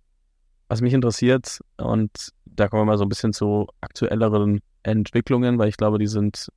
Was 0.69 0.82
mich 0.82 0.93
interessiert, 0.93 1.60
und 1.78 2.12
da 2.45 2.67
kommen 2.67 2.82
wir 2.82 2.86
mal 2.86 2.97
so 2.97 3.06
ein 3.06 3.10
bisschen 3.10 3.34
zu 3.34 3.67
aktuelleren 3.82 4.60
Entwicklungen, 4.84 5.58
weil 5.58 5.69
ich 5.69 5.78
glaube, 5.78 5.97
die 5.97 6.08
sind 6.08 6.50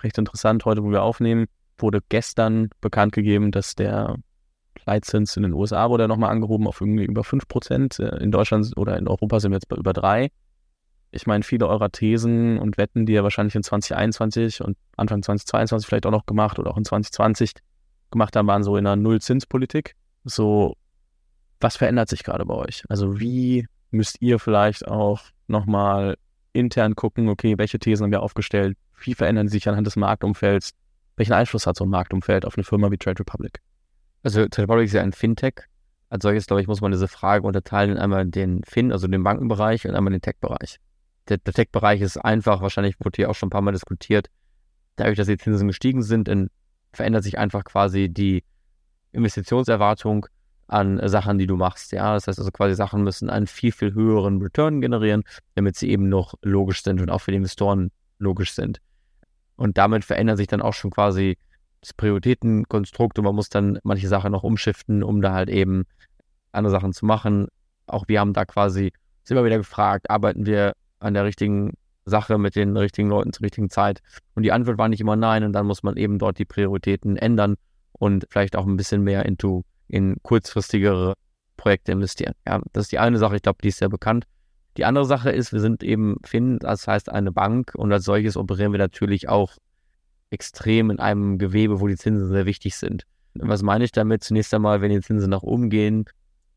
recht 0.00 0.18
interessant. 0.18 0.64
Heute, 0.64 0.82
wo 0.82 0.90
wir 0.90 1.02
aufnehmen, 1.02 1.46
wurde 1.78 2.00
gestern 2.08 2.68
bekannt 2.80 3.12
gegeben, 3.12 3.50
dass 3.50 3.74
der 3.74 4.16
Leitzins 4.84 5.36
in 5.36 5.42
den 5.42 5.52
USA 5.52 5.90
wurde 5.90 6.06
nochmal 6.06 6.30
angehoben 6.30 6.66
auf 6.66 6.80
irgendwie 6.80 7.04
über 7.04 7.24
5 7.24 7.48
Prozent. 7.48 7.98
Äh, 7.98 8.16
in 8.18 8.30
Deutschland 8.30 8.72
oder 8.76 8.96
in 8.98 9.08
Europa 9.08 9.40
sind 9.40 9.50
wir 9.50 9.56
jetzt 9.56 9.68
bei 9.68 9.76
über 9.76 9.92
3. 9.92 10.30
Ich 11.16 11.26
meine, 11.26 11.42
viele 11.42 11.66
eurer 11.66 11.90
Thesen 11.90 12.58
und 12.58 12.76
Wetten, 12.76 13.06
die 13.06 13.14
ihr 13.14 13.22
wahrscheinlich 13.24 13.54
in 13.54 13.62
2021 13.62 14.60
und 14.62 14.76
Anfang 14.96 15.22
2022 15.22 15.86
vielleicht 15.86 16.06
auch 16.06 16.10
noch 16.10 16.26
gemacht 16.26 16.58
oder 16.58 16.70
auch 16.70 16.76
in 16.76 16.84
2020 16.84 17.52
gemacht 18.10 18.36
haben, 18.36 18.46
waren 18.46 18.62
so 18.62 18.76
in 18.76 18.86
einer 18.86 18.96
Nullzinspolitik. 18.96 19.94
So, 20.24 20.76
was 21.58 21.76
verändert 21.76 22.10
sich 22.10 22.22
gerade 22.22 22.44
bei 22.44 22.54
euch? 22.54 22.84
Also 22.88 23.18
wie 23.18 23.66
müsst 23.90 24.20
ihr 24.20 24.38
vielleicht 24.38 24.86
auch 24.86 25.22
nochmal 25.46 26.16
intern 26.52 26.94
gucken, 26.94 27.28
okay, 27.28 27.56
welche 27.56 27.78
Thesen 27.78 28.04
haben 28.04 28.10
wir 28.10 28.22
aufgestellt? 28.22 28.76
Wie 29.00 29.14
verändern 29.14 29.48
sie 29.48 29.52
sich 29.52 29.68
anhand 29.68 29.86
des 29.86 29.96
Marktumfelds? 29.96 30.72
Welchen 31.16 31.32
Einfluss 31.32 31.66
hat 31.66 31.76
so 31.76 31.84
ein 31.84 31.90
Marktumfeld 31.90 32.44
auf 32.44 32.56
eine 32.56 32.64
Firma 32.64 32.90
wie 32.90 32.98
Trade 32.98 33.20
Republic? 33.20 33.60
Also 34.22 34.46
Trade 34.48 34.64
Republic 34.64 34.86
ist 34.86 34.92
ja 34.92 35.02
ein 35.02 35.12
Fintech. 35.12 35.62
Als 36.08 36.22
solches, 36.22 36.46
glaube 36.46 36.60
ich, 36.60 36.68
muss 36.68 36.82
man 36.82 36.92
diese 36.92 37.08
Frage 37.08 37.46
unterteilen 37.46 37.92
in 37.92 37.98
einmal 37.98 38.26
den 38.26 38.62
Fin, 38.64 38.92
also 38.92 39.08
den 39.08 39.22
Bankenbereich 39.22 39.86
und 39.88 39.94
einmal 39.94 40.12
den 40.12 40.20
Tech-Bereich. 40.20 40.78
Der, 41.28 41.38
der 41.38 41.52
Tech-Bereich 41.52 42.00
ist 42.00 42.18
einfach, 42.18 42.60
wahrscheinlich 42.60 42.96
wurde 43.00 43.16
hier 43.16 43.30
auch 43.30 43.34
schon 43.34 43.48
ein 43.48 43.50
paar 43.50 43.62
Mal 43.62 43.72
diskutiert, 43.72 44.28
dadurch, 44.96 45.16
dass 45.16 45.26
die 45.26 45.36
Zinsen 45.36 45.68
gestiegen 45.68 46.02
sind, 46.02 46.28
in, 46.28 46.50
verändert 46.92 47.24
sich 47.24 47.38
einfach 47.38 47.64
quasi 47.64 48.08
die 48.08 48.44
Investitionserwartung 49.12 50.26
an 50.68 51.00
Sachen, 51.08 51.38
die 51.38 51.46
du 51.46 51.56
machst. 51.56 51.92
Ja, 51.92 52.14
das 52.14 52.26
heißt 52.26 52.38
also 52.38 52.50
quasi 52.50 52.74
Sachen 52.74 53.02
müssen 53.02 53.30
einen 53.30 53.46
viel, 53.46 53.72
viel 53.72 53.94
höheren 53.94 54.40
Return 54.40 54.80
generieren, 54.80 55.22
damit 55.54 55.76
sie 55.76 55.90
eben 55.90 56.08
noch 56.08 56.34
logisch 56.42 56.82
sind 56.82 57.00
und 57.00 57.10
auch 57.10 57.20
für 57.20 57.30
die 57.30 57.36
Investoren 57.36 57.90
logisch 58.18 58.52
sind. 58.52 58.80
Und 59.56 59.78
damit 59.78 60.04
verändert 60.04 60.36
sich 60.38 60.48
dann 60.48 60.60
auch 60.60 60.74
schon 60.74 60.90
quasi 60.90 61.38
das 61.80 61.92
Prioritätenkonstrukt 61.94 63.18
und 63.18 63.24
man 63.24 63.34
muss 63.34 63.48
dann 63.48 63.78
manche 63.84 64.08
Sachen 64.08 64.32
noch 64.32 64.42
umschiften, 64.42 65.02
um 65.02 65.22
da 65.22 65.32
halt 65.32 65.48
eben 65.48 65.84
andere 66.52 66.72
Sachen 66.72 66.92
zu 66.92 67.06
machen. 67.06 67.48
Auch 67.86 68.08
wir 68.08 68.20
haben 68.20 68.32
da 68.32 68.44
quasi 68.44 68.92
uns 69.20 69.30
immer 69.30 69.44
wieder 69.44 69.58
gefragt, 69.58 70.10
arbeiten 70.10 70.46
wir 70.46 70.74
an 71.06 71.14
der 71.14 71.24
richtigen 71.24 71.72
Sache 72.04 72.38
mit 72.38 72.54
den 72.54 72.76
richtigen 72.76 73.08
Leuten 73.08 73.32
zur 73.32 73.44
richtigen 73.44 73.70
Zeit? 73.70 74.00
Und 74.34 74.42
die 74.42 74.52
Antwort 74.52 74.78
war 74.78 74.88
nicht 74.88 75.00
immer 75.00 75.16
nein 75.16 75.44
und 75.44 75.52
dann 75.52 75.66
muss 75.66 75.82
man 75.82 75.96
eben 75.96 76.18
dort 76.18 76.38
die 76.38 76.44
Prioritäten 76.44 77.16
ändern 77.16 77.56
und 77.92 78.26
vielleicht 78.30 78.56
auch 78.56 78.66
ein 78.66 78.76
bisschen 78.76 79.02
mehr 79.02 79.24
into, 79.24 79.64
in 79.88 80.16
kurzfristigere 80.22 81.14
Projekte 81.56 81.92
investieren. 81.92 82.34
Ja, 82.46 82.60
das 82.72 82.84
ist 82.84 82.92
die 82.92 82.98
eine 82.98 83.18
Sache, 83.18 83.36
ich 83.36 83.42
glaube, 83.42 83.58
die 83.62 83.68
ist 83.68 83.78
sehr 83.78 83.88
bekannt. 83.88 84.24
Die 84.76 84.84
andere 84.84 85.06
Sache 85.06 85.30
ist, 85.30 85.52
wir 85.52 85.60
sind 85.60 85.82
eben 85.82 86.18
Finn, 86.24 86.58
das 86.58 86.86
heißt 86.86 87.10
eine 87.10 87.32
Bank 87.32 87.72
und 87.74 87.92
als 87.92 88.04
solches 88.04 88.36
operieren 88.36 88.72
wir 88.72 88.78
natürlich 88.78 89.28
auch 89.28 89.56
extrem 90.30 90.90
in 90.90 90.98
einem 90.98 91.38
Gewebe, 91.38 91.80
wo 91.80 91.86
die 91.88 91.96
Zinsen 91.96 92.28
sehr 92.28 92.46
wichtig 92.46 92.76
sind. 92.76 93.04
Was 93.34 93.62
meine 93.62 93.84
ich 93.84 93.92
damit? 93.92 94.22
Zunächst 94.22 94.52
einmal, 94.52 94.80
wenn 94.80 94.90
die 94.90 95.00
Zinsen 95.00 95.30
nach 95.30 95.42
oben 95.42 95.70
gehen, 95.70 96.04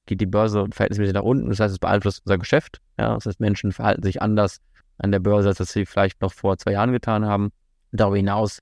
geht 0.09 0.21
die 0.21 0.25
Börse 0.25 0.65
verhältnismäßig 0.71 1.13
nach 1.13 1.21
unten. 1.21 1.49
Das 1.49 1.59
heißt, 1.59 1.71
es 1.71 1.79
beeinflusst 1.79 2.23
unser 2.25 2.39
Geschäft. 2.39 2.81
Ja, 2.97 3.13
das 3.13 3.27
heißt, 3.27 3.39
Menschen 3.39 3.71
verhalten 3.71 4.01
sich 4.03 4.21
anders 4.21 4.59
an 4.97 5.11
der 5.11 5.19
Börse, 5.19 5.49
als 5.49 5.59
das 5.59 5.71
sie 5.71 5.85
vielleicht 5.85 6.19
noch 6.21 6.33
vor 6.33 6.57
zwei 6.57 6.71
Jahren 6.71 6.91
getan 6.91 7.25
haben. 7.25 7.51
Darüber 7.91 8.17
hinaus 8.17 8.59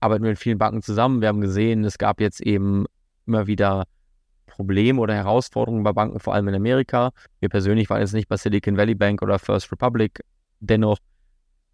arbeiten 0.00 0.24
wir 0.24 0.30
mit 0.30 0.38
vielen 0.38 0.58
Banken 0.58 0.82
zusammen. 0.82 1.20
Wir 1.20 1.28
haben 1.28 1.42
gesehen, 1.42 1.84
es 1.84 1.98
gab 1.98 2.20
jetzt 2.20 2.40
eben 2.40 2.86
immer 3.26 3.46
wieder 3.46 3.84
Probleme 4.46 4.98
oder 5.00 5.14
Herausforderungen 5.14 5.82
bei 5.82 5.92
Banken, 5.92 6.18
vor 6.18 6.32
allem 6.32 6.48
in 6.48 6.54
Amerika. 6.54 7.10
Wir 7.40 7.50
persönlich 7.50 7.90
waren 7.90 8.00
jetzt 8.00 8.14
nicht 8.14 8.28
bei 8.28 8.38
Silicon 8.38 8.78
Valley 8.78 8.94
Bank 8.94 9.20
oder 9.20 9.38
First 9.38 9.70
Republic. 9.70 10.20
Dennoch 10.60 10.98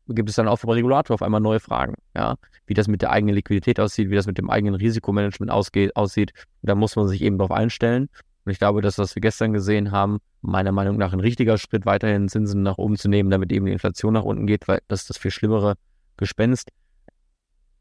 gibt 0.08 0.28
es 0.30 0.34
dann 0.34 0.48
auch 0.48 0.56
vom 0.56 0.70
Regulator 0.70 1.14
auf 1.14 1.22
einmal 1.22 1.40
neue 1.40 1.60
Fragen, 1.60 1.94
ja, 2.16 2.34
wie 2.66 2.74
das 2.74 2.88
mit 2.88 3.02
der 3.02 3.10
eigenen 3.10 3.36
Liquidität 3.36 3.78
aussieht, 3.78 4.10
wie 4.10 4.16
das 4.16 4.26
mit 4.26 4.36
dem 4.36 4.50
eigenen 4.50 4.74
Risikomanagement 4.74 5.52
aussieht. 5.52 6.32
Da 6.62 6.74
muss 6.74 6.96
man 6.96 7.06
sich 7.06 7.22
eben 7.22 7.38
darauf 7.38 7.52
einstellen. 7.52 8.08
Und 8.44 8.52
ich 8.52 8.58
glaube, 8.58 8.82
das, 8.82 8.98
was 8.98 9.14
wir 9.14 9.20
gestern 9.20 9.52
gesehen 9.52 9.92
haben, 9.92 10.18
meiner 10.40 10.72
Meinung 10.72 10.96
nach 10.96 11.12
ein 11.12 11.20
richtiger 11.20 11.58
Schritt, 11.58 11.86
weiterhin 11.86 12.28
Zinsen 12.28 12.62
nach 12.62 12.78
oben 12.78 12.96
zu 12.96 13.08
nehmen, 13.08 13.30
damit 13.30 13.52
eben 13.52 13.66
die 13.66 13.72
Inflation 13.72 14.14
nach 14.14 14.24
unten 14.24 14.46
geht, 14.46 14.66
weil 14.66 14.80
das 14.88 15.02
ist 15.02 15.10
das 15.10 15.18
viel 15.18 15.30
schlimmere 15.30 15.74
Gespenst. 16.16 16.70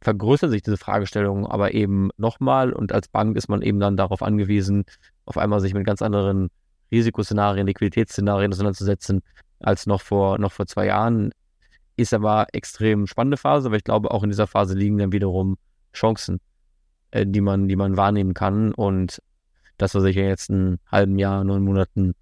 Vergrößert 0.01 0.51
sich 0.51 0.61
diese 0.61 0.77
Fragestellung 0.77 1.45
aber 1.47 1.73
eben 1.73 2.09
nochmal 2.17 2.73
und 2.73 2.91
als 2.91 3.07
Bank 3.07 3.37
ist 3.37 3.49
man 3.49 3.61
eben 3.61 3.79
dann 3.79 3.97
darauf 3.97 4.21
angewiesen, 4.21 4.85
auf 5.25 5.37
einmal 5.37 5.59
sich 5.59 5.73
mit 5.73 5.85
ganz 5.85 6.01
anderen 6.01 6.49
Risikoszenarien, 6.91 7.67
Liquiditätsszenarien 7.67 8.51
auseinanderzusetzen, 8.51 9.21
als 9.59 9.87
noch 9.87 10.01
vor, 10.01 10.37
noch 10.37 10.51
vor 10.51 10.67
zwei 10.67 10.87
Jahren. 10.87 11.31
Ist 11.95 12.13
aber 12.13 12.47
extrem 12.53 13.05
spannende 13.05 13.37
Phase, 13.37 13.67
aber 13.67 13.77
ich 13.77 13.83
glaube, 13.83 14.11
auch 14.11 14.23
in 14.23 14.29
dieser 14.29 14.47
Phase 14.47 14.75
liegen 14.75 14.97
dann 14.97 15.11
wiederum 15.11 15.57
Chancen, 15.93 16.39
äh, 17.11 17.25
die 17.27 17.41
man, 17.41 17.67
die 17.67 17.75
man 17.75 17.97
wahrnehmen 17.97 18.33
kann. 18.33 18.73
Und 18.73 19.21
das 19.81 19.95
war 19.95 20.01
sicher 20.01 20.21
jetzt 20.21 20.49
ein 20.49 20.79
halben 20.91 21.17
Jahr, 21.17 21.43
neun 21.43 21.63
Monaten 21.63 22.13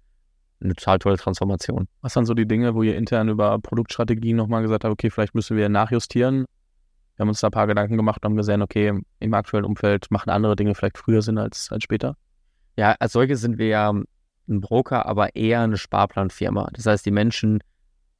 eine 0.62 0.74
total 0.74 0.98
tolle 0.98 1.16
Transformation. 1.16 1.88
Was 2.00 2.16
waren 2.16 2.24
so 2.24 2.34
die 2.34 2.46
Dinge, 2.46 2.74
wo 2.74 2.82
ihr 2.82 2.96
intern 2.96 3.28
über 3.28 3.58
Produktstrategien 3.58 4.36
nochmal 4.36 4.62
gesagt 4.62 4.84
habt, 4.84 4.92
okay, 4.92 5.10
vielleicht 5.10 5.34
müssen 5.34 5.56
wir 5.56 5.68
nachjustieren? 5.68 6.46
Wir 7.16 7.22
haben 7.22 7.28
uns 7.28 7.40
da 7.40 7.48
ein 7.48 7.52
paar 7.52 7.66
Gedanken 7.66 7.96
gemacht 7.96 8.22
und 8.22 8.30
haben 8.30 8.36
gesehen, 8.36 8.62
okay, 8.62 8.98
im 9.18 9.34
aktuellen 9.34 9.64
Umfeld 9.64 10.10
machen 10.10 10.30
andere 10.30 10.56
Dinge 10.56 10.74
vielleicht 10.74 10.96
früher 10.96 11.22
Sinn 11.22 11.38
als, 11.38 11.70
als 11.70 11.84
später. 11.84 12.16
Ja, 12.76 12.94
als 12.98 13.12
solche 13.12 13.36
sind 13.36 13.58
wir 13.58 13.68
ja 13.68 13.90
ein 13.90 14.60
Broker, 14.60 15.04
aber 15.06 15.34
eher 15.36 15.60
eine 15.60 15.76
Sparplanfirma. 15.76 16.70
Das 16.72 16.86
heißt, 16.86 17.04
die 17.04 17.10
Menschen 17.10 17.60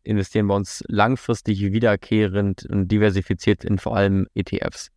investieren 0.03 0.49
bei 0.49 0.55
uns 0.55 0.85
langfristig 0.89 1.61
wiederkehrend 1.61 2.67
und 2.67 2.89
diversifiziert 2.89 3.65
in 3.65 3.79
vor 3.79 3.97
allem 3.97 4.27
ETFs. 4.35 4.91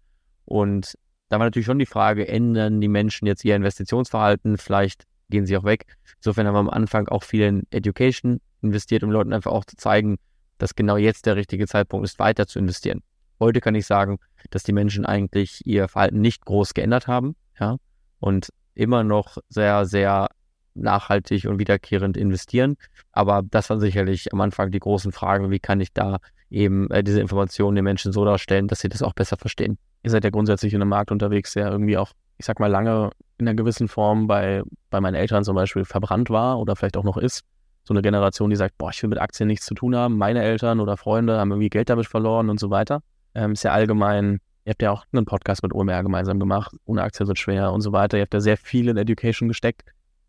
Und 0.46 0.96
da 1.34 1.40
war 1.40 1.48
natürlich 1.48 1.66
schon 1.66 1.80
die 1.80 1.88
Frage, 1.88 2.28
ändern 2.28 2.80
die 2.80 2.88
Menschen 2.88 3.26
jetzt 3.26 3.44
ihr 3.44 3.56
Investitionsverhalten? 3.56 4.60
Vielleicht 4.60 5.06
gehen 5.32 5.48
sie 5.48 5.58
auch 5.58 5.64
weg. 5.64 5.88
Insofern 6.18 6.46
haben 6.46 6.54
wir 6.54 6.60
am 6.60 6.70
Anfang 6.70 7.08
auch 7.08 7.24
viel 7.24 7.42
in 7.42 7.64
Education 7.72 8.40
investiert, 8.62 9.02
um 9.02 9.10
Leuten 9.10 9.34
einfach 9.34 9.52
auch 9.52 9.66
zu 9.66 9.76
zeigen, 9.76 10.18
dass 10.60 10.76
genau 10.76 10.96
jetzt 10.96 11.26
der 11.26 11.36
richtige 11.36 11.66
Zeitpunkt 11.66 12.06
ist, 12.06 12.20
weiter 12.20 12.46
zu 12.46 12.60
investieren. 12.60 13.02
Heute 13.40 13.62
kann 13.62 13.74
ich 13.74 13.88
sagen, 13.88 14.20
dass 14.52 14.62
die 14.62 14.74
Menschen 14.74 15.08
eigentlich 15.08 15.66
ihr 15.66 15.88
Verhalten 15.88 16.22
nicht 16.22 16.46
groß 16.46 16.76
geändert 16.76 17.08
haben, 17.08 17.36
ja, 17.60 17.78
und 18.20 18.50
immer 18.76 19.04
noch 19.04 19.40
sehr, 19.50 19.88
sehr 19.88 20.28
nachhaltig 20.76 21.46
und 21.46 21.58
wiederkehrend 21.58 22.16
investieren. 22.16 22.76
Aber 23.12 23.42
das 23.42 23.72
waren 23.72 23.80
sicherlich 23.80 24.32
am 24.34 24.42
Anfang 24.42 24.70
die 24.70 24.80
großen 24.80 25.12
Fragen, 25.12 25.50
wie 25.50 25.60
kann 25.60 25.82
ich 25.82 25.94
da 25.94 26.20
eben 26.52 26.92
äh, 26.92 27.04
diese 27.04 27.22
Informationen 27.22 27.74
den 27.74 27.86
Menschen 27.86 28.14
so 28.14 28.24
darstellen, 28.24 28.68
dass 28.68 28.82
sie 28.82 28.90
das 28.90 29.02
auch 29.02 29.14
besser 29.14 29.38
verstehen. 29.38 29.80
Ihr 30.04 30.12
seid 30.12 30.24
ja 30.24 30.30
grundsätzlich 30.30 30.74
in 30.74 30.82
einem 30.82 30.90
Markt 30.90 31.12
unterwegs, 31.12 31.54
der 31.54 31.70
irgendwie 31.70 31.98
auch, 31.98 32.12
ich 32.38 32.46
sag 32.46 32.60
mal, 32.60 32.68
lange 32.68 33.12
in 33.38 33.48
einer 33.48 33.56
gewissen 33.56 33.88
Form 33.88 34.28
bei, 34.28 34.64
bei 34.90 35.02
meinen 35.02 35.16
Eltern 35.16 35.44
zum 35.44 35.56
Beispiel 35.56 35.86
verbrannt 35.86 36.30
war 36.30 36.60
oder 36.60 36.76
vielleicht 36.76 36.98
auch 36.98 37.04
noch 37.04 37.18
ist. 37.18 37.44
So 37.86 37.94
eine 37.94 38.02
Generation, 38.02 38.50
die 38.50 38.56
sagt, 38.56 38.78
boah, 38.78 38.92
ich 38.92 39.02
will 39.04 39.10
mit 39.10 39.20
Aktien 39.20 39.48
nichts 39.48 39.66
zu 39.66 39.74
tun 39.74 39.96
haben. 39.96 40.18
Meine 40.18 40.42
Eltern 40.42 40.80
oder 40.80 40.98
Freunde 40.98 41.38
haben 41.38 41.52
irgendwie 41.52 41.70
Geld 41.70 41.90
damit 41.90 42.08
verloren 42.08 42.50
und 42.50 42.60
so 42.60 42.70
weiter. 42.70 43.02
Ähm, 43.34 43.54
ist 43.54 43.64
ja 43.64 43.72
allgemein, 43.72 44.40
ihr 44.66 44.72
habt 44.72 44.82
ja 44.82 44.92
auch 44.92 45.06
einen 45.12 45.26
Podcast 45.26 45.64
mit 45.64 45.74
OMR 45.74 46.04
gemeinsam 46.04 46.40
gemacht, 46.40 46.76
ohne 46.86 47.02
Aktien 47.02 47.28
wird 47.28 47.40
schwer 47.40 47.74
und 47.74 47.82
so 47.82 47.92
weiter. 47.92 48.18
Ihr 48.18 48.24
habt 48.24 48.34
ja 48.34 48.40
sehr 48.40 48.58
viel 48.58 48.88
in 48.88 48.98
Education 48.98 49.48
gesteckt 49.48 49.84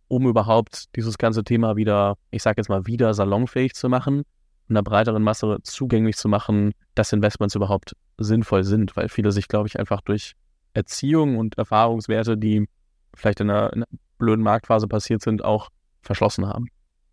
um 0.09 0.27
überhaupt 0.27 0.95
dieses 0.97 1.19
ganze 1.19 1.45
Thema 1.45 1.77
wieder, 1.77 2.17
ich 2.31 2.43
sage 2.43 2.61
jetzt 2.61 2.69
mal, 2.69 2.87
wieder 2.87 3.15
salonfähig 3.15 3.75
zu 3.75 3.89
machen, 3.89 4.23
einer 4.69 4.83
breiteren 4.83 5.23
Masse 5.23 5.59
zugänglich 5.63 6.17
zu 6.17 6.29
machen, 6.29 6.73
dass 6.95 7.13
Investments 7.13 7.55
überhaupt 7.55 7.95
sinnvoll 8.19 8.65
sind, 8.65 8.97
weil 8.97 9.09
viele 9.09 9.33
sich, 9.33 9.49
glaube 9.49 9.69
ich, 9.69 9.79
einfach 9.79 10.01
durch 10.01 10.35
Erziehung 10.73 11.39
und 11.39 11.59
Erfahrungswerte, 11.59 12.37
die 12.37 12.67
vielleicht 13.15 13.41
in 13.41 13.51
einer, 13.51 13.73
in 13.73 13.83
einer 13.83 13.99
blöden 14.19 14.43
Marktphase 14.45 14.89
passiert 14.89 15.23
sind, 15.23 15.45
auch 15.45 15.71
verschlossen 16.03 16.47
haben. 16.47 16.69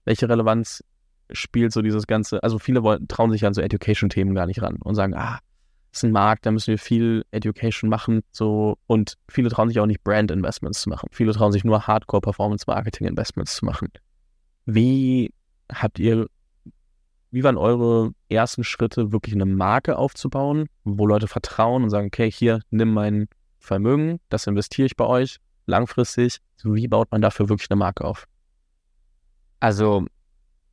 Welche 0.05 0.27
Relevanz 0.27 0.83
spielt 1.31 1.71
so 1.71 1.81
dieses 1.81 2.07
ganze, 2.07 2.43
also 2.43 2.59
viele 2.59 2.83
wollen, 2.83 3.07
trauen 3.07 3.31
sich 3.31 3.45
an 3.45 3.53
so 3.53 3.61
Education-Themen 3.61 4.35
gar 4.35 4.47
nicht 4.47 4.61
ran 4.61 4.77
und 4.83 4.95
sagen, 4.95 5.13
ah, 5.13 5.39
ist 5.91 6.03
ein 6.03 6.11
Markt, 6.11 6.45
da 6.45 6.51
müssen 6.51 6.67
wir 6.67 6.77
viel 6.77 7.25
Education 7.31 7.89
machen. 7.89 8.21
So, 8.31 8.77
und 8.87 9.17
viele 9.29 9.49
trauen 9.49 9.67
sich 9.69 9.79
auch 9.79 9.85
nicht 9.85 10.03
Brand 10.03 10.31
Investments 10.31 10.81
zu 10.81 10.89
machen. 10.89 11.09
Viele 11.11 11.33
trauen 11.33 11.51
sich 11.51 11.63
nur 11.63 11.85
Hardcore 11.85 12.21
Performance 12.21 12.65
Marketing 12.67 13.07
Investments 13.07 13.55
zu 13.55 13.65
machen. 13.65 13.89
Wie 14.65 15.33
habt 15.71 15.99
ihr, 15.99 16.27
wie 17.31 17.43
waren 17.43 17.57
eure 17.57 18.11
ersten 18.32 18.63
Schritte, 18.63 19.11
wirklich 19.11 19.36
eine 19.36 19.45
Marke 19.45 19.97
aufzubauen, 19.97 20.67
wo 20.84 21.05
Leute 21.05 21.27
vertrauen 21.27 21.84
und 21.84 21.89
sagen, 21.89 22.07
okay, 22.07 22.32
hier, 22.32 22.61
nimm 22.69 22.93
mein 22.93 23.27
Vermögen, 23.59 24.19
das 24.29 24.47
investiere 24.47 24.88
ich 24.88 24.95
bei 24.95 25.05
euch 25.05 25.38
langfristig. 25.65 26.39
Wie 26.63 26.88
baut 26.88 27.11
man 27.11 27.21
dafür 27.21 27.49
wirklich 27.49 27.69
eine 27.69 27.77
Marke 27.77 28.05
auf? 28.05 28.25
Also, 29.59 30.05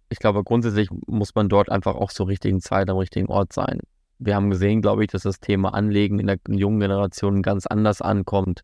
ich 0.09 0.19
glaube, 0.19 0.43
grundsätzlich 0.43 0.89
muss 1.07 1.35
man 1.35 1.49
dort 1.49 1.71
einfach 1.71 1.95
auch 1.95 2.11
zur 2.11 2.29
richtigen 2.29 2.61
Zeit 2.61 2.89
am 2.89 2.97
richtigen 2.97 3.29
Ort 3.29 3.53
sein 3.53 3.81
wir 4.19 4.35
haben 4.35 4.51
gesehen, 4.51 4.83
glaube 4.83 5.05
ich, 5.05 5.11
dass 5.11 5.23
das 5.23 5.41
Thema 5.41 5.75
Anlegen 5.75 6.19
in 6.19 6.27
der 6.27 6.39
jungen 6.49 6.81
Generation 6.81 7.43
ganz 7.43 7.67
anders 7.67 8.03
ankommt 8.03 8.63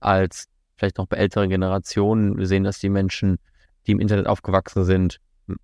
als 0.00 0.46
vielleicht 0.76 0.98
noch 0.98 1.06
bei 1.06 1.16
älteren 1.16 1.50
Generationen. 1.50 2.38
Wir 2.38 2.46
sehen, 2.46 2.64
dass 2.64 2.78
die 2.78 2.88
Menschen, 2.88 3.38
die 3.86 3.92
im 3.92 4.00
Internet 4.00 4.26
aufgewachsen 4.26 4.84
sind, 4.84 5.18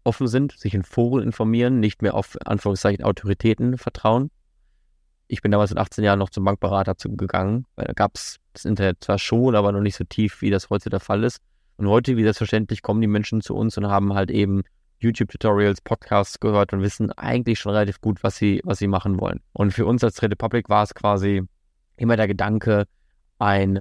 offen 0.04 0.28
sind, 0.28 0.52
sich 0.52 0.74
in 0.74 0.82
Foren 0.82 1.22
informieren, 1.22 1.80
nicht 1.80 2.02
mehr 2.02 2.14
auf 2.14 2.36
Anführungszeichen 2.44 3.04
Autoritäten 3.04 3.78
vertrauen. 3.78 4.30
Ich 5.26 5.42
bin 5.42 5.52
damals 5.52 5.70
mit 5.70 5.78
18 5.78 6.04
Jahren 6.04 6.18
noch 6.18 6.30
zum 6.30 6.44
Bankberater 6.44 6.94
gegangen, 7.16 7.66
weil 7.76 7.86
da 7.86 7.92
gab 7.92 8.16
es 8.16 8.36
das 8.52 8.64
Internet 8.64 8.98
zwar 9.04 9.18
schon, 9.18 9.54
aber 9.54 9.72
noch 9.72 9.80
nicht 9.80 9.96
so 9.96 10.04
tief, 10.04 10.42
wie 10.42 10.50
das 10.50 10.70
heute 10.70 10.90
der 10.90 11.00
Fall 11.00 11.22
ist. 11.24 11.38
Und 11.76 11.88
heute, 11.88 12.16
wie 12.16 12.24
selbstverständlich, 12.24 12.82
kommen 12.82 13.00
die 13.00 13.06
Menschen 13.06 13.40
zu 13.40 13.54
uns 13.54 13.78
und 13.78 13.86
haben 13.86 14.12
halt 14.12 14.30
eben 14.30 14.62
YouTube-Tutorials, 14.98 15.80
Podcasts 15.80 16.40
gehört 16.40 16.72
und 16.72 16.82
wissen 16.82 17.10
eigentlich 17.12 17.58
schon 17.58 17.72
relativ 17.72 18.00
gut, 18.00 18.22
was 18.22 18.36
sie, 18.36 18.60
was 18.64 18.78
sie 18.78 18.86
machen 18.86 19.18
wollen. 19.20 19.40
Und 19.52 19.72
für 19.72 19.86
uns 19.86 20.04
als 20.04 20.16
Trade 20.16 20.36
Public 20.36 20.68
war 20.68 20.82
es 20.82 20.94
quasi 20.94 21.42
immer 21.96 22.16
der 22.16 22.28
Gedanke, 22.28 22.84
eine 23.38 23.80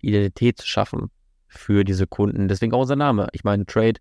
Identität 0.00 0.58
zu 0.58 0.66
schaffen 0.66 1.10
für 1.48 1.84
diese 1.84 2.06
Kunden. 2.06 2.48
Deswegen 2.48 2.74
auch 2.74 2.80
unser 2.82 2.96
Name. 2.96 3.28
Ich 3.32 3.44
meine, 3.44 3.66
Trade 3.66 4.00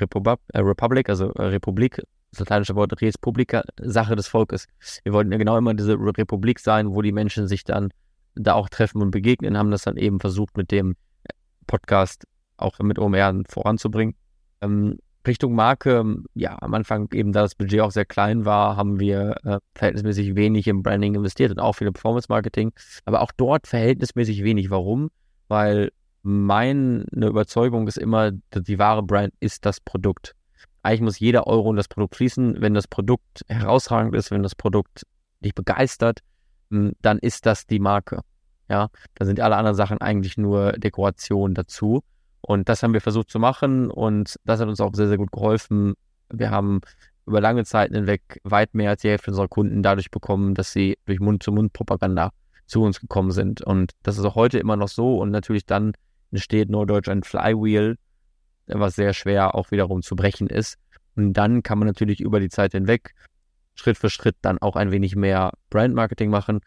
Republic, 0.00 0.38
äh, 0.52 0.60
Republic 0.60 1.08
also 1.08 1.32
äh, 1.32 1.44
Republik, 1.44 2.02
das 2.30 2.40
lateinische 2.40 2.74
Wort 2.74 3.00
Res 3.00 3.18
Publica, 3.18 3.62
Sache 3.80 4.16
des 4.16 4.28
Volkes. 4.28 4.66
Wir 5.04 5.12
wollten 5.12 5.32
ja 5.32 5.38
genau 5.38 5.58
immer 5.58 5.74
diese 5.74 5.94
Republik 5.94 6.60
sein, 6.60 6.94
wo 6.94 7.02
die 7.02 7.12
Menschen 7.12 7.46
sich 7.46 7.64
dann 7.64 7.90
da 8.34 8.54
auch 8.54 8.68
treffen 8.68 9.02
und 9.02 9.10
begegnen, 9.10 9.58
haben 9.58 9.70
das 9.70 9.82
dann 9.82 9.96
eben 9.96 10.20
versucht 10.20 10.56
mit 10.56 10.70
dem 10.70 10.96
Podcast 11.66 12.26
auch 12.56 12.78
mit 12.78 12.98
OMR 12.98 13.42
voranzubringen. 13.48 14.14
Ähm, 14.60 14.98
Richtung 15.26 15.54
Marke, 15.54 16.04
ja, 16.34 16.56
am 16.60 16.74
Anfang 16.74 17.08
eben, 17.12 17.32
da 17.32 17.42
das 17.42 17.54
Budget 17.54 17.80
auch 17.80 17.92
sehr 17.92 18.04
klein 18.04 18.44
war, 18.44 18.76
haben 18.76 18.98
wir 18.98 19.36
äh, 19.44 19.58
verhältnismäßig 19.74 20.34
wenig 20.34 20.66
im 20.66 20.82
Branding 20.82 21.14
investiert 21.14 21.52
und 21.52 21.60
auch 21.60 21.74
viel 21.74 21.86
im 21.86 21.92
Performance-Marketing. 21.92 22.72
Aber 23.04 23.20
auch 23.20 23.30
dort 23.36 23.66
verhältnismäßig 23.68 24.42
wenig. 24.42 24.70
Warum? 24.70 25.10
Weil 25.46 25.92
meine 26.22 27.04
Überzeugung 27.12 27.88
ist 27.88 27.98
immer, 27.98 28.30
die 28.32 28.78
wahre 28.78 29.02
Brand 29.02 29.34
ist 29.40 29.66
das 29.66 29.80
Produkt. 29.80 30.34
Eigentlich 30.82 31.00
muss 31.00 31.18
jeder 31.18 31.46
Euro 31.46 31.70
in 31.70 31.76
das 31.76 31.88
Produkt 31.88 32.16
fließen. 32.16 32.60
Wenn 32.60 32.74
das 32.74 32.88
Produkt 32.88 33.44
herausragend 33.48 34.14
ist, 34.14 34.30
wenn 34.30 34.42
das 34.42 34.54
Produkt 34.54 35.06
dich 35.40 35.54
begeistert, 35.54 36.20
hm, 36.70 36.92
dann 37.02 37.18
ist 37.18 37.46
das 37.46 37.66
die 37.66 37.78
Marke. 37.78 38.20
Ja, 38.68 38.88
dann 39.14 39.26
sind 39.26 39.40
alle 39.40 39.56
anderen 39.56 39.76
Sachen 39.76 40.00
eigentlich 40.00 40.38
nur 40.38 40.72
Dekoration 40.72 41.54
dazu. 41.54 42.02
Und 42.40 42.68
das 42.68 42.82
haben 42.82 42.92
wir 42.92 43.00
versucht 43.00 43.30
zu 43.30 43.38
machen 43.38 43.90
und 43.90 44.36
das 44.44 44.60
hat 44.60 44.68
uns 44.68 44.80
auch 44.80 44.94
sehr, 44.94 45.08
sehr 45.08 45.18
gut 45.18 45.30
geholfen. 45.30 45.94
Wir 46.28 46.50
haben 46.50 46.80
über 47.26 47.40
lange 47.40 47.64
Zeiten 47.64 47.94
hinweg 47.94 48.40
weit 48.42 48.74
mehr 48.74 48.90
als 48.90 49.02
die 49.02 49.10
Hälfte 49.10 49.30
unserer 49.30 49.48
Kunden 49.48 49.82
dadurch 49.82 50.10
bekommen, 50.10 50.54
dass 50.54 50.72
sie 50.72 50.98
durch 51.04 51.20
Mund-zu-Mund-Propaganda 51.20 52.30
zu 52.66 52.82
uns 52.82 52.98
gekommen 52.98 53.30
sind. 53.30 53.62
Und 53.62 53.92
das 54.02 54.18
ist 54.18 54.24
auch 54.24 54.34
heute 54.34 54.58
immer 54.58 54.76
noch 54.76 54.88
so. 54.88 55.18
Und 55.18 55.30
natürlich 55.30 55.66
dann 55.66 55.92
entsteht 56.32 56.70
Norddeutsch 56.70 57.08
ein 57.08 57.22
Flywheel, 57.22 57.96
was 58.66 58.96
sehr 58.96 59.12
schwer 59.12 59.54
auch 59.54 59.70
wiederum 59.70 60.02
zu 60.02 60.16
brechen 60.16 60.48
ist. 60.48 60.76
Und 61.14 61.34
dann 61.34 61.62
kann 61.62 61.78
man 61.78 61.86
natürlich 61.86 62.20
über 62.20 62.40
die 62.40 62.48
Zeit 62.48 62.72
hinweg 62.72 63.14
Schritt 63.74 63.98
für 63.98 64.10
Schritt 64.10 64.36
dann 64.42 64.58
auch 64.58 64.76
ein 64.76 64.90
wenig 64.90 65.16
mehr 65.16 65.52
Brand-Marketing 65.70 66.30
machen. 66.30 66.60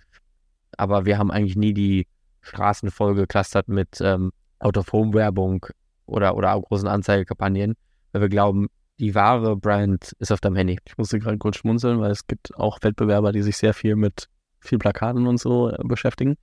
Aber 0.78 1.06
wir 1.06 1.18
haben 1.18 1.32
eigentlich 1.32 1.56
nie 1.56 1.74
die 1.74 2.08
Straßen 2.42 2.92
voll 2.92 3.16
geclustert 3.16 3.68
mit 3.68 4.00
ähm, 4.02 4.32
Out-of-Home-Werbung 4.60 5.66
oder, 6.06 6.36
oder 6.36 6.60
großen 6.60 6.88
Anzeigekampagnen, 6.88 7.76
weil 8.12 8.22
wir 8.22 8.30
glauben, 8.30 8.68
die 9.00 9.16
wahre 9.16 9.58
Brand 9.58 10.14
ist 10.20 10.32
auf 10.32 10.40
deinem 10.40 10.56
Handy. 10.56 10.80
Ich 10.86 10.98
musste 10.98 11.20
gerade 11.20 11.38
kurz 11.38 11.58
schmunzeln, 11.58 12.00
weil 12.00 12.12
es 12.12 12.28
gibt 12.28 12.56
auch 12.56 12.80
Wettbewerber, 12.82 13.32
die 13.32 13.42
sich 13.42 13.58
sehr 13.58 13.74
viel 13.74 13.96
mit 13.96 14.28
viel 14.60 14.78
Plakaten 14.78 15.28
und 15.28 15.40
so 15.40 15.70
äh, 15.70 15.78
beschäftigen. 15.84 16.36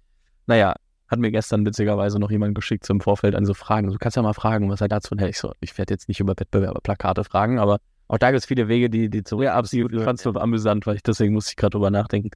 Naja, 0.47 0.75
hat 1.13 1.21
mir 1.21 1.31
gestern 1.31 1.65
witzigerweise 1.65 2.19
noch 2.19 2.31
jemand 2.31 2.55
geschickt 2.55 2.85
zum 2.85 3.01
Vorfeld 3.01 3.35
an 3.35 3.45
so 3.45 3.55
Fragen. 3.55 3.91
Du 3.91 3.99
kannst 3.99 4.17
ja 4.17 4.23
mal 4.23 4.33
fragen, 4.33 4.69
was 4.69 4.81
er 4.81 4.89
dazu 4.89 5.15
hält. 5.17 5.31
Ich 5.31 5.39
so, 5.39 5.53
ich 5.61 5.77
werde 5.79 5.95
jetzt 5.95 6.09
nicht 6.09 6.21
über 6.21 6.35
Wettbewerber-Plakate 6.37 7.25
fragen, 7.25 7.59
aber 7.59 7.79
auch 8.09 8.19
da 8.19 8.31
gibt 8.31 8.41
es 8.41 8.47
viele 8.47 8.69
Wege, 8.69 8.91
die, 8.91 9.09
die 9.09 9.23
zu. 9.23 9.41
Ja, 9.43 9.55
absolut. 9.55 9.93
Ich 9.93 10.03
fand 10.03 10.19
es 10.19 10.27
amüsant, 10.27 10.87
weil 10.87 10.97
ich 10.97 11.03
deswegen 11.03 11.35
musste 11.35 11.51
ich 11.53 11.57
gerade 11.57 11.71
drüber 11.71 11.91
nachdenken. 11.91 12.31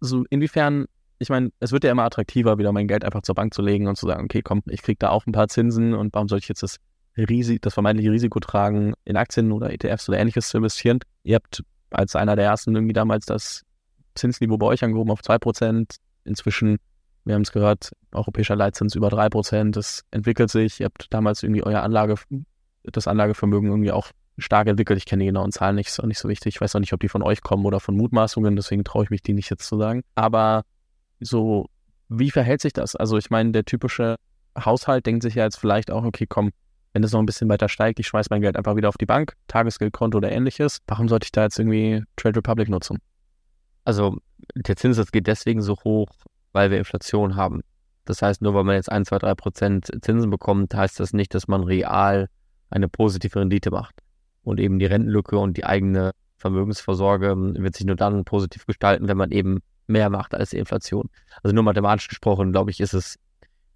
So, 0.00 0.24
inwiefern 0.30 0.86
ich 1.20 1.28
meine, 1.28 1.52
es 1.60 1.70
wird 1.70 1.84
ja 1.84 1.90
immer 1.92 2.04
attraktiver, 2.04 2.56
wieder 2.56 2.72
mein 2.72 2.88
Geld 2.88 3.04
einfach 3.04 3.20
zur 3.20 3.34
Bank 3.34 3.52
zu 3.52 3.60
legen 3.60 3.86
und 3.86 3.96
zu 3.96 4.06
sagen, 4.06 4.24
okay, 4.24 4.40
komm, 4.40 4.62
ich 4.66 4.80
kriege 4.80 4.96
da 4.98 5.10
auch 5.10 5.26
ein 5.26 5.32
paar 5.32 5.48
Zinsen 5.48 5.92
und 5.92 6.14
warum 6.14 6.28
soll 6.28 6.38
ich 6.38 6.48
jetzt 6.48 6.62
das, 6.62 6.78
Risi 7.16 7.58
das 7.60 7.74
vermeintliche 7.74 8.10
Risiko 8.10 8.40
tragen, 8.40 8.94
in 9.04 9.16
Aktien 9.16 9.52
oder 9.52 9.70
ETFs 9.70 10.08
oder 10.08 10.18
ähnliches 10.18 10.48
zu 10.48 10.56
investieren? 10.56 11.00
Ihr 11.22 11.34
habt 11.34 11.62
als 11.90 12.16
einer 12.16 12.36
der 12.36 12.46
ersten 12.46 12.74
irgendwie 12.74 12.94
damals 12.94 13.26
das 13.26 13.64
Zinsniveau 14.14 14.56
bei 14.56 14.66
euch 14.66 14.82
angehoben 14.82 15.10
auf 15.10 15.20
2%. 15.20 15.96
Inzwischen, 16.24 16.78
wir 17.24 17.34
haben 17.34 17.42
es 17.42 17.52
gehört, 17.52 17.90
europäischer 18.12 18.56
Leitzins 18.56 18.94
über 18.94 19.08
3%. 19.08 19.72
Das 19.72 20.04
entwickelt 20.10 20.50
sich. 20.50 20.80
Ihr 20.80 20.86
habt 20.86 21.12
damals 21.12 21.42
irgendwie 21.42 21.62
euer 21.62 21.82
Anlage, 21.82 22.16
das 22.84 23.06
Anlagevermögen 23.06 23.68
irgendwie 23.68 23.92
auch 23.92 24.10
stark 24.38 24.68
entwickelt. 24.68 24.98
Ich 24.98 25.06
kenne 25.06 25.22
die 25.22 25.26
genauen 25.26 25.52
Zahlen 25.52 25.76
nicht, 25.76 25.88
ist 25.88 26.00
auch 26.00 26.06
nicht 26.06 26.18
so 26.18 26.28
wichtig. 26.28 26.56
Ich 26.56 26.60
weiß 26.60 26.74
auch 26.74 26.80
nicht, 26.80 26.92
ob 26.92 27.00
die 27.00 27.08
von 27.08 27.22
euch 27.22 27.42
kommen 27.42 27.66
oder 27.66 27.80
von 27.80 27.96
Mutmaßungen, 27.96 28.56
deswegen 28.56 28.84
traue 28.84 29.04
ich 29.04 29.10
mich 29.10 29.22
die 29.22 29.34
nicht 29.34 29.50
jetzt 29.50 29.66
zu 29.66 29.76
sagen. 29.76 30.02
Aber 30.14 30.62
so, 31.20 31.66
wie 32.08 32.30
verhält 32.30 32.60
sich 32.60 32.72
das? 32.72 32.96
Also 32.96 33.18
ich 33.18 33.30
meine, 33.30 33.52
der 33.52 33.64
typische 33.64 34.16
Haushalt 34.58 35.06
denkt 35.06 35.22
sich 35.22 35.34
ja 35.34 35.44
jetzt 35.44 35.58
vielleicht 35.58 35.90
auch, 35.90 36.04
okay, 36.04 36.26
komm, 36.28 36.50
wenn 36.92 37.04
es 37.04 37.12
noch 37.12 37.20
ein 37.20 37.26
bisschen 37.26 37.48
weiter 37.48 37.68
steigt, 37.68 38.00
ich 38.00 38.08
schmeiß 38.08 38.30
mein 38.30 38.40
Geld 38.40 38.56
einfach 38.56 38.76
wieder 38.76 38.88
auf 38.88 38.96
die 38.96 39.06
Bank, 39.06 39.36
Tagesgeldkonto 39.46 40.18
oder 40.18 40.32
ähnliches. 40.32 40.78
Warum 40.86 41.08
sollte 41.08 41.26
ich 41.26 41.32
da 41.32 41.44
jetzt 41.44 41.58
irgendwie 41.58 42.02
Trade 42.16 42.36
Republic 42.36 42.68
nutzen? 42.68 42.98
Also 43.84 44.16
der 44.56 44.76
Zinssatz 44.76 45.12
geht 45.12 45.26
deswegen 45.26 45.62
so 45.62 45.76
hoch, 45.84 46.10
weil 46.52 46.70
wir 46.70 46.78
Inflation 46.78 47.36
haben. 47.36 47.62
Das 48.04 48.22
heißt, 48.22 48.42
nur 48.42 48.54
weil 48.54 48.64
man 48.64 48.74
jetzt 48.74 48.90
1, 48.90 49.08
2, 49.08 49.18
3 49.18 49.34
Prozent 49.34 49.90
Zinsen 50.02 50.30
bekommt, 50.30 50.74
heißt 50.74 50.98
das 50.98 51.12
nicht, 51.12 51.34
dass 51.34 51.48
man 51.48 51.62
real 51.62 52.28
eine 52.70 52.88
positive 52.88 53.38
Rendite 53.38 53.70
macht. 53.70 54.00
Und 54.42 54.58
eben 54.58 54.78
die 54.78 54.86
Rentenlücke 54.86 55.38
und 55.38 55.56
die 55.56 55.64
eigene 55.64 56.12
Vermögensvorsorge 56.38 57.36
wird 57.36 57.76
sich 57.76 57.86
nur 57.86 57.96
dann 57.96 58.24
positiv 58.24 58.66
gestalten, 58.66 59.08
wenn 59.08 59.16
man 59.16 59.30
eben 59.30 59.58
mehr 59.86 60.08
macht 60.08 60.34
als 60.34 60.50
die 60.50 60.58
Inflation. 60.58 61.10
Also 61.42 61.54
nur 61.54 61.64
mathematisch 61.64 62.08
gesprochen, 62.08 62.52
glaube 62.52 62.70
ich, 62.70 62.80
ist 62.80 62.94
es 62.94 63.16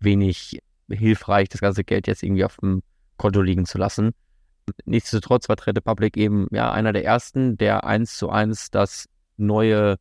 wenig 0.00 0.60
hilfreich, 0.90 1.48
das 1.48 1.60
ganze 1.60 1.84
Geld 1.84 2.06
jetzt 2.06 2.22
irgendwie 2.22 2.44
auf 2.44 2.56
dem 2.56 2.82
Konto 3.16 3.42
liegen 3.42 3.66
zu 3.66 3.78
lassen. 3.78 4.12
Nichtsdestotrotz 4.86 5.48
war 5.48 5.56
Trade 5.56 5.82
Public 5.82 6.16
eben 6.16 6.46
ja 6.50 6.72
einer 6.72 6.92
der 6.92 7.04
ersten, 7.04 7.56
der 7.58 7.84
eins 7.84 8.16
zu 8.16 8.30
eins 8.30 8.70
das 8.70 9.06
neue 9.36 9.96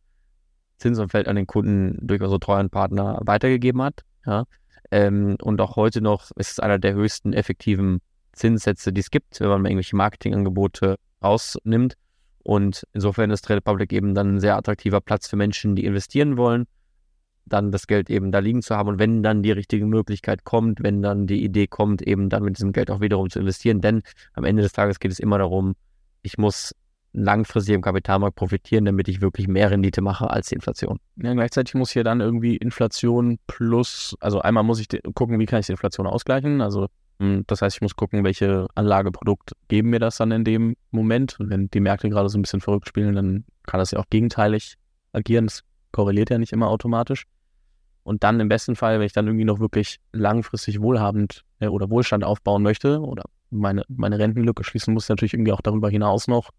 Zinsumfeld 0.77 1.27
an 1.27 1.35
den 1.35 1.47
Kunden 1.47 1.97
durch 2.01 2.21
unsere 2.21 2.39
treuen 2.39 2.69
Partner 2.69 3.19
weitergegeben 3.23 3.81
hat. 3.81 4.01
Ja. 4.25 4.45
Ähm, 4.91 5.37
und 5.41 5.59
auch 5.61 5.75
heute 5.75 6.01
noch 6.01 6.31
ist 6.35 6.51
es 6.51 6.59
einer 6.59 6.79
der 6.79 6.93
höchsten 6.93 7.33
effektiven 7.33 7.99
Zinssätze, 8.33 8.91
die 8.91 9.01
es 9.01 9.11
gibt, 9.11 9.39
wenn 9.39 9.49
man 9.49 9.65
irgendwelche 9.65 9.95
Marketingangebote 9.95 10.97
rausnimmt. 11.23 11.95
Und 12.43 12.85
insofern 12.93 13.31
ist 13.31 13.45
Trade 13.45 13.61
Public 13.61 13.93
eben 13.93 14.13
dann 14.13 14.35
ein 14.35 14.39
sehr 14.39 14.57
attraktiver 14.57 14.99
Platz 14.99 15.27
für 15.27 15.37
Menschen, 15.37 15.75
die 15.75 15.85
investieren 15.85 16.35
wollen, 16.35 16.65
dann 17.45 17.71
das 17.71 17.87
Geld 17.87 18.09
eben 18.09 18.31
da 18.31 18.39
liegen 18.39 18.61
zu 18.61 18.75
haben. 18.75 18.89
Und 18.89 18.99
wenn 18.99 19.23
dann 19.23 19.43
die 19.43 19.51
richtige 19.51 19.85
Möglichkeit 19.85 20.43
kommt, 20.43 20.83
wenn 20.83 21.01
dann 21.01 21.25
die 21.27 21.43
Idee 21.43 21.67
kommt, 21.67 22.01
eben 22.01 22.29
dann 22.29 22.43
mit 22.43 22.57
diesem 22.57 22.73
Geld 22.73 22.91
auch 22.91 22.99
wiederum 22.99 23.29
zu 23.29 23.39
investieren. 23.39 23.81
Denn 23.81 24.03
am 24.33 24.43
Ende 24.43 24.61
des 24.61 24.73
Tages 24.73 24.99
geht 24.99 25.11
es 25.11 25.19
immer 25.19 25.37
darum, 25.37 25.75
ich 26.21 26.37
muss 26.37 26.75
langfristig 27.13 27.75
im 27.75 27.81
Kapitalmarkt 27.81 28.35
profitieren, 28.35 28.85
damit 28.85 29.07
ich 29.07 29.21
wirklich 29.21 29.47
mehr 29.47 29.71
Rendite 29.71 30.01
mache 30.01 30.29
als 30.29 30.49
die 30.49 30.55
Inflation. 30.55 30.99
Ja, 31.15 31.33
gleichzeitig 31.33 31.75
muss 31.75 31.91
hier 31.91 32.03
dann 32.03 32.21
irgendwie 32.21 32.57
Inflation 32.57 33.39
plus, 33.47 34.15
also 34.19 34.41
einmal 34.41 34.63
muss 34.63 34.79
ich 34.79 34.87
gucken, 35.13 35.39
wie 35.39 35.45
kann 35.45 35.59
ich 35.59 35.67
die 35.67 35.73
Inflation 35.73 36.07
ausgleichen. 36.07 36.61
Also 36.61 36.87
hm, 37.19 37.43
das 37.47 37.61
heißt, 37.61 37.77
ich 37.77 37.81
muss 37.81 37.95
gucken, 37.95 38.23
welche 38.23 38.67
Anlageprodukt 38.75 39.53
geben 39.67 39.91
mir 39.91 39.99
das 39.99 40.17
dann 40.17 40.31
in 40.31 40.43
dem 40.43 40.75
Moment. 40.91 41.39
Und 41.39 41.49
wenn 41.49 41.69
die 41.69 41.79
Märkte 41.79 42.09
gerade 42.09 42.29
so 42.29 42.37
ein 42.37 42.41
bisschen 42.41 42.61
verrückt 42.61 42.87
spielen, 42.87 43.15
dann 43.15 43.45
kann 43.63 43.79
das 43.79 43.91
ja 43.91 43.99
auch 43.99 44.09
gegenteilig 44.09 44.75
agieren. 45.11 45.45
Das 45.45 45.63
korreliert 45.91 46.29
ja 46.29 46.37
nicht 46.37 46.51
immer 46.51 46.69
automatisch. 46.69 47.25
Und 48.03 48.23
dann 48.23 48.39
im 48.39 48.49
besten 48.49 48.75
Fall, 48.75 48.99
wenn 48.99 49.05
ich 49.05 49.13
dann 49.13 49.27
irgendwie 49.27 49.45
noch 49.45 49.59
wirklich 49.59 49.99
langfristig 50.11 50.81
wohlhabend 50.81 51.45
äh, 51.59 51.67
oder 51.67 51.89
Wohlstand 51.89 52.23
aufbauen 52.23 52.61
möchte 52.61 52.99
oder 52.99 53.23
meine, 53.49 53.83
meine 53.87 54.19
Rentenlücke 54.19 54.63
schließen 54.63 54.93
muss, 54.93 55.07
natürlich 55.07 55.33
irgendwie 55.33 55.53
auch 55.53 55.61
darüber 55.61 55.89
hinaus 55.89 56.27
noch 56.27 56.49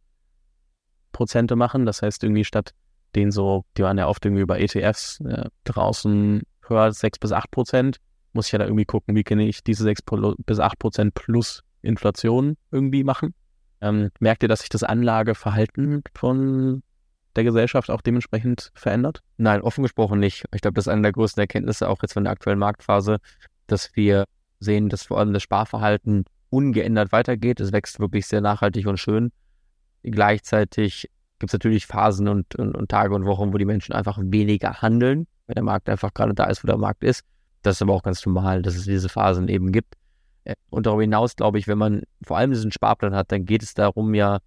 Prozente 1.15 1.57
machen. 1.57 1.87
Das 1.87 2.03
heißt, 2.03 2.23
irgendwie 2.23 2.45
statt 2.45 2.75
den 3.15 3.31
so, 3.31 3.65
die 3.79 3.83
waren 3.83 3.97
ja 3.97 4.09
oft 4.09 4.25
irgendwie 4.25 4.43
über 4.43 4.61
ETFs 4.61 5.21
äh, 5.21 5.49
draußen 5.65 6.43
höher, 6.69 6.93
6 6.93 7.19
bis 7.19 7.33
8 7.33 7.51
Prozent, 7.51 7.97
muss 8.33 8.47
ich 8.47 8.53
ja 8.53 8.59
da 8.59 8.65
irgendwie 8.65 8.85
gucken, 8.85 9.15
wie 9.15 9.25
kann 9.25 9.39
ich 9.39 9.63
diese 9.63 9.85
6 9.85 10.03
bis 10.45 10.61
8 10.61 10.79
Prozent 10.79 11.15
plus 11.15 11.63
Inflation 11.83 12.57
irgendwie 12.71 13.05
machen. 13.05 13.35
Ähm, 13.81 14.11
merkt 14.19 14.43
ihr, 14.43 14.49
dass 14.49 14.61
sich 14.61 14.69
das 14.69 14.83
Anlageverhalten 14.83 16.03
von 16.15 16.83
der 17.37 17.45
Gesellschaft 17.45 17.91
auch 17.91 18.01
dementsprechend 18.01 18.71
verändert? 18.75 19.21
Nein, 19.37 19.61
offen 19.61 19.83
gesprochen 19.83 20.19
nicht. 20.19 20.45
Ich 20.55 20.63
glaube, 20.63 20.75
das 20.75 20.87
ist 20.87 20.93
eine 20.93 21.03
der 21.03 21.13
größten 21.13 21.41
Erkenntnisse 21.41 21.89
auch 21.89 22.03
jetzt 22.03 22.15
von 22.15 22.25
der 22.25 22.33
aktuellen 22.33 22.59
Marktphase, 22.59 23.19
dass 23.67 23.95
wir 23.95 24.25
sehen, 24.61 24.89
dass 24.89 25.05
vor 25.05 25.19
allem 25.19 25.33
das 25.33 25.43
Sparverhalten 25.43 26.25
ungeändert 26.51 27.13
weitergeht. 27.13 27.61
Es 27.61 27.73
wächst 27.73 28.01
wirklich 28.01 28.27
sehr 28.27 28.41
nachhaltig 28.41 28.87
und 28.87 28.99
schön. 28.99 29.31
Gleichzeitig 30.05 31.11
gibt 31.39 31.51
es 31.51 31.55
natürlich 31.55 31.87
Phasen 31.87 32.29
und, 32.29 32.55
und, 32.57 32.77
und, 32.77 32.91
Tage 32.91 33.15
und 33.15 33.25
Wochen, 33.25 33.53
wo 33.53 33.59
die 33.59 33.65
Menschen 33.65 33.93
einfach 33.95 34.19
weniger 34.21 34.83
handeln, 34.83 35.27
weil 35.47 35.55
der 35.55 35.65
Markt 35.65 35.89
einfach 35.89 36.13
gerade 36.15 36.35
da 36.35 36.45
ist, 36.45 36.63
wo 36.63 36.67
der 36.67 36.77
Markt 36.77 37.03
ist. 37.03 37.23
Das 37.63 37.77
ist 37.77 37.83
aber 37.83 37.95
auch 37.95 38.03
ganz 38.03 38.25
normal, 38.25 38.63
dass 38.63 38.77
es 38.77 38.85
diese 38.85 39.09
Phasen 39.09 39.49
eben 39.49 39.73
gibt. 39.73 39.95
Äh, 40.45 40.55
und 40.71 40.87
darüber 40.87 41.03
hinaus, 41.03 41.37
glaube 41.37 41.59
ich, 41.59 41.67
wenn 41.67 41.79
man 41.79 42.03
vor 42.23 42.37
allem 42.37 42.51
diesen 42.51 42.71
Sparplan 42.71 43.15
hat, 43.15 43.33
dann 43.33 43.47
geht 43.47 43.63
es 43.63 43.75
darum, 43.75 44.15
ja, 44.15 44.39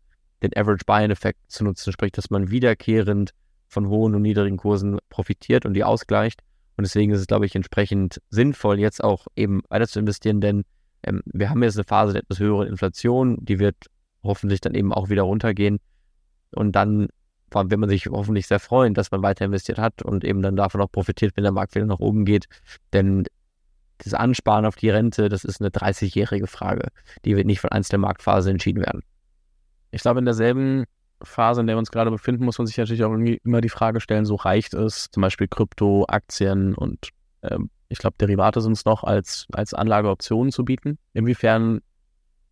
den 0.43 0.55
Average 0.55 0.85
Buy-in-Effekt 0.85 1.39
zu 1.47 1.63
nutzen, 1.63 1.91
sprich, 1.91 2.11
dass 2.11 2.29
man 2.29 2.51
wiederkehrend 2.51 3.31
von 3.67 3.89
hohen 3.89 4.13
und 4.13 4.21
niedrigen 4.21 4.57
Kursen 4.57 4.99
profitiert 5.09 5.65
und 5.65 5.73
die 5.73 5.83
ausgleicht. 5.83 6.41
Und 6.77 6.85
deswegen 6.85 7.11
ist 7.11 7.21
es, 7.21 7.27
glaube 7.27 7.47
ich, 7.47 7.55
entsprechend 7.55 8.21
sinnvoll, 8.29 8.79
jetzt 8.79 9.03
auch 9.03 9.25
eben 9.35 9.61
weiter 9.69 9.87
zu 9.87 9.99
investieren, 9.99 10.41
denn 10.41 10.63
ähm, 11.03 11.21
wir 11.25 11.49
haben 11.49 11.63
jetzt 11.63 11.75
eine 11.75 11.83
Phase 11.83 12.13
der 12.13 12.21
etwas 12.21 12.39
höheren 12.39 12.67
Inflation, 12.67 13.37
die 13.41 13.57
wird 13.57 13.75
hoffentlich 14.23 14.61
dann 14.61 14.75
eben 14.75 14.93
auch 14.93 15.09
wieder 15.09 15.23
runtergehen. 15.23 15.79
Und 16.51 16.73
dann, 16.73 17.07
wenn 17.51 17.79
man 17.79 17.89
sich 17.89 18.07
hoffentlich 18.07 18.47
sehr 18.47 18.59
freuen, 18.59 18.93
dass 18.93 19.11
man 19.11 19.21
weiter 19.21 19.45
investiert 19.45 19.77
hat 19.77 20.01
und 20.01 20.23
eben 20.23 20.41
dann 20.41 20.55
davon 20.55 20.81
auch 20.81 20.91
profitiert, 20.91 21.35
wenn 21.35 21.43
der 21.43 21.51
Markt 21.51 21.75
wieder 21.75 21.85
nach 21.85 21.99
oben 21.99 22.25
geht. 22.25 22.45
Denn 22.93 23.25
das 23.99 24.13
Ansparen 24.13 24.65
auf 24.65 24.75
die 24.75 24.89
Rente, 24.89 25.29
das 25.29 25.43
ist 25.43 25.61
eine 25.61 25.69
30-jährige 25.69 26.47
Frage. 26.47 26.89
Die 27.25 27.35
wird 27.35 27.47
nicht 27.47 27.59
von 27.59 27.71
einzelnen 27.71 28.01
Marktphasen 28.01 28.51
entschieden 28.51 28.81
werden. 28.81 29.01
Ich 29.91 30.01
glaube, 30.01 30.19
in 30.19 30.25
derselben 30.25 30.85
Phase, 31.23 31.61
in 31.61 31.67
der 31.67 31.75
wir 31.75 31.79
uns 31.79 31.91
gerade 31.91 32.11
befinden, 32.11 32.45
muss 32.45 32.57
man 32.57 32.67
sich 32.67 32.77
natürlich 32.77 33.03
auch 33.03 33.13
immer 33.13 33.61
die 33.61 33.69
Frage 33.69 34.01
stellen, 34.01 34.25
so 34.25 34.35
reicht 34.35 34.73
es, 34.73 35.09
zum 35.11 35.21
Beispiel 35.21 35.47
Krypto, 35.47 36.05
Aktien 36.07 36.75
und 36.75 37.09
ähm, 37.41 37.69
ich 37.89 37.97
glaube, 37.99 38.17
Derivate 38.19 38.61
sind 38.61 38.73
es 38.73 38.85
noch 38.85 39.03
als, 39.03 39.47
als 39.53 39.73
Anlageoptionen 39.73 40.51
zu 40.51 40.65
bieten. 40.65 40.97
Inwiefern 41.13 41.79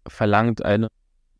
verlangt 0.07 0.63
eine 0.63 0.87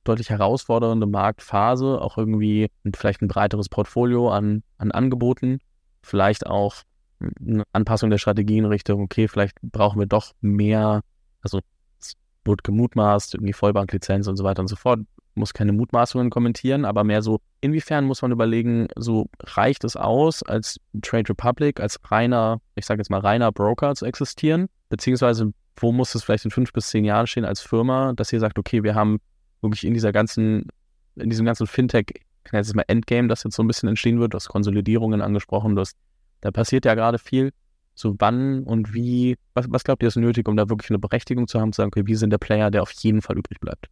deutlich 0.05 0.29
herausfordernde 0.29 1.05
Marktphase, 1.05 1.99
auch 2.01 2.17
irgendwie 2.17 2.69
vielleicht 2.95 3.21
ein 3.21 3.27
breiteres 3.27 3.69
Portfolio 3.69 4.29
an, 4.29 4.63
an 4.77 4.91
Angeboten, 4.91 5.59
vielleicht 6.01 6.47
auch 6.47 6.75
eine 7.19 7.63
Anpassung 7.73 8.09
der 8.09 8.17
Strategie 8.17 8.57
in 8.57 8.65
Richtung, 8.65 9.01
okay, 9.01 9.27
vielleicht 9.27 9.57
brauchen 9.61 9.99
wir 9.99 10.07
doch 10.07 10.31
mehr, 10.41 11.01
also 11.41 11.59
es 11.99 12.15
wird 12.43 12.63
gemutmaßt, 12.63 13.35
irgendwie 13.35 13.53
Vollbanklizenz 13.53 14.27
und 14.27 14.37
so 14.37 14.43
weiter 14.43 14.61
und 14.61 14.67
so 14.67 14.75
fort, 14.75 14.99
muss 15.33 15.53
keine 15.53 15.73
Mutmaßungen 15.73 16.29
kommentieren, 16.29 16.85
aber 16.85 17.03
mehr 17.03 17.21
so, 17.21 17.39
inwiefern 17.59 18.05
muss 18.05 18.21
man 18.21 18.31
überlegen, 18.31 18.87
so 18.95 19.27
reicht 19.41 19.83
es 19.83 19.97
aus, 19.97 20.43
als 20.43 20.79
Trade 21.01 21.29
Republic, 21.29 21.79
als 21.79 21.99
reiner, 22.09 22.61
ich 22.75 22.85
sage 22.85 23.01
jetzt 23.01 23.09
mal 23.09 23.19
reiner 23.19 23.51
Broker 23.51 23.95
zu 23.95 24.05
existieren, 24.05 24.67
beziehungsweise 24.89 25.51
wo 25.77 25.91
muss 25.91 26.15
es 26.15 26.23
vielleicht 26.23 26.45
in 26.45 26.51
fünf 26.51 26.71
bis 26.71 26.87
zehn 26.87 27.03
Jahren 27.03 27.27
stehen 27.27 27.43
als 27.43 27.61
Firma, 27.61 28.13
dass 28.13 28.31
ihr 28.31 28.39
sagt, 28.39 28.57
okay, 28.57 28.83
wir 28.83 28.95
haben 28.95 29.19
wirklich 29.65 29.85
in 29.85 29.93
dieser 29.93 30.11
ganzen, 30.11 30.67
in 31.15 31.29
diesem 31.29 31.45
ganzen 31.45 31.67
Fintech, 31.67 32.05
ich 32.45 32.51
nenne 32.51 32.61
es 32.61 32.73
mal 32.73 32.85
Endgame, 32.87 33.27
das 33.27 33.43
jetzt 33.43 33.55
so 33.55 33.63
ein 33.63 33.67
bisschen 33.67 33.89
entstehen 33.89 34.19
wird, 34.19 34.33
du 34.33 34.37
hast 34.37 34.47
Konsolidierungen 34.47 35.21
angesprochen, 35.21 35.75
du 35.75 35.81
hast, 35.81 35.97
da 36.41 36.51
passiert 36.51 36.85
ja 36.85 36.95
gerade 36.95 37.19
viel. 37.19 37.51
So 37.97 38.15
wann 38.19 38.63
und 38.63 38.93
wie, 38.93 39.37
was, 39.53 39.67
was 39.69 39.83
glaubt 39.85 40.03
ihr 40.03 40.09
ist 40.09 40.17
nötig, 40.17 40.47
um 40.49 40.57
da 40.57 40.69
wirklich 40.69 40.89
eine 40.89 40.99
Berechtigung 40.99 41.47
zu 41.47 41.61
haben, 41.61 41.71
zu 41.71 41.77
sagen, 41.77 41.91
okay, 41.93 42.05
wir 42.05 42.17
sind 42.17 42.29
der 42.29 42.37
Player, 42.37 42.69
der 42.69 42.81
auf 42.81 42.91
jeden 42.91 43.21
Fall 43.21 43.37
übrig 43.37 43.59
bleibt? 43.61 43.87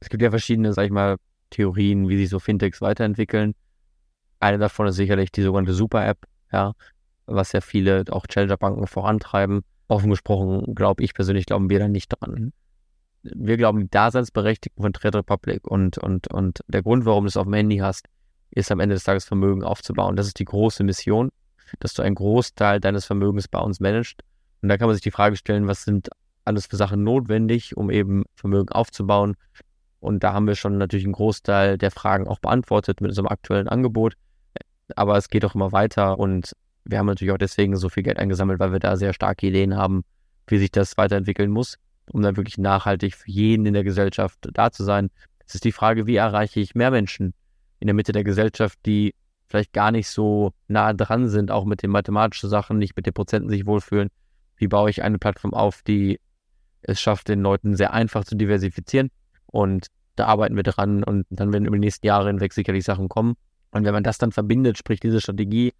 Es 0.00 0.08
gibt 0.08 0.22
ja 0.22 0.30
verschiedene, 0.30 0.72
sag 0.72 0.86
ich 0.86 0.90
mal, 0.90 1.16
Theorien, 1.50 2.08
wie 2.08 2.16
sich 2.18 2.28
so 2.28 2.40
Fintechs 2.40 2.80
weiterentwickeln. 2.80 3.54
Eine 4.40 4.58
davon 4.58 4.88
ist 4.88 4.96
sicherlich 4.96 5.30
die 5.30 5.42
sogenannte 5.42 5.72
Super-App, 5.72 6.18
ja, 6.52 6.72
was 7.26 7.52
ja 7.52 7.60
viele 7.60 8.04
auch 8.10 8.26
Challenger-Banken 8.26 8.86
vorantreiben. 8.86 9.62
Offen 9.86 10.10
gesprochen, 10.10 10.74
glaube 10.74 11.02
ich 11.04 11.14
persönlich, 11.14 11.46
glauben 11.46 11.70
wir 11.70 11.78
da 11.78 11.88
nicht 11.88 12.08
dran 12.08 12.52
wir 13.34 13.56
glauben, 13.56 13.80
die 13.80 13.90
Daseinsberechtigung 13.90 14.82
von 14.82 14.92
Trade 14.92 15.18
Republic 15.18 15.66
und, 15.66 15.98
und, 15.98 16.28
und 16.28 16.60
der 16.68 16.82
Grund, 16.82 17.04
warum 17.04 17.24
du 17.24 17.28
es 17.28 17.36
auf 17.36 17.44
dem 17.44 17.54
Handy 17.54 17.78
hast, 17.78 18.06
ist 18.50 18.70
am 18.72 18.80
Ende 18.80 18.94
des 18.94 19.04
Tages 19.04 19.24
Vermögen 19.24 19.62
aufzubauen. 19.62 20.16
Das 20.16 20.26
ist 20.26 20.38
die 20.38 20.44
große 20.44 20.84
Mission, 20.84 21.30
dass 21.80 21.94
du 21.94 22.02
einen 22.02 22.14
Großteil 22.14 22.80
deines 22.80 23.04
Vermögens 23.04 23.48
bei 23.48 23.58
uns 23.58 23.80
managst. 23.80 24.22
Und 24.62 24.68
da 24.68 24.76
kann 24.76 24.88
man 24.88 24.94
sich 24.94 25.02
die 25.02 25.10
Frage 25.10 25.36
stellen, 25.36 25.66
was 25.66 25.84
sind 25.84 26.08
alles 26.44 26.66
für 26.66 26.76
Sachen 26.76 27.04
notwendig, 27.04 27.76
um 27.76 27.90
eben 27.90 28.24
Vermögen 28.34 28.70
aufzubauen. 28.70 29.36
Und 30.00 30.22
da 30.24 30.32
haben 30.32 30.46
wir 30.46 30.54
schon 30.54 30.78
natürlich 30.78 31.04
einen 31.04 31.12
Großteil 31.12 31.76
der 31.76 31.90
Fragen 31.90 32.26
auch 32.26 32.38
beantwortet 32.38 33.00
mit 33.00 33.10
unserem 33.10 33.28
aktuellen 33.28 33.68
Angebot. 33.68 34.14
Aber 34.96 35.16
es 35.16 35.28
geht 35.28 35.44
auch 35.44 35.54
immer 35.54 35.72
weiter 35.72 36.18
und 36.18 36.52
wir 36.84 36.98
haben 36.98 37.06
natürlich 37.06 37.32
auch 37.32 37.38
deswegen 37.38 37.76
so 37.76 37.90
viel 37.90 38.02
Geld 38.02 38.18
eingesammelt, 38.18 38.58
weil 38.60 38.72
wir 38.72 38.78
da 38.78 38.96
sehr 38.96 39.12
starke 39.12 39.46
Ideen 39.46 39.76
haben, 39.76 40.04
wie 40.46 40.58
sich 40.58 40.70
das 40.70 40.96
weiterentwickeln 40.96 41.50
muss 41.50 41.76
um 42.10 42.22
dann 42.22 42.36
wirklich 42.36 42.58
nachhaltig 42.58 43.14
für 43.14 43.30
jeden 43.30 43.66
in 43.66 43.74
der 43.74 43.84
Gesellschaft 43.84 44.38
da 44.52 44.70
zu 44.70 44.84
sein. 44.84 45.10
Es 45.46 45.54
ist 45.54 45.64
die 45.64 45.72
Frage, 45.72 46.06
wie 46.06 46.16
erreiche 46.16 46.60
ich 46.60 46.74
mehr 46.74 46.90
Menschen 46.90 47.34
in 47.80 47.86
der 47.86 47.94
Mitte 47.94 48.12
der 48.12 48.24
Gesellschaft, 48.24 48.78
die 48.84 49.14
vielleicht 49.46 49.72
gar 49.72 49.90
nicht 49.90 50.08
so 50.08 50.52
nah 50.68 50.92
dran 50.92 51.28
sind, 51.28 51.50
auch 51.50 51.64
mit 51.64 51.82
den 51.82 51.90
mathematischen 51.90 52.50
Sachen, 52.50 52.78
nicht 52.78 52.96
mit 52.96 53.06
den 53.06 53.14
Prozenten 53.14 53.48
sich 53.48 53.66
wohlfühlen. 53.66 54.10
Wie 54.56 54.68
baue 54.68 54.90
ich 54.90 55.02
eine 55.02 55.18
Plattform 55.18 55.54
auf, 55.54 55.82
die 55.82 56.20
es 56.82 57.00
schafft, 57.00 57.28
den 57.28 57.40
Leuten 57.40 57.76
sehr 57.76 57.92
einfach 57.92 58.24
zu 58.24 58.36
diversifizieren? 58.36 59.10
Und 59.46 59.86
da 60.16 60.26
arbeiten 60.26 60.56
wir 60.56 60.64
dran 60.64 61.02
und 61.02 61.26
dann 61.30 61.52
werden 61.52 61.64
über 61.64 61.76
die 61.76 61.80
nächsten 61.80 62.06
Jahre 62.06 62.28
hinweg 62.28 62.52
sicherlich 62.52 62.84
Sachen 62.84 63.08
kommen. 63.08 63.34
Und 63.70 63.84
wenn 63.84 63.94
man 63.94 64.02
das 64.02 64.18
dann 64.18 64.32
verbindet, 64.32 64.76
sprich 64.76 65.00
diese 65.00 65.20
Strategie 65.20 65.72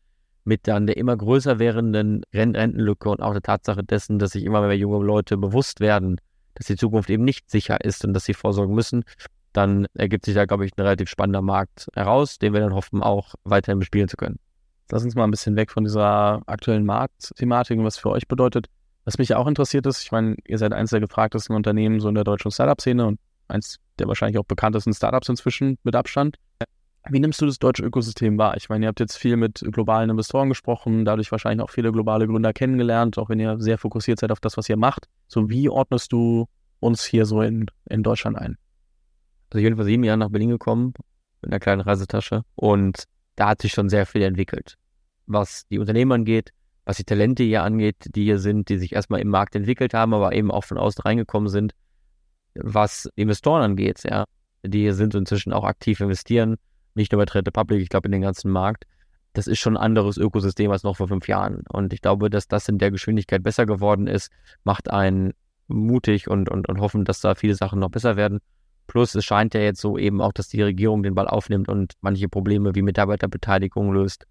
mit 0.45 0.66
dann 0.66 0.86
der 0.86 0.97
immer 0.97 1.16
größer 1.16 1.59
werdenden 1.59 2.22
Rentenlücke 2.32 3.09
und 3.11 3.20
auch 3.20 3.32
der 3.32 3.43
Tatsache 3.43 3.84
dessen, 3.84 4.18
dass 4.18 4.32
sich 4.32 4.45
immer 4.45 4.61
mehr 4.61 4.76
junge 4.76 5.05
Leute 5.05 5.36
bewusst 5.36 5.80
werden, 5.80 6.20
dass 6.55 6.66
die 6.66 6.76
Zukunft 6.76 7.11
eben 7.11 7.24
nicht 7.24 7.51
sicher 7.51 7.84
ist 7.84 8.05
und 8.05 8.14
dass 8.14 8.24
sie 8.24 8.34
vorsorgen 8.34 8.74
müssen, 8.74 9.05
dann 9.53 9.86
ergibt 9.95 10.24
sich 10.24 10.34
da, 10.34 10.45
glaube 10.45 10.64
ich, 10.64 10.72
ein 10.76 10.82
relativ 10.82 11.09
spannender 11.09 11.43
Markt 11.43 11.89
heraus, 11.95 12.39
den 12.39 12.53
wir 12.53 12.61
dann 12.61 12.74
hoffen, 12.74 13.03
auch 13.03 13.34
weiterhin 13.45 13.78
bespielen 13.78 14.09
zu 14.09 14.16
können. 14.16 14.39
lass 14.91 15.05
uns 15.05 15.14
mal 15.14 15.24
ein 15.24 15.30
bisschen 15.30 15.57
weg 15.57 15.70
von 15.70 15.84
dieser 15.84 16.43
aktuellen 16.47 16.84
Marktthematik 16.84 17.78
und 17.78 17.84
was 17.84 17.99
für 17.99 18.11
euch 18.11 18.26
bedeutet. 18.28 18.66
Was 19.05 19.18
mich 19.18 19.34
auch 19.34 19.47
interessiert 19.47 19.86
ist, 19.86 20.03
ich 20.03 20.12
meine, 20.12 20.36
ihr 20.47 20.59
seid 20.59 20.72
eines 20.72 20.91
der 20.91 21.01
gefragtesten 21.01 21.57
Unternehmen 21.57 22.01
so 22.01 22.09
in 22.09 22.14
der 22.14 22.24
deutschen 22.24 22.51
Startup-Szene 22.51 23.07
und 23.07 23.18
eins 23.49 23.78
der 23.99 24.07
wahrscheinlich 24.07 24.39
auch 24.39 24.45
bekanntesten 24.45 24.93
Startups 24.93 25.28
inzwischen 25.28 25.78
mit 25.82 25.97
Abstand. 25.97 26.36
Wie 27.11 27.20
nimmst 27.20 27.40
du 27.40 27.46
das 27.46 27.59
deutsche 27.59 27.84
Ökosystem 27.84 28.36
wahr? 28.38 28.57
Ich 28.57 28.68
meine, 28.68 28.84
ihr 28.84 28.88
habt 28.88 29.01
jetzt 29.01 29.16
viel 29.16 29.36
mit 29.36 29.64
globalen 29.72 30.11
Investoren 30.11 30.49
gesprochen, 30.49 31.05
dadurch 31.05 31.32
wahrscheinlich 31.32 31.64
auch 31.64 31.70
viele 31.70 31.92
globale 31.92 32.26
Gründer 32.26 32.53
kennengelernt, 32.53 33.18
auch 33.18 33.28
wenn 33.28 33.40
ihr 33.40 33.59
sehr 33.61 33.78
fokussiert 33.78 34.20
seid 34.20 34.30
auf 34.30 34.40
das, 34.40 34.57
was 34.57 34.68
ihr 34.68 34.76
macht. 34.76 35.09
So, 35.26 35.49
wie 35.49 35.68
ordnest 35.68 36.12
du 36.12 36.46
uns 36.80 37.05
hier 37.05 37.24
so 37.24 37.40
in, 37.40 37.66
in 37.88 38.03
Deutschland 38.03 38.36
ein? 38.36 38.57
Also 39.51 39.59
ich 39.59 39.64
bin 39.64 39.76
vor 39.76 39.84
sieben 39.84 40.05
Jahren 40.05 40.18
nach 40.18 40.28
Berlin 40.28 40.51
gekommen 40.51 40.92
mit 41.40 41.51
einer 41.51 41.61
kleinen 41.61 41.80
Reisetasche 41.80 42.42
und 42.55 43.05
da 43.36 43.49
hat 43.51 43.62
sich 43.62 43.72
schon 43.72 43.88
sehr 43.88 44.05
viel 44.05 44.22
entwickelt. 44.22 44.74
Was 45.26 45.66
die 45.68 45.78
Unternehmen 45.78 46.12
angeht, 46.12 46.51
was 46.84 46.96
die 46.96 47.05
Talente 47.05 47.42
hier 47.42 47.62
angeht, 47.62 47.96
die 48.14 48.24
hier 48.24 48.38
sind, 48.38 48.68
die 48.68 48.78
sich 48.78 48.94
erstmal 48.94 49.20
im 49.20 49.28
Markt 49.28 49.55
entwickelt 49.55 49.94
haben, 49.94 50.12
aber 50.12 50.32
eben 50.32 50.51
auch 50.51 50.64
von 50.64 50.78
außen 50.78 51.03
reingekommen 51.03 51.49
sind. 51.49 51.72
Was 52.55 53.09
Investoren 53.14 53.62
angeht, 53.62 54.03
ja, 54.05 54.24
die 54.62 54.80
hier 54.80 54.94
sind 54.94 55.14
und 55.14 55.22
inzwischen 55.22 55.53
auch 55.53 55.64
aktiv 55.64 56.01
investieren, 56.01 56.57
nicht 56.99 57.12
nur 57.12 57.20
bei 57.20 57.24
Trade 57.24 57.51
Public, 57.51 57.80
ich 57.80 57.88
glaube 57.88 58.09
in 58.09 58.12
den 58.12 58.22
ganzen 58.22 58.51
Markt. 58.51 58.84
Das 59.32 59.46
ist 59.46 59.59
schon 59.59 59.76
ein 59.76 59.82
anderes 59.82 60.16
Ökosystem 60.16 60.70
als 60.70 60.82
noch 60.82 60.96
vor 60.96 61.09
fünf 61.09 61.28
Jahren. 61.28 61.62
Und 61.72 61.92
ich 61.92 62.03
glaube, 62.03 62.28
dass 62.30 62.49
das 62.49 62.68
in 62.68 62.78
der 62.78 62.90
Geschwindigkeit 62.90 63.42
besser 63.42 63.66
geworden 63.66 64.07
ist, 64.07 64.30
macht 64.64 64.90
einen 64.90 65.32
mutig 65.68 66.28
und, 66.28 66.49
und, 66.49 66.68
und 66.68 66.80
hoffen, 66.80 67.05
dass 67.05 67.20
da 67.20 67.34
viele 67.34 67.55
Sachen 67.55 67.78
noch 67.78 67.90
besser 67.90 68.16
werden. 68.16 68.40
Plus 68.86 69.14
es 69.14 69.24
scheint 69.24 69.55
ja 69.55 69.61
jetzt 69.61 69.80
so 69.80 69.99
eben 69.99 70.20
auch, 70.20 70.32
dass 70.32 70.49
die 70.49 70.62
Regierung 70.62 71.03
den 71.03 71.14
Ball 71.14 71.28
aufnimmt 71.28 71.68
und 71.68 71.92
manche 72.01 72.28
Probleme 72.28 72.74
wie 72.74 72.82
Mitarbeiterbeteiligung 72.82 73.92
löst. 73.92 74.26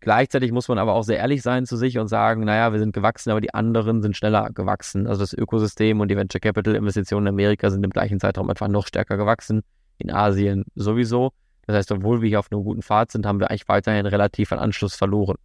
Gleichzeitig 0.00 0.52
muss 0.52 0.68
man 0.68 0.78
aber 0.78 0.92
auch 0.92 1.02
sehr 1.02 1.18
ehrlich 1.18 1.42
sein 1.42 1.64
zu 1.64 1.76
sich 1.76 1.98
und 1.98 2.08
sagen, 2.08 2.44
naja, 2.44 2.72
wir 2.72 2.78
sind 2.78 2.92
gewachsen, 2.92 3.30
aber 3.30 3.40
die 3.40 3.54
anderen 3.54 4.02
sind 4.02 4.16
schneller 4.16 4.50
gewachsen. 4.52 5.06
Also 5.06 5.22
das 5.22 5.32
Ökosystem 5.32 6.00
und 6.00 6.10
die 6.10 6.16
Venture 6.16 6.40
Capital 6.40 6.74
Investitionen 6.74 7.26
in 7.26 7.32
Amerika 7.32 7.70
sind 7.70 7.82
im 7.82 7.90
gleichen 7.90 8.20
Zeitraum 8.20 8.50
einfach 8.50 8.68
noch 8.68 8.86
stärker 8.86 9.16
gewachsen. 9.16 9.62
In 9.98 10.12
Asien 10.12 10.64
sowieso. 10.74 11.32
Das 11.66 11.76
heißt, 11.76 11.92
obwohl 11.92 12.22
wir 12.22 12.28
hier 12.28 12.38
auf 12.38 12.50
einem 12.50 12.62
guten 12.62 12.82
Pfad 12.82 13.10
sind, 13.10 13.26
haben 13.26 13.40
wir 13.40 13.50
eigentlich 13.50 13.68
weiterhin 13.68 14.06
relativ 14.06 14.52
an 14.52 14.58
Anschluss 14.58 14.94
verloren. 14.94 15.36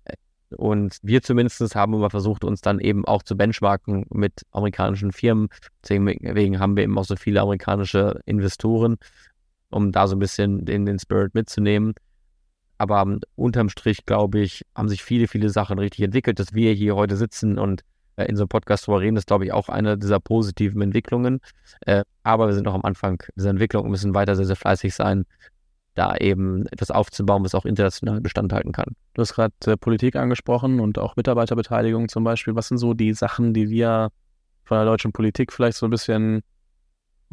Und 0.58 0.98
wir 1.02 1.22
zumindest 1.22 1.76
haben 1.76 1.94
immer 1.94 2.10
versucht, 2.10 2.44
uns 2.44 2.62
dann 2.62 2.80
eben 2.80 3.06
auch 3.06 3.24
zu 3.24 3.38
benchmarken 3.38 4.06
mit 4.10 4.42
amerikanischen 4.52 5.12
Firmen. 5.12 5.50
Deswegen 5.82 6.60
haben 6.60 6.76
wir 6.76 6.84
eben 6.84 6.98
auch 6.98 7.06
so 7.06 7.16
viele 7.16 7.42
amerikanische 7.42 8.20
Investoren, 8.26 8.98
um 9.70 9.92
da 9.92 10.08
so 10.08 10.16
ein 10.16 10.20
bisschen 10.20 10.66
den, 10.66 10.86
den 10.86 11.00
Spirit 11.00 11.34
mitzunehmen. 11.34 11.94
Aber 12.78 13.20
unterm 13.36 13.70
Strich, 13.70 14.06
glaube 14.06 14.40
ich, 14.40 14.66
haben 14.76 14.90
sich 14.90 15.04
viele, 15.04 15.28
viele 15.28 15.50
Sachen 15.50 15.80
richtig 15.80 16.02
entwickelt. 16.02 16.40
Dass 16.40 16.54
wir 16.54 16.74
hier 16.74 16.96
heute 16.96 17.16
sitzen 17.16 17.58
und 17.58 17.84
äh, 18.16 18.26
in 18.26 18.36
so 18.36 18.44
einem 18.44 18.50
Podcast 18.50 18.88
drüber 18.88 19.02
reden, 19.02 19.18
ist, 19.18 19.28
glaube 19.28 19.46
ich, 19.46 19.54
auch 19.54 19.70
eine 19.70 19.98
dieser 19.98 20.20
positiven 20.20 20.82
Entwicklungen. 20.82 21.42
Äh, 21.82 22.04
aber 22.24 22.48
wir 22.48 22.54
sind 22.54 22.66
noch 22.66 22.74
am 22.74 22.84
Anfang 22.84 23.24
dieser 23.36 23.52
Entwicklung 23.52 23.86
und 23.86 23.92
müssen 23.92 24.16
weiter 24.16 24.36
sehr, 24.36 24.46
sehr 24.46 24.56
fleißig 24.56 24.96
sein, 24.96 25.26
da 25.94 26.16
eben 26.16 26.66
etwas 26.68 26.92
aufzubauen, 26.92 27.44
was 27.44 27.56
auch 27.56 27.66
international 27.66 28.22
Bestand 28.22 28.54
halten 28.54 28.72
kann. 28.72 28.96
Du 29.14 29.22
hast 29.22 29.34
gerade 29.34 29.54
äh, 29.66 29.78
Politik 29.78 30.16
angesprochen 30.16 30.80
und 30.80 30.98
auch 30.98 31.16
Mitarbeiterbeteiligung 31.16 32.08
zum 32.08 32.24
Beispiel. 32.24 32.56
Was 32.56 32.70
sind 32.70 32.78
so 32.78 32.94
die 32.94 33.14
Sachen, 33.14 33.54
die 33.54 33.70
wir 33.70 34.10
von 34.64 34.78
der 34.78 34.86
deutschen 34.86 35.12
Politik 35.12 35.52
vielleicht 35.52 35.78
so 35.78 35.88
ein 35.88 35.90
bisschen 35.90 36.44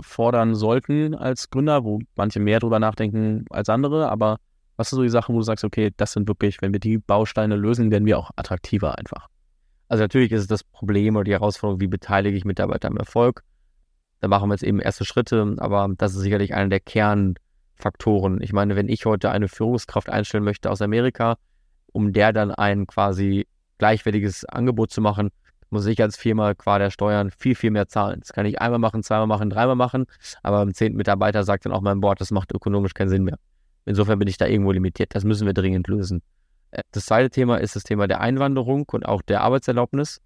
fordern 0.01 0.55
sollten 0.55 1.15
als 1.15 1.51
Gründer, 1.51 1.85
wo 1.85 2.01
manche 2.17 2.41
mehr 2.41 2.61
drüber 2.61 2.79
nachdenken 2.79 3.45
als 3.51 3.69
andere, 3.69 4.11
aber 4.11 4.39
was 4.77 4.91
sind 4.91 4.97
so 4.97 5.03
die 5.03 5.09
Sachen, 5.09 5.35
wo 5.35 5.39
du 5.39 5.45
sagst, 5.45 5.65
okay, 5.65 5.93
das 5.97 6.13
sind 6.13 6.29
wirklich, 6.29 6.63
wenn 6.63 6.73
wir 6.73 6.81
die 6.81 6.99
Bausteine 6.99 7.57
lösen, 7.57 7.91
werden 7.91 8.07
wir 8.07 8.19
auch 8.19 8.31
attraktiver 8.37 8.97
einfach? 8.97 9.27
Also 9.89 10.05
natürlich 10.05 10.31
ist 10.31 10.43
es 10.43 10.47
das 10.47 10.63
Problem 10.63 11.17
oder 11.17 11.25
die 11.25 11.33
Herausforderung, 11.33 11.81
wie 11.81 11.89
beteilige 11.89 12.37
ich 12.37 12.45
Mitarbeiter 12.45 12.89
am 12.89 12.97
Erfolg. 12.97 13.43
Da 14.21 14.29
machen 14.29 14.49
wir 14.49 14.55
jetzt 14.55 14.63
eben 14.63 14.81
erste 14.81 15.05
Schritte, 15.05 15.57
aber 15.59 15.89
das 15.97 16.15
ist 16.15 16.21
sicherlich 16.21 16.55
einer 16.55 16.69
der 16.69 16.81
Kern- 16.81 17.35
Faktoren. 17.79 18.41
Ich 18.41 18.53
meine, 18.53 18.77
wenn 18.77 18.89
ich 18.89 19.07
heute 19.07 19.31
eine 19.31 19.49
Führungskraft 19.49 20.11
einstellen 20.11 20.45
möchte 20.45 20.71
aus 20.71 20.83
Amerika, 20.83 21.37
um 21.93 22.13
der 22.13 22.33
dann 22.33 22.51
ein 22.51 22.87
quasi 22.87 23.47
gleichwertiges 23.79 24.45
Angebot 24.45 24.91
zu 24.91 25.01
machen, 25.01 25.31
muss 25.71 25.87
ich 25.87 26.01
als 26.01 26.17
Firma 26.17 26.55
qua 26.55 26.79
der 26.79 26.91
Steuern 26.91 27.31
viel, 27.31 27.55
viel 27.55 27.71
mehr 27.71 27.89
zahlen. 27.89 28.21
Das 28.21 28.33
kann 28.33 28.47
ich 28.47 28.61
einmal 28.61 28.79
machen, 28.79 29.03
zweimal 29.03 29.27
machen, 29.27 29.51
dreimal 29.51 29.77
machen, 29.77 30.07
aber 30.43 30.59
beim 30.59 30.75
zehnten 30.75 30.97
Mitarbeiter 30.97 31.45
sagt 31.45 31.67
dann 31.67 31.73
auch 31.73 31.83
mein 31.83 32.01
Board, 32.01 32.21
das 32.21 32.31
macht 32.31 32.53
ökonomisch 32.53 32.95
keinen 32.95 33.11
Sinn 33.11 33.25
mehr. 33.25 33.39
Insofern 33.85 34.19
bin 34.19 34.29
ich 34.29 34.37
da 34.37 34.47
irgendwo 34.47 34.73
limitiert. 34.73 35.15
Das 35.15 35.25
müssen 35.25 35.47
wir 35.47 35.55
dringend 35.55 35.89
lösen. 35.89 36.23
Äh, 36.71 36.83
das 36.93 37.07
zweite 37.07 37.31
Thema 37.31 37.57
ist 37.59 37.77
das 37.77 37.85
Thema 37.85 38.07
der 38.07 38.21
Einwanderung 38.21 38.85
und 38.93 39.07
auch 39.07 39.23
der 39.23 39.41
Arbeitserlaubnis 39.43 40.21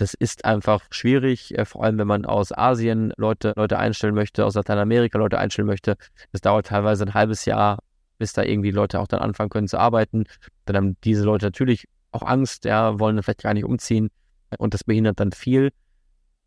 das 0.00 0.14
ist 0.14 0.46
einfach 0.46 0.86
schwierig, 0.90 1.56
äh, 1.58 1.66
vor 1.66 1.84
allem 1.84 1.98
wenn 1.98 2.06
man 2.06 2.24
aus 2.24 2.56
Asien 2.56 3.12
Leute, 3.18 3.52
Leute 3.54 3.78
einstellen 3.78 4.14
möchte, 4.14 4.46
aus 4.46 4.54
Lateinamerika 4.54 5.18
Leute 5.18 5.38
einstellen 5.38 5.66
möchte. 5.66 5.96
Das 6.32 6.40
dauert 6.40 6.68
teilweise 6.68 7.04
ein 7.04 7.12
halbes 7.12 7.44
Jahr, 7.44 7.80
bis 8.16 8.32
da 8.32 8.42
irgendwie 8.42 8.70
Leute 8.70 8.98
auch 8.98 9.06
dann 9.06 9.20
anfangen 9.20 9.50
können 9.50 9.68
zu 9.68 9.78
arbeiten. 9.78 10.24
Dann 10.64 10.76
haben 10.76 10.96
diese 11.04 11.24
Leute 11.24 11.44
natürlich 11.44 11.86
auch 12.12 12.22
Angst, 12.22 12.64
ja, 12.64 12.98
wollen 12.98 13.16
dann 13.16 13.22
vielleicht 13.22 13.42
gar 13.42 13.52
nicht 13.52 13.64
umziehen 13.64 14.08
und 14.56 14.72
das 14.72 14.84
behindert 14.84 15.20
dann 15.20 15.32
viel. 15.32 15.70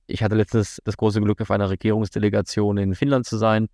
Ich 0.07 0.23
hatte 0.23 0.35
letztens 0.35 0.81
das 0.83 0.97
große 0.97 1.21
Glück, 1.21 1.39
auf 1.39 1.51
einer 1.51 1.69
Regierungsdelegation 1.69 2.77
in 2.77 2.95
Finnland 2.95 3.27
zu 3.27 3.37
sein, 3.37 3.67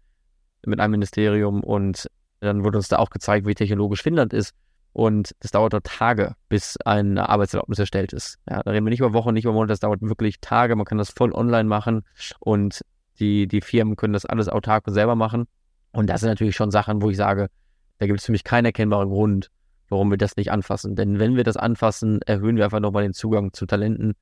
mit 0.65 0.81
einem 0.81 0.91
Ministerium 0.91 1.63
und 1.63 2.07
dann 2.41 2.65
wurde 2.65 2.77
uns 2.77 2.89
da 2.89 2.97
auch 2.97 3.09
gezeigt, 3.11 3.47
wie 3.47 3.55
technologisch 3.55 4.03
Finnland 4.03 4.33
ist. 4.33 4.53
Und 4.93 5.35
das 5.39 5.51
dauert 5.51 5.73
dort 5.73 5.85
Tage, 5.85 6.35
bis 6.49 6.77
eine 6.77 7.29
Arbeitserlaubnis 7.29 7.79
erstellt 7.79 8.11
ist. 8.11 8.37
Ja, 8.49 8.63
da 8.63 8.71
reden 8.71 8.85
wir 8.85 8.89
nicht 8.89 8.99
über 8.99 9.13
Wochen, 9.13 9.33
nicht 9.33 9.45
über 9.45 9.53
Monate, 9.53 9.73
das 9.73 9.79
dauert 9.79 10.01
wirklich 10.01 10.39
Tage. 10.41 10.75
Man 10.75 10.85
kann 10.85 10.97
das 10.97 11.11
voll 11.11 11.31
online 11.31 11.69
machen 11.69 12.03
und 12.39 12.81
die, 13.19 13.47
die 13.47 13.61
Firmen 13.61 13.95
können 13.95 14.13
das 14.13 14.25
alles 14.25 14.49
autark 14.49 14.87
und 14.87 14.93
selber 14.93 15.15
machen. 15.15 15.45
Und 15.91 16.09
das 16.09 16.21
sind 16.21 16.29
natürlich 16.29 16.55
schon 16.55 16.71
Sachen, 16.71 17.01
wo 17.01 17.09
ich 17.09 17.17
sage, 17.17 17.49
da 17.99 18.07
gibt 18.07 18.19
es 18.19 18.25
für 18.25 18.31
mich 18.31 18.43
keinen 18.43 18.65
erkennbaren 18.65 19.09
Grund, 19.09 19.49
warum 19.89 20.09
wir 20.09 20.17
das 20.17 20.37
nicht 20.37 20.51
anfassen. 20.51 20.95
Denn 20.95 21.19
wenn 21.19 21.35
wir 21.35 21.43
das 21.43 21.57
anfassen, 21.57 22.21
erhöhen 22.25 22.55
wir 22.55 22.65
einfach 22.65 22.79
nochmal 22.79 23.03
den 23.03 23.13
Zugang 23.13 23.53
zu 23.53 23.65
Talenten, 23.65 24.13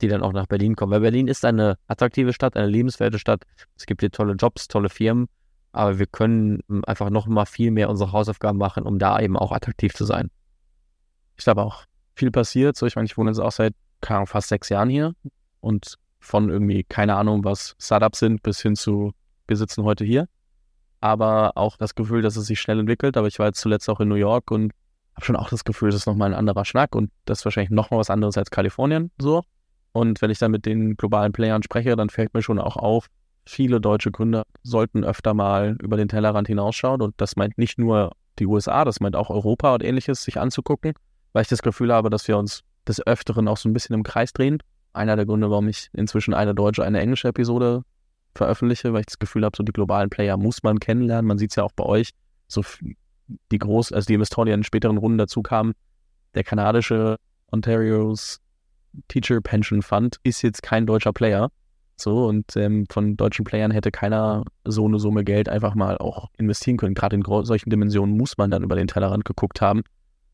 die 0.00 0.08
dann 0.08 0.22
auch 0.22 0.32
nach 0.32 0.46
Berlin 0.46 0.76
kommen. 0.76 0.92
Weil 0.92 1.00
Berlin 1.00 1.28
ist 1.28 1.44
eine 1.44 1.76
attraktive 1.86 2.32
Stadt, 2.32 2.56
eine 2.56 2.66
lebenswerte 2.66 3.18
Stadt. 3.18 3.44
Es 3.76 3.86
gibt 3.86 4.00
hier 4.00 4.10
tolle 4.10 4.34
Jobs, 4.34 4.68
tolle 4.68 4.88
Firmen 4.88 5.28
aber 5.72 5.98
wir 5.98 6.06
können 6.06 6.60
hm, 6.68 6.84
einfach 6.86 7.10
noch 7.10 7.26
mal 7.26 7.46
viel 7.46 7.70
mehr 7.70 7.90
unsere 7.90 8.12
Hausaufgaben 8.12 8.58
machen, 8.58 8.84
um 8.84 8.98
da 8.98 9.20
eben 9.20 9.36
auch 9.36 9.52
attraktiv 9.52 9.94
zu 9.94 10.04
sein. 10.04 10.30
Ich 11.36 11.44
glaube 11.44 11.62
auch 11.62 11.84
viel 12.14 12.30
passiert. 12.30 12.76
So, 12.76 12.86
ich 12.86 12.96
meine, 12.96 13.06
ich 13.06 13.16
wohne 13.16 13.30
jetzt 13.30 13.38
auch 13.38 13.52
seit 13.52 13.74
keine 14.00 14.26
fast 14.26 14.48
sechs 14.48 14.68
Jahren 14.68 14.90
hier 14.90 15.14
und 15.60 15.96
von 16.18 16.50
irgendwie 16.50 16.84
keine 16.84 17.16
Ahnung, 17.16 17.44
was 17.44 17.76
Startups 17.78 18.18
sind, 18.18 18.42
bis 18.42 18.60
hin 18.60 18.76
zu 18.76 19.12
wir 19.46 19.56
sitzen 19.56 19.84
heute 19.84 20.04
hier. 20.04 20.28
Aber 21.00 21.52
auch 21.56 21.76
das 21.76 21.94
Gefühl, 21.94 22.22
dass 22.22 22.36
es 22.36 22.46
sich 22.46 22.60
schnell 22.60 22.78
entwickelt. 22.78 23.16
Aber 23.16 23.26
ich 23.26 23.38
war 23.38 23.46
jetzt 23.46 23.60
zuletzt 23.60 23.88
auch 23.88 24.00
in 24.00 24.08
New 24.08 24.16
York 24.16 24.50
und 24.50 24.72
habe 25.14 25.24
schon 25.24 25.36
auch 25.36 25.48
das 25.48 25.64
Gefühl, 25.64 25.88
es 25.88 25.94
ist 25.94 26.06
nochmal 26.06 26.30
ein 26.30 26.38
anderer 26.38 26.64
Schnack 26.64 26.94
und 26.94 27.10
das 27.24 27.40
ist 27.40 27.44
wahrscheinlich 27.44 27.70
nochmal 27.70 28.00
was 28.00 28.10
anderes 28.10 28.38
als 28.38 28.50
Kalifornien 28.50 29.10
so. 29.18 29.42
Und 29.92 30.22
wenn 30.22 30.30
ich 30.30 30.38
dann 30.38 30.52
mit 30.52 30.66
den 30.66 30.96
globalen 30.96 31.32
Playern 31.32 31.62
spreche, 31.62 31.96
dann 31.96 32.10
fällt 32.10 32.32
mir 32.32 32.42
schon 32.42 32.58
auch 32.58 32.76
auf, 32.76 33.08
viele 33.50 33.80
deutsche 33.80 34.10
Gründer 34.10 34.44
sollten 34.62 35.04
öfter 35.04 35.34
mal 35.34 35.76
über 35.82 35.96
den 35.96 36.08
Tellerrand 36.08 36.48
hinausschauen. 36.48 37.02
Und 37.02 37.14
das 37.18 37.36
meint 37.36 37.58
nicht 37.58 37.78
nur 37.78 38.12
die 38.38 38.46
USA, 38.46 38.84
das 38.84 39.00
meint 39.00 39.16
auch 39.16 39.28
Europa 39.28 39.74
und 39.74 39.82
ähnliches, 39.82 40.22
sich 40.22 40.38
anzugucken, 40.38 40.94
weil 41.32 41.42
ich 41.42 41.48
das 41.48 41.62
Gefühl 41.62 41.92
habe, 41.92 42.10
dass 42.10 42.26
wir 42.28 42.38
uns 42.38 42.62
des 42.86 43.06
Öfteren 43.06 43.48
auch 43.48 43.56
so 43.56 43.68
ein 43.68 43.72
bisschen 43.72 43.94
im 43.94 44.02
Kreis 44.02 44.32
drehen. 44.32 44.58
Einer 44.92 45.16
der 45.16 45.26
Gründe, 45.26 45.50
warum 45.50 45.68
ich 45.68 45.88
inzwischen 45.92 46.32
eine 46.32 46.54
deutsche, 46.54 46.84
eine 46.84 47.00
englische 47.00 47.28
Episode 47.28 47.82
veröffentliche, 48.34 48.92
weil 48.92 49.00
ich 49.00 49.06
das 49.06 49.18
Gefühl 49.18 49.44
habe, 49.44 49.56
so 49.56 49.62
die 49.62 49.72
globalen 49.72 50.08
Player 50.08 50.36
muss 50.36 50.62
man 50.62 50.78
kennenlernen. 50.78 51.26
Man 51.26 51.38
sieht 51.38 51.50
es 51.50 51.56
ja 51.56 51.64
auch 51.64 51.72
bei 51.72 51.84
euch, 51.84 52.10
so 52.48 52.62
die 53.52 53.58
groß, 53.58 53.92
also 53.92 54.06
die 54.06 54.14
Investoren, 54.14 54.46
die 54.46 54.52
in 54.52 54.64
späteren 54.64 54.96
Runden 54.96 55.18
dazu 55.18 55.42
kamen. 55.42 55.74
Der 56.34 56.44
kanadische 56.44 57.16
Ontario's 57.52 58.40
Teacher 59.08 59.40
Pension 59.40 59.82
Fund 59.82 60.16
ist 60.22 60.42
jetzt 60.42 60.62
kein 60.62 60.86
deutscher 60.86 61.12
Player, 61.12 61.50
so, 62.00 62.26
und 62.26 62.56
ähm, 62.56 62.86
von 62.90 63.16
deutschen 63.16 63.44
Playern 63.44 63.70
hätte 63.70 63.90
keiner 63.90 64.44
so 64.64 64.86
eine 64.86 64.98
Summe 64.98 65.24
Geld 65.24 65.48
einfach 65.48 65.74
mal 65.74 65.98
auch 65.98 66.28
investieren 66.38 66.76
können. 66.76 66.94
Gerade 66.94 67.16
in 67.16 67.22
solchen 67.24 67.70
Dimensionen 67.70 68.16
muss 68.16 68.38
man 68.38 68.50
dann 68.50 68.62
über 68.62 68.76
den 68.76 68.88
Tellerrand 68.88 69.24
geguckt 69.24 69.60
haben. 69.60 69.82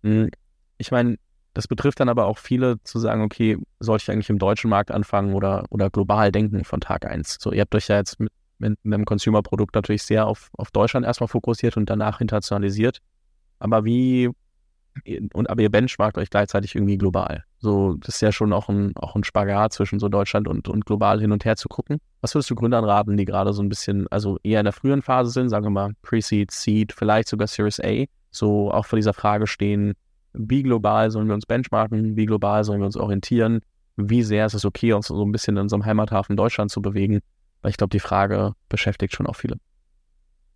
Hm, 0.02 0.30
ich 0.78 0.90
meine, 0.90 1.16
das 1.54 1.68
betrifft 1.68 2.00
dann 2.00 2.08
aber 2.08 2.26
auch 2.26 2.38
viele 2.38 2.82
zu 2.84 2.98
sagen, 2.98 3.22
okay, 3.22 3.56
soll 3.80 3.96
ich 3.96 4.10
eigentlich 4.10 4.28
im 4.28 4.38
deutschen 4.38 4.68
Markt 4.68 4.90
anfangen 4.90 5.34
oder, 5.34 5.64
oder 5.70 5.88
global 5.88 6.30
denken 6.30 6.64
von 6.64 6.80
Tag 6.80 7.06
1? 7.06 7.38
So, 7.40 7.52
ihr 7.52 7.62
habt 7.62 7.74
euch 7.74 7.88
ja 7.88 7.96
jetzt 7.96 8.20
mit, 8.20 8.30
mit 8.58 8.78
einem 8.84 9.04
Consumer-Produkt 9.04 9.74
natürlich 9.74 10.02
sehr 10.02 10.26
auf, 10.26 10.50
auf 10.58 10.70
Deutschland 10.70 11.06
erstmal 11.06 11.28
fokussiert 11.28 11.76
und 11.76 11.88
danach 11.88 12.20
internationalisiert. 12.20 12.98
Aber 13.58 13.84
wie 13.84 14.30
und 15.32 15.50
aber 15.50 15.62
ihr 15.62 15.70
benchmarkt 15.70 16.18
euch 16.18 16.30
gleichzeitig 16.30 16.74
irgendwie 16.74 16.98
global. 16.98 17.44
So, 17.58 17.94
das 17.94 18.16
ist 18.16 18.20
ja 18.20 18.32
schon 18.32 18.52
auch 18.52 18.68
ein, 18.68 18.96
auch 18.96 19.14
ein 19.14 19.24
Spagat 19.24 19.72
zwischen 19.72 19.98
so 19.98 20.08
Deutschland 20.08 20.48
und, 20.48 20.68
und 20.68 20.86
global 20.86 21.20
hin 21.20 21.32
und 21.32 21.44
her 21.44 21.56
zu 21.56 21.68
gucken. 21.68 21.98
Was 22.20 22.34
würdest 22.34 22.50
du 22.50 22.54
Gründern 22.54 22.84
raten, 22.84 23.16
die 23.16 23.24
gerade 23.24 23.52
so 23.52 23.62
ein 23.62 23.68
bisschen, 23.68 24.06
also 24.08 24.38
eher 24.42 24.60
in 24.60 24.64
der 24.64 24.72
frühen 24.72 25.02
Phase 25.02 25.30
sind, 25.30 25.48
sagen 25.48 25.66
wir 25.66 25.70
mal 25.70 25.92
Pre-Seed, 26.02 26.50
Seed, 26.50 26.92
vielleicht 26.92 27.28
sogar 27.28 27.46
Series 27.46 27.80
A, 27.80 28.04
so 28.30 28.70
auch 28.70 28.86
vor 28.86 28.96
dieser 28.96 29.14
Frage 29.14 29.46
stehen, 29.46 29.94
wie 30.32 30.62
global 30.62 31.10
sollen 31.10 31.28
wir 31.28 31.34
uns 31.34 31.46
benchmarken, 31.46 32.16
wie 32.16 32.26
global 32.26 32.64
sollen 32.64 32.80
wir 32.80 32.86
uns 32.86 32.96
orientieren, 32.96 33.60
wie 33.96 34.22
sehr 34.22 34.46
ist 34.46 34.54
es 34.54 34.64
okay, 34.64 34.92
uns 34.92 35.06
so 35.06 35.24
ein 35.24 35.32
bisschen 35.32 35.56
in 35.56 35.62
unserem 35.62 35.84
Heimathafen 35.84 36.36
Deutschland 36.36 36.70
zu 36.70 36.82
bewegen, 36.82 37.20
weil 37.62 37.70
ich 37.70 37.76
glaube, 37.76 37.90
die 37.90 38.00
Frage 38.00 38.52
beschäftigt 38.68 39.14
schon 39.14 39.26
auch 39.26 39.36
viele. 39.36 39.56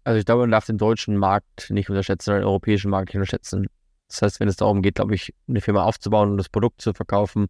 Also 0.05 0.19
ich 0.19 0.25
glaube, 0.25 0.43
man 0.43 0.51
darf 0.51 0.67
den 0.67 0.79
deutschen 0.79 1.17
Markt 1.17 1.71
nicht 1.71 1.89
unterschätzen, 1.89 2.35
den 2.35 2.45
europäischen 2.45 2.91
Markt 2.91 3.09
nicht 3.09 3.17
unterschätzen. 3.17 3.67
Das 4.11 4.23
heißt, 4.23 4.41
wenn 4.41 4.49
es 4.49 4.57
darum 4.57 4.83
geht, 4.83 4.97
glaube 4.97 5.15
ich, 5.15 5.33
eine 5.49 5.61
Firma 5.61 5.85
aufzubauen 5.85 6.33
und 6.33 6.37
das 6.37 6.49
Produkt 6.49 6.83
zu 6.83 6.93
verkaufen, 6.93 7.47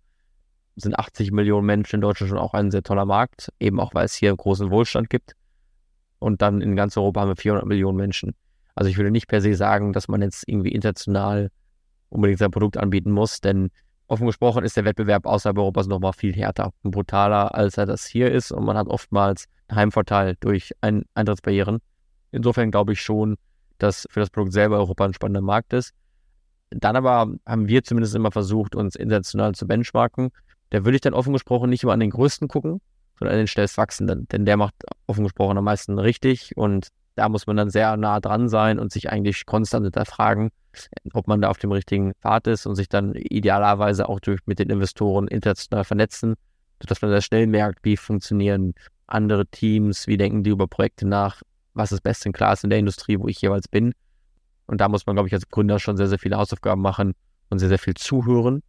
sind 0.76 0.98
80 0.98 1.32
Millionen 1.32 1.66
Menschen 1.66 1.96
in 1.96 2.00
Deutschland 2.02 2.28
schon 2.28 2.38
auch 2.38 2.54
ein 2.54 2.70
sehr 2.70 2.82
toller 2.82 3.06
Markt, 3.06 3.52
eben 3.58 3.80
auch 3.80 3.94
weil 3.94 4.04
es 4.04 4.14
hier 4.14 4.34
großen 4.34 4.70
Wohlstand 4.70 5.10
gibt. 5.10 5.32
Und 6.18 6.42
dann 6.42 6.60
in 6.60 6.76
ganz 6.76 6.96
Europa 6.96 7.22
haben 7.22 7.28
wir 7.28 7.36
400 7.36 7.66
Millionen 7.66 7.96
Menschen. 7.96 8.34
Also 8.74 8.90
ich 8.90 8.96
würde 8.98 9.10
nicht 9.10 9.26
per 9.26 9.40
se 9.40 9.54
sagen, 9.54 9.92
dass 9.92 10.08
man 10.08 10.22
jetzt 10.22 10.46
irgendwie 10.46 10.70
international 10.70 11.50
unbedingt 12.10 12.38
sein 12.38 12.50
Produkt 12.50 12.76
anbieten 12.76 13.10
muss, 13.10 13.40
denn 13.40 13.70
offen 14.06 14.26
gesprochen 14.26 14.64
ist 14.64 14.76
der 14.76 14.84
Wettbewerb 14.84 15.26
außerhalb 15.26 15.56
Europas 15.56 15.86
nochmal 15.86 16.12
viel 16.12 16.34
härter 16.34 16.72
und 16.82 16.90
brutaler, 16.90 17.54
als 17.54 17.78
er 17.78 17.86
das 17.86 18.04
hier 18.06 18.30
ist 18.30 18.52
und 18.52 18.64
man 18.64 18.76
hat 18.76 18.86
oftmals 18.88 19.46
einen 19.68 19.78
Heimvorteil 19.78 20.36
durch 20.40 20.72
ein 20.80 21.04
Eintrittsbarrieren. 21.14 21.78
Insofern 22.32 22.70
glaube 22.70 22.92
ich 22.92 23.00
schon, 23.00 23.36
dass 23.78 24.06
für 24.10 24.20
das 24.20 24.30
Produkt 24.30 24.52
selber 24.52 24.76
Europa 24.76 25.06
ein 25.06 25.14
spannender 25.14 25.40
Markt 25.40 25.72
ist. 25.72 25.92
Dann 26.70 26.96
aber 26.96 27.32
haben 27.46 27.68
wir 27.68 27.82
zumindest 27.82 28.14
immer 28.14 28.30
versucht, 28.30 28.74
uns 28.74 28.94
international 28.94 29.54
zu 29.54 29.66
benchmarken. 29.66 30.30
Da 30.70 30.84
würde 30.84 30.96
ich 30.96 31.00
dann 31.00 31.14
offen 31.14 31.32
gesprochen 31.32 31.70
nicht 31.70 31.82
immer 31.82 31.92
an 31.92 32.00
den 32.00 32.10
größten 32.10 32.48
gucken, 32.48 32.80
sondern 33.18 33.34
an 33.34 33.40
den 33.40 33.48
schnellst 33.48 33.78
denn 33.78 34.44
der 34.46 34.56
macht 34.56 34.74
offen 35.06 35.24
gesprochen 35.24 35.58
am 35.58 35.64
meisten 35.64 35.98
richtig 35.98 36.56
und 36.56 36.88
da 37.16 37.28
muss 37.28 37.46
man 37.46 37.56
dann 37.56 37.70
sehr 37.70 37.96
nah 37.96 38.20
dran 38.20 38.48
sein 38.48 38.78
und 38.78 38.92
sich 38.92 39.10
eigentlich 39.10 39.44
konstant 39.44 39.84
hinterfragen, 39.84 40.50
ob 41.12 41.26
man 41.26 41.40
da 41.42 41.48
auf 41.48 41.58
dem 41.58 41.72
richtigen 41.72 42.14
Pfad 42.22 42.46
ist 42.46 42.66
und 42.66 42.76
sich 42.76 42.88
dann 42.88 43.14
idealerweise 43.14 44.08
auch 44.08 44.20
durch 44.20 44.40
mit 44.46 44.58
den 44.58 44.70
Investoren 44.70 45.28
international 45.28 45.84
vernetzen, 45.84 46.34
sodass 46.80 47.02
man 47.02 47.10
sehr 47.10 47.20
schnell 47.20 47.46
merkt, 47.46 47.80
wie 47.84 47.96
funktionieren 47.96 48.74
andere 49.06 49.46
Teams, 49.46 50.06
wie 50.06 50.16
denken 50.16 50.44
die 50.44 50.50
über 50.50 50.68
Projekte 50.68 51.06
nach, 51.06 51.42
was 51.74 51.92
ist 51.92 52.02
best 52.02 52.24
in 52.26 52.32
class 52.32 52.64
in 52.64 52.70
der 52.70 52.78
Industrie, 52.78 53.18
wo 53.18 53.28
ich 53.28 53.40
jeweils 53.42 53.68
bin. 53.68 53.92
Und 54.70 54.80
da 54.80 54.88
muss 54.88 55.04
man, 55.04 55.16
glaube 55.16 55.26
ich, 55.26 55.34
als 55.34 55.48
Gründer 55.48 55.80
schon 55.80 55.96
sehr, 55.96 56.06
sehr 56.06 56.20
viele 56.20 56.36
Hausaufgaben 56.36 56.80
machen 56.80 57.14
und 57.48 57.58
sehr, 57.58 57.68
sehr 57.68 57.78
viel 57.80 57.94
zuhören. 57.94 58.62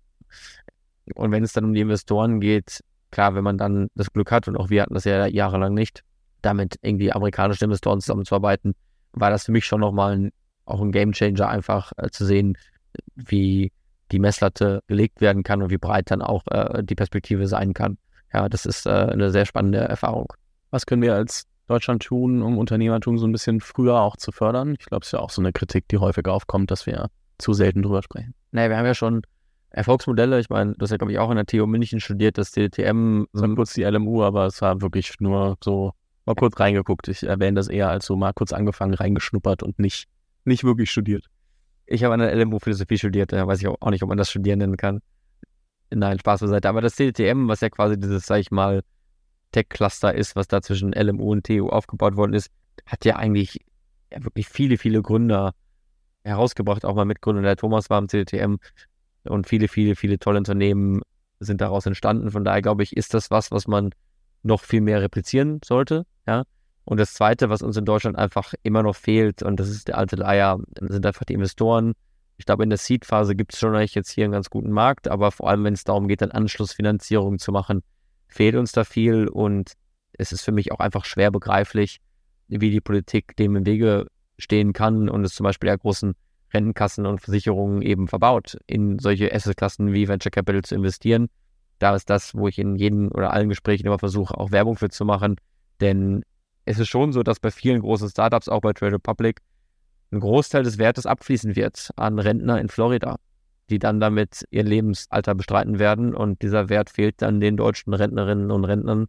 Und 1.13 1.31
wenn 1.31 1.43
es 1.43 1.53
dann 1.53 1.63
um 1.63 1.73
die 1.75 1.81
Investoren 1.81 2.39
geht, 2.39 2.83
klar, 3.11 3.35
wenn 3.35 3.43
man 3.43 3.59
dann 3.59 3.89
das 3.93 4.11
Glück 4.11 4.31
hat, 4.31 4.47
und 4.47 4.57
auch 4.57 4.71
wir 4.71 4.81
hatten 4.81 4.95
das 4.95 5.03
ja 5.03 5.27
jahrelang 5.27 5.75
nicht, 5.75 6.03
damit 6.41 6.79
irgendwie 6.81 7.11
amerikanische 7.11 7.65
Investoren 7.65 8.01
zusammenzuarbeiten, 8.01 8.73
war 9.11 9.29
das 9.29 9.45
für 9.45 9.51
mich 9.51 9.63
schon 9.67 9.79
nochmal 9.79 10.17
ein, 10.17 10.31
auch 10.65 10.81
ein 10.81 10.91
Gamechanger, 10.91 11.47
einfach 11.47 11.91
äh, 11.97 12.09
zu 12.09 12.25
sehen, 12.25 12.57
wie 13.13 13.71
die 14.11 14.19
Messlatte 14.19 14.81
gelegt 14.87 15.21
werden 15.21 15.43
kann 15.43 15.61
und 15.61 15.69
wie 15.69 15.77
breit 15.77 16.09
dann 16.09 16.23
auch 16.23 16.41
äh, 16.47 16.83
die 16.83 16.95
Perspektive 16.95 17.45
sein 17.45 17.75
kann. 17.75 17.99
Ja, 18.33 18.49
das 18.49 18.65
ist 18.65 18.87
äh, 18.87 18.89
eine 18.89 19.29
sehr 19.29 19.45
spannende 19.45 19.79
Erfahrung. 19.79 20.33
Was 20.71 20.87
können 20.87 21.03
wir 21.03 21.13
als 21.13 21.43
Deutschland 21.71 22.03
tun, 22.03 22.41
um 22.41 22.57
Unternehmertum 22.57 23.17
so 23.17 23.25
ein 23.25 23.31
bisschen 23.31 23.61
früher 23.61 24.01
auch 24.01 24.17
zu 24.17 24.31
fördern? 24.31 24.75
Ich 24.77 24.85
glaube, 24.85 25.03
es 25.03 25.07
ist 25.07 25.13
ja 25.13 25.19
auch 25.19 25.29
so 25.29 25.41
eine 25.41 25.53
Kritik, 25.53 25.87
die 25.87 25.97
häufig 25.97 26.27
aufkommt, 26.27 26.69
dass 26.69 26.85
wir 26.85 27.09
zu 27.37 27.53
selten 27.53 27.81
drüber 27.81 28.03
sprechen. 28.03 28.33
Naja, 28.51 28.69
wir 28.69 28.77
haben 28.77 28.85
ja 28.85 28.93
schon 28.93 29.21
Erfolgsmodelle. 29.69 30.39
Ich 30.39 30.49
meine, 30.49 30.73
du 30.73 30.81
hast 30.81 30.91
ja, 30.91 30.97
glaube 30.97 31.13
ich, 31.13 31.19
auch 31.19 31.29
in 31.29 31.37
der 31.37 31.45
TU 31.45 31.65
München 31.65 31.99
studiert, 31.99 32.37
das 32.37 32.51
DTM. 32.51 33.25
So 33.31 33.45
ähm, 33.45 33.55
kurz 33.55 33.73
die 33.73 33.83
LMU, 33.83 34.23
aber 34.23 34.47
es 34.47 34.61
war 34.61 34.81
wirklich 34.81 35.13
nur 35.19 35.57
so 35.63 35.93
mal 36.25 36.35
kurz 36.35 36.59
reingeguckt. 36.59 37.07
Ich 37.07 37.23
erwähne 37.23 37.55
das 37.55 37.69
eher 37.69 37.89
als 37.89 38.05
so 38.05 38.15
mal 38.15 38.33
kurz 38.33 38.51
angefangen, 38.51 38.93
reingeschnuppert 38.93 39.63
und 39.63 39.79
nicht, 39.79 40.07
nicht 40.43 40.63
wirklich 40.63 40.91
studiert. 40.91 41.27
Ich 41.85 42.03
habe 42.03 42.13
an 42.13 42.19
der 42.19 42.35
LMU 42.35 42.59
Philosophie 42.59 42.97
studiert, 42.97 43.31
da 43.33 43.47
weiß 43.47 43.59
ich 43.59 43.67
auch 43.67 43.89
nicht, 43.89 44.03
ob 44.03 44.09
man 44.09 44.17
das 44.17 44.29
studieren 44.29 44.59
nennen 44.59 44.77
kann. 44.77 45.01
Nein, 45.89 46.19
Spaß 46.19 46.41
beiseite. 46.41 46.69
Aber 46.69 46.81
das 46.81 46.95
CDTM, 46.95 47.47
was 47.47 47.61
ja 47.61 47.69
quasi 47.69 47.99
dieses, 47.99 48.25
sag 48.25 48.39
ich 48.39 48.51
mal, 48.51 48.81
Tech-Cluster 49.51 50.13
ist, 50.13 50.35
was 50.35 50.47
da 50.47 50.61
zwischen 50.61 50.93
LMU 50.93 51.31
und 51.31 51.45
TU 51.45 51.69
aufgebaut 51.69 52.15
worden 52.15 52.33
ist, 52.33 52.49
hat 52.85 53.05
ja 53.05 53.15
eigentlich 53.15 53.59
ja, 54.11 54.23
wirklich 54.23 54.47
viele, 54.47 54.77
viele 54.77 55.01
Gründer 55.01 55.53
herausgebracht. 56.23 56.85
Auch 56.85 56.95
mal 56.95 57.05
Mitgründer 57.05 57.41
der 57.41 57.55
Thomas 57.55 57.89
war 57.89 57.99
im 57.99 58.09
CDTM 58.09 58.55
und 59.23 59.47
viele, 59.47 59.67
viele, 59.67 59.95
viele 59.95 60.19
tolle 60.19 60.37
Unternehmen 60.37 61.01
sind 61.39 61.61
daraus 61.61 61.85
entstanden. 61.85 62.31
Von 62.31 62.43
daher 62.43 62.61
glaube 62.61 62.83
ich, 62.83 62.95
ist 62.95 63.13
das 63.13 63.31
was, 63.31 63.51
was 63.51 63.67
man 63.67 63.91
noch 64.43 64.61
viel 64.61 64.81
mehr 64.81 65.01
replizieren 65.01 65.59
sollte. 65.63 66.05
Ja. 66.27 66.43
Und 66.83 66.99
das 66.99 67.13
Zweite, 67.13 67.49
was 67.49 67.61
uns 67.61 67.77
in 67.77 67.85
Deutschland 67.85 68.17
einfach 68.17 68.53
immer 68.63 68.83
noch 68.83 68.95
fehlt, 68.95 69.43
und 69.43 69.59
das 69.59 69.69
ist 69.69 69.87
der 69.87 69.97
alte 69.97 70.15
Leier, 70.15 70.59
sind 70.79 71.05
einfach 71.05 71.25
die 71.25 71.33
Investoren. 71.33 71.93
Ich 72.37 72.45
glaube, 72.45 72.63
in 72.63 72.69
der 72.69 72.79
Seed-Phase 72.79 73.35
gibt 73.35 73.53
es 73.53 73.59
schon 73.59 73.75
eigentlich 73.75 73.93
jetzt 73.93 74.09
hier 74.09 74.25
einen 74.25 74.33
ganz 74.33 74.49
guten 74.49 74.71
Markt, 74.71 75.07
aber 75.07 75.31
vor 75.31 75.49
allem, 75.49 75.63
wenn 75.63 75.75
es 75.75 75.83
darum 75.83 76.07
geht, 76.07 76.21
dann 76.21 76.31
Anschlussfinanzierung 76.31 77.37
zu 77.37 77.51
machen, 77.51 77.83
fehlt 78.31 78.55
uns 78.55 78.71
da 78.71 78.83
viel 78.83 79.27
und 79.27 79.73
es 80.13 80.31
ist 80.31 80.41
für 80.41 80.51
mich 80.51 80.71
auch 80.71 80.79
einfach 80.79 81.05
schwer 81.05 81.31
begreiflich, 81.31 81.99
wie 82.47 82.71
die 82.71 82.81
Politik 82.81 83.35
dem 83.37 83.55
im 83.55 83.65
Wege 83.65 84.07
stehen 84.39 84.73
kann 84.73 85.09
und 85.09 85.23
es 85.23 85.35
zum 85.35 85.43
Beispiel 85.43 85.69
ja 85.69 85.75
großen 85.75 86.13
Rentenkassen 86.53 87.05
und 87.05 87.21
Versicherungen 87.21 87.81
eben 87.81 88.07
verbaut, 88.07 88.57
in 88.67 88.99
solche 88.99 89.33
Assetklassen 89.33 89.93
wie 89.93 90.07
Venture 90.07 90.31
Capital 90.31 90.63
zu 90.63 90.75
investieren 90.75 91.29
da 91.81 91.95
ist 91.95 92.09
das, 92.09 92.35
wo 92.35 92.47
ich 92.47 92.59
in 92.59 92.75
jedem 92.75 93.11
oder 93.11 93.33
allen 93.33 93.49
Gesprächen 93.49 93.87
immer 93.87 93.97
versuche, 93.97 94.37
auch 94.37 94.51
Werbung 94.51 94.75
für 94.75 94.89
zu 94.89 95.03
machen. 95.03 95.37
Denn 95.79 96.23
es 96.65 96.77
ist 96.77 96.89
schon 96.89 97.11
so, 97.11 97.23
dass 97.23 97.39
bei 97.39 97.49
vielen 97.49 97.81
großen 97.81 98.07
Startups, 98.09 98.47
auch 98.47 98.61
bei 98.61 98.73
Trade 98.73 98.93
Republic, 98.93 99.39
ein 100.11 100.19
Großteil 100.19 100.61
des 100.61 100.77
Wertes 100.77 101.07
abfließen 101.07 101.55
wird 101.55 101.89
an 101.95 102.19
Rentner 102.19 102.61
in 102.61 102.69
Florida, 102.69 103.15
die 103.71 103.79
dann 103.79 103.99
damit 103.99 104.45
ihr 104.51 104.63
Lebensalter 104.63 105.33
bestreiten 105.33 105.79
werden. 105.79 106.13
Und 106.13 106.41
dieser 106.41 106.69
Wert 106.69 106.89
fehlt 106.89 107.21
dann 107.21 107.39
den 107.39 107.57
deutschen 107.57 107.93
Rentnerinnen 107.93 108.51
und 108.51 108.65
Rentnern, 108.65 109.07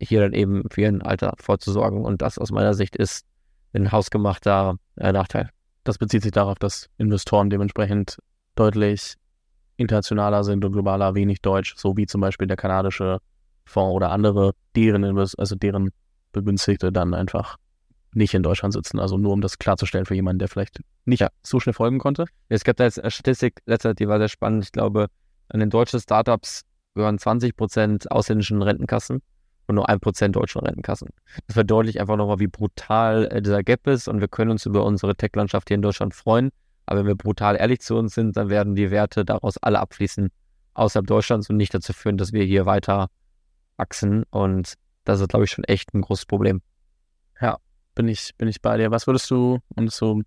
hier 0.00 0.20
dann 0.20 0.32
eben 0.32 0.64
für 0.70 0.82
ihren 0.82 1.02
Alter 1.02 1.34
vorzusorgen. 1.40 2.04
Und 2.04 2.20
das 2.20 2.38
aus 2.38 2.50
meiner 2.50 2.74
Sicht 2.74 2.96
ist 2.96 3.24
ein 3.72 3.92
hausgemachter 3.92 4.76
äh, 4.96 5.12
Nachteil. 5.12 5.50
Das 5.84 5.98
bezieht 5.98 6.22
sich 6.22 6.32
darauf, 6.32 6.58
dass 6.58 6.88
Investoren 6.98 7.50
dementsprechend 7.50 8.18
deutlich 8.56 9.14
internationaler 9.76 10.44
sind 10.44 10.64
und 10.64 10.72
globaler 10.72 11.14
wenig 11.14 11.40
Deutsch, 11.40 11.74
so 11.76 11.96
wie 11.96 12.06
zum 12.06 12.20
Beispiel 12.20 12.46
der 12.46 12.56
kanadische 12.56 13.18
Fonds 13.64 13.94
oder 13.94 14.10
andere, 14.10 14.52
deren, 14.76 15.04
also 15.04 15.56
deren 15.56 15.90
Begünstigte 16.32 16.92
dann 16.92 17.14
einfach 17.14 17.56
nicht 18.16 18.34
in 18.34 18.42
Deutschland 18.42 18.72
sitzen. 18.72 18.98
Also 18.98 19.18
nur 19.18 19.32
um 19.32 19.40
das 19.40 19.58
klarzustellen 19.58 20.06
für 20.06 20.14
jemanden, 20.14 20.38
der 20.38 20.48
vielleicht 20.48 20.80
nicht 21.04 21.20
ja. 21.20 21.28
so 21.42 21.60
schnell 21.60 21.74
folgen 21.74 21.98
konnte. 21.98 22.26
Es 22.48 22.64
gibt 22.64 22.80
da 22.80 22.84
jetzt 22.84 23.00
eine 23.00 23.10
Statistik, 23.10 23.60
letzter, 23.66 23.94
die 23.94 24.08
war 24.08 24.18
sehr 24.18 24.28
spannend. 24.28 24.64
Ich 24.64 24.72
glaube, 24.72 25.08
an 25.48 25.60
den 25.60 25.70
deutschen 25.70 26.00
Startups 26.00 26.62
gehören 26.94 27.18
20 27.18 27.56
Prozent 27.56 28.10
ausländischen 28.10 28.62
Rentenkassen 28.62 29.20
und 29.66 29.74
nur 29.74 29.88
ein 29.88 30.00
Prozent 30.00 30.36
deutschen 30.36 30.60
Rentenkassen. 30.60 31.08
Das 31.46 31.54
verdeutlicht 31.54 31.98
einfach 31.98 32.16
nochmal, 32.16 32.38
wie 32.38 32.46
brutal 32.46 33.26
äh, 33.30 33.42
dieser 33.42 33.62
Gap 33.62 33.86
ist 33.86 34.08
und 34.08 34.20
wir 34.20 34.28
können 34.28 34.50
uns 34.50 34.66
über 34.66 34.84
unsere 34.84 35.16
Tech-Landschaft 35.16 35.68
hier 35.68 35.76
in 35.76 35.82
Deutschland 35.82 36.14
freuen. 36.14 36.50
Aber 36.86 37.00
wenn 37.00 37.06
wir 37.06 37.14
brutal 37.14 37.56
ehrlich 37.56 37.80
zu 37.80 37.96
uns 37.96 38.14
sind, 38.14 38.36
dann 38.36 38.50
werden 38.50 38.74
die 38.74 38.90
Werte 38.90 39.24
daraus 39.24 39.56
alle 39.58 39.80
abfließen 39.80 40.30
außerhalb 40.74 41.06
Deutschlands 41.06 41.48
und 41.48 41.56
nicht 41.56 41.72
dazu 41.72 41.92
führen, 41.92 42.18
dass 42.18 42.32
wir 42.32 42.44
hier 42.44 42.66
weiter 42.66 43.08
wachsen. 43.76 44.24
Und 44.30 44.74
das 45.04 45.20
ist, 45.20 45.28
glaube 45.28 45.44
ich, 45.44 45.50
schon 45.50 45.64
echt 45.64 45.94
ein 45.94 46.02
großes 46.02 46.26
Problem. 46.26 46.60
Ja, 47.40 47.58
bin 47.94 48.08
ich, 48.08 48.34
bin 48.36 48.48
ich 48.48 48.60
bei 48.60 48.76
dir. 48.76 48.90
Was 48.90 49.06
würdest 49.06 49.30
du, 49.30 49.58
und 49.76 49.92
so 49.92 50.22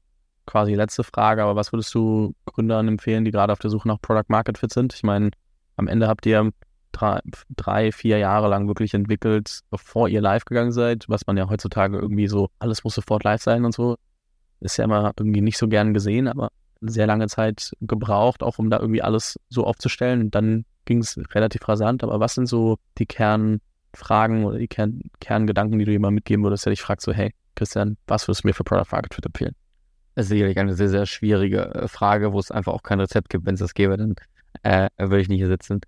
quasi 0.45 0.75
letzte 0.75 1.03
Frage, 1.03 1.43
aber 1.43 1.55
was 1.55 1.73
würdest 1.73 1.93
du 1.93 2.33
Gründern 2.45 2.87
empfehlen, 2.87 3.25
die 3.25 3.31
gerade 3.31 3.51
auf 3.51 3.59
der 3.59 3.69
Suche 3.69 3.87
nach 3.87 4.01
Product 4.01 4.29
Market 4.29 4.57
Fit 4.57 4.71
sind? 4.71 4.93
Ich 4.93 5.03
meine, 5.03 5.31
am 5.75 5.87
Ende 5.87 6.07
habt 6.07 6.25
ihr 6.25 6.51
drei, 6.93 7.19
drei, 7.55 7.91
vier 7.91 8.17
Jahre 8.17 8.47
lang 8.47 8.67
wirklich 8.67 8.93
entwickelt, 8.93 9.59
bevor 9.69 10.07
ihr 10.07 10.21
live 10.21 10.45
gegangen 10.45 10.71
seid, 10.71 11.05
was 11.09 11.27
man 11.27 11.37
ja 11.37 11.49
heutzutage 11.49 11.97
irgendwie 11.97 12.27
so, 12.27 12.49
alles 12.59 12.83
muss 12.83 12.95
sofort 12.95 13.23
live 13.23 13.41
sein 13.41 13.65
und 13.65 13.73
so 13.73 13.97
ist 14.59 14.77
ja 14.77 14.85
immer 14.85 15.11
irgendwie 15.17 15.41
nicht 15.41 15.57
so 15.57 15.67
gern 15.67 15.93
gesehen, 15.93 16.27
aber 16.27 16.51
sehr 16.81 17.07
lange 17.07 17.27
Zeit 17.27 17.71
gebraucht, 17.81 18.43
auch 18.43 18.59
um 18.59 18.69
da 18.69 18.79
irgendwie 18.79 19.01
alles 19.01 19.39
so 19.49 19.65
aufzustellen. 19.65 20.21
Und 20.21 20.35
dann 20.35 20.65
ging 20.85 20.99
es 20.99 21.19
relativ 21.33 21.67
rasant. 21.67 22.03
Aber 22.03 22.19
was 22.19 22.35
sind 22.35 22.47
so 22.47 22.77
die 22.97 23.05
Kernfragen 23.05 24.45
oder 24.45 24.57
die 24.57 24.67
Kern 24.67 25.01
Kerngedanken, 25.19 25.79
die 25.79 25.85
du 25.85 25.91
jemandem 25.91 26.15
mitgeben 26.15 26.43
würdest, 26.43 26.65
der 26.65 26.71
dich 26.71 26.81
fragt, 26.81 27.01
so, 27.01 27.13
hey, 27.13 27.33
Christian, 27.57 27.97
was 28.07 28.27
würdest 28.27 28.43
du 28.43 28.47
mir 28.47 28.53
für 28.53 28.63
Product 28.63 28.91
Market 28.91 29.13
Fit 29.13 29.25
empfehlen? 29.25 29.55
Das 30.15 30.25
ist 30.25 30.29
sicherlich 30.29 30.57
eine 30.57 30.73
sehr, 30.73 30.89
sehr 30.89 31.05
schwierige 31.05 31.73
äh, 31.75 31.87
Frage, 31.87 32.33
wo 32.33 32.39
es 32.39 32.49
einfach 32.51 32.73
auch 32.73 32.83
kein 32.83 32.99
Rezept 32.99 33.29
gibt. 33.29 33.45
Wenn 33.45 33.55
es 33.55 33.59
das 33.59 33.73
gäbe, 33.73 33.97
dann 33.97 34.15
äh, 34.63 34.89
würde 34.97 35.21
ich 35.21 35.29
nicht 35.29 35.39
hier 35.39 35.47
sitzen. 35.47 35.81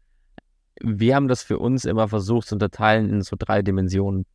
Wir 0.82 1.15
haben 1.15 1.28
das 1.28 1.43
für 1.43 1.59
uns 1.59 1.86
immer 1.86 2.07
versucht 2.07 2.47
zu 2.47 2.55
unterteilen 2.55 3.09
in 3.09 3.22
so 3.22 3.36
drei 3.38 3.61
Dimensionen. 3.61 4.26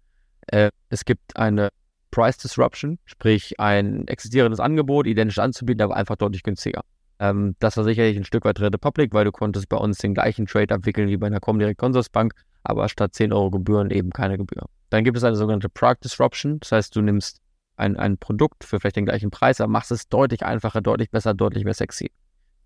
Äh, 0.48 0.70
es 0.88 1.04
gibt 1.04 1.36
eine 1.36 1.70
Price 2.10 2.38
Disruption, 2.38 2.98
sprich 3.04 3.58
ein 3.58 4.06
existierendes 4.08 4.60
Angebot 4.60 5.06
identisch 5.06 5.38
anzubieten, 5.38 5.82
aber 5.82 5.96
einfach 5.96 6.16
deutlich 6.16 6.42
günstiger. 6.42 6.82
Ähm, 7.18 7.56
das 7.58 7.76
war 7.76 7.84
sicherlich 7.84 8.16
ein 8.16 8.24
Stück 8.24 8.44
weit 8.44 8.60
Red 8.60 8.80
Public, 8.80 9.12
weil 9.14 9.24
du 9.24 9.32
konntest 9.32 9.68
bei 9.68 9.76
uns 9.76 9.98
den 9.98 10.14
gleichen 10.14 10.46
Trade 10.46 10.74
abwickeln 10.74 11.08
wie 11.08 11.16
bei 11.16 11.26
einer 11.26 11.40
Comdirect 11.40 11.78
Consorsbank, 11.78 12.34
aber 12.62 12.88
statt 12.88 13.14
10 13.14 13.32
Euro 13.32 13.50
Gebühren 13.50 13.90
eben 13.90 14.10
keine 14.10 14.38
Gebühr. 14.38 14.66
Dann 14.90 15.04
gibt 15.04 15.16
es 15.16 15.24
eine 15.24 15.36
sogenannte 15.36 15.68
Product 15.68 16.04
Disruption, 16.04 16.60
das 16.60 16.72
heißt, 16.72 16.96
du 16.96 17.02
nimmst 17.02 17.40
ein, 17.76 17.96
ein 17.96 18.18
Produkt 18.18 18.64
für 18.64 18.78
vielleicht 18.78 18.96
den 18.96 19.06
gleichen 19.06 19.30
Preis, 19.30 19.60
aber 19.60 19.70
machst 19.70 19.90
es 19.90 20.08
deutlich 20.08 20.44
einfacher, 20.44 20.80
deutlich 20.80 21.10
besser, 21.10 21.34
deutlich 21.34 21.64
mehr 21.64 21.74
sexy. 21.74 22.10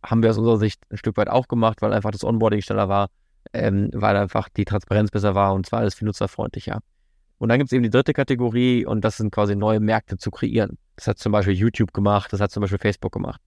haben 0.03 0.23
wir 0.23 0.31
aus 0.31 0.39
unserer 0.39 0.59
Sicht 0.59 0.83
ein 0.91 0.97
Stück 0.97 1.17
weit 1.17 1.29
auch 1.29 1.49
gemacht, 1.49 1.83
weil 1.83 1.93
einfach 1.93 2.11
das 2.11 2.25
Onboarding 2.25 2.61
schneller 2.61 2.89
war, 2.89 3.09
ähm, 3.53 3.91
weil 3.93 4.17
einfach 4.17 4.49
die 4.49 4.65
Transparenz 4.65 5.11
besser 5.11 5.35
war 5.35 5.55
und 5.55 5.67
zwar 5.67 5.81
alles 5.81 5.95
viel 5.95 6.07
nutzerfreundlicher. 6.07 6.81
Und 7.39 7.49
dann 7.49 7.59
gibt 7.59 7.69
es 7.69 7.73
eben 7.73 7.85
die 7.85 7.91
dritte 7.91 8.13
Kategorie 8.13 8.85
und 8.85 9.03
das 9.05 9.17
sind 9.17 9.33
quasi 9.33 9.57
neue 9.57 9.81
Märkte 9.81 10.19
zu 10.19 10.31
kreieren. 10.31 10.77
Das 10.97 11.07
hat 11.07 11.19
zum 11.19 11.33
Beispiel 11.33 11.55
YouTube 11.55 11.93
gemacht, 11.93 12.33
das 12.33 12.41
hat 12.41 12.51
zum 12.51 12.61
Beispiel 12.61 12.79
Facebook 12.79 13.13
gemacht. 13.13 13.41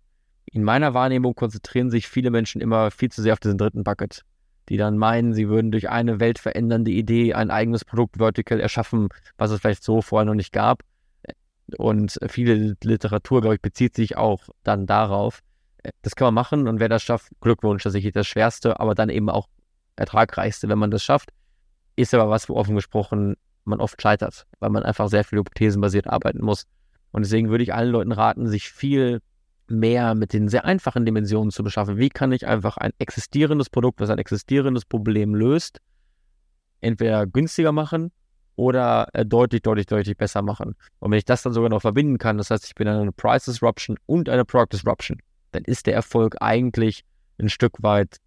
In 0.46 0.64
meiner 0.64 0.94
Wahrnehmung 0.94 1.36
konzentrieren 1.36 1.90
sich 1.90 2.08
viele 2.08 2.32
Menschen 2.32 2.62
immer 2.62 2.92
viel 2.92 3.12
zu 3.12 3.22
sehr 3.22 3.34
auf 3.34 3.40
diesen 3.40 3.58
dritten 3.58 3.84
Bucket, 3.84 4.24
die 4.72 4.78
dann 4.78 4.98
meinen, 4.98 5.34
sie 5.34 5.50
würden 5.50 5.70
durch 5.70 5.90
eine 5.90 6.22
weltverändernde 6.22 6.92
Idee 6.92 7.34
ein 7.34 7.52
eigenes 7.52 7.84
Produkt 7.84 8.20
vertical 8.20 8.58
erschaffen, 8.62 9.10
was 9.38 9.52
es 9.52 9.60
vielleicht 9.60 9.84
so 9.84 10.02
vorher 10.02 10.24
noch 10.24 10.34
nicht 10.34 10.54
gab. 10.54 10.80
Und 11.78 12.18
viele 12.30 12.78
Literatur, 12.82 13.42
glaube 13.42 13.56
ich, 13.56 13.62
bezieht 13.62 13.98
sich 13.98 14.16
auch 14.16 14.48
dann 14.64 14.86
darauf. 14.86 15.42
Das 16.04 16.16
kann 16.16 16.28
man 16.28 16.36
machen 16.36 16.70
und 16.70 16.80
wer 16.80 16.88
das 16.88 17.04
schafft, 17.04 17.34
Glückwunsch, 17.42 17.84
das 17.84 17.96
ist 17.96 18.16
das 18.16 18.26
Schwerste, 18.26 18.80
aber 18.80 18.96
dann 18.96 19.10
eben 19.10 19.30
auch 19.30 19.50
ertragreichste, 19.98 20.70
wenn 20.70 20.80
man 20.80 20.90
das 20.90 21.04
schafft. 21.04 21.32
Ist 21.98 22.14
aber 22.14 22.30
was, 22.30 22.48
wo 22.48 22.56
offen 22.56 22.76
gesprochen 22.76 23.36
man 23.66 23.82
oft 23.82 24.02
scheitert, 24.02 24.48
weil 24.62 24.70
man 24.70 24.84
einfach 24.84 25.10
sehr 25.10 25.26
viel 25.26 25.40
hypothesenbasiert 25.40 26.08
arbeiten 26.08 26.46
muss. 26.46 26.66
Und 27.12 27.26
deswegen 27.26 27.50
würde 27.50 27.66
ich 27.66 27.74
allen 27.74 27.92
Leuten 27.92 28.14
raten, 28.14 28.48
sich 28.48 28.72
viel 28.72 29.20
mehr 29.72 30.16
mit 30.16 30.34
den 30.34 30.50
sehr 30.50 30.66
einfachen 30.66 31.06
Dimensionen 31.06 31.52
zu 31.52 31.64
beschaffen. 31.64 31.98
Wie 31.98 32.10
kann 32.10 32.32
ich 32.32 32.48
einfach 32.48 32.78
ein 32.78 32.92
existierendes 33.00 33.70
Produkt, 33.70 34.00
was 34.00 34.10
ein 34.10 34.20
existierendes 34.20 34.86
Problem 34.86 35.34
löst, 35.36 35.80
entweder 36.82 37.26
günstiger 37.26 37.72
machen 37.72 38.12
oder 38.56 39.08
äh, 39.14 39.26
deutlich, 39.26 39.62
deutlich, 39.62 39.86
deutlich 39.86 40.18
besser 40.18 40.42
machen. 40.42 40.76
Und 41.00 41.12
wenn 41.12 41.18
ich 41.18 41.26
das 41.26 41.42
dann 41.42 41.54
sogar 41.54 41.70
noch 41.70 41.82
verbinden 41.82 42.18
kann, 42.18 42.38
das 42.38 42.52
heißt, 42.52 42.66
ich 42.66 42.76
bin 42.76 42.88
eine 42.88 43.12
Price 43.12 43.46
Disruption 43.46 43.98
und 44.06 44.30
eine 44.30 44.46
Product 44.46 44.74
Disruption, 44.74 45.20
dann 45.52 45.64
ist 45.64 45.88
der 45.88 45.96
Erfolg 45.96 46.36
eigentlich 46.42 47.04
ein 47.40 47.50
Stück 47.50 47.82
weit 47.82 48.18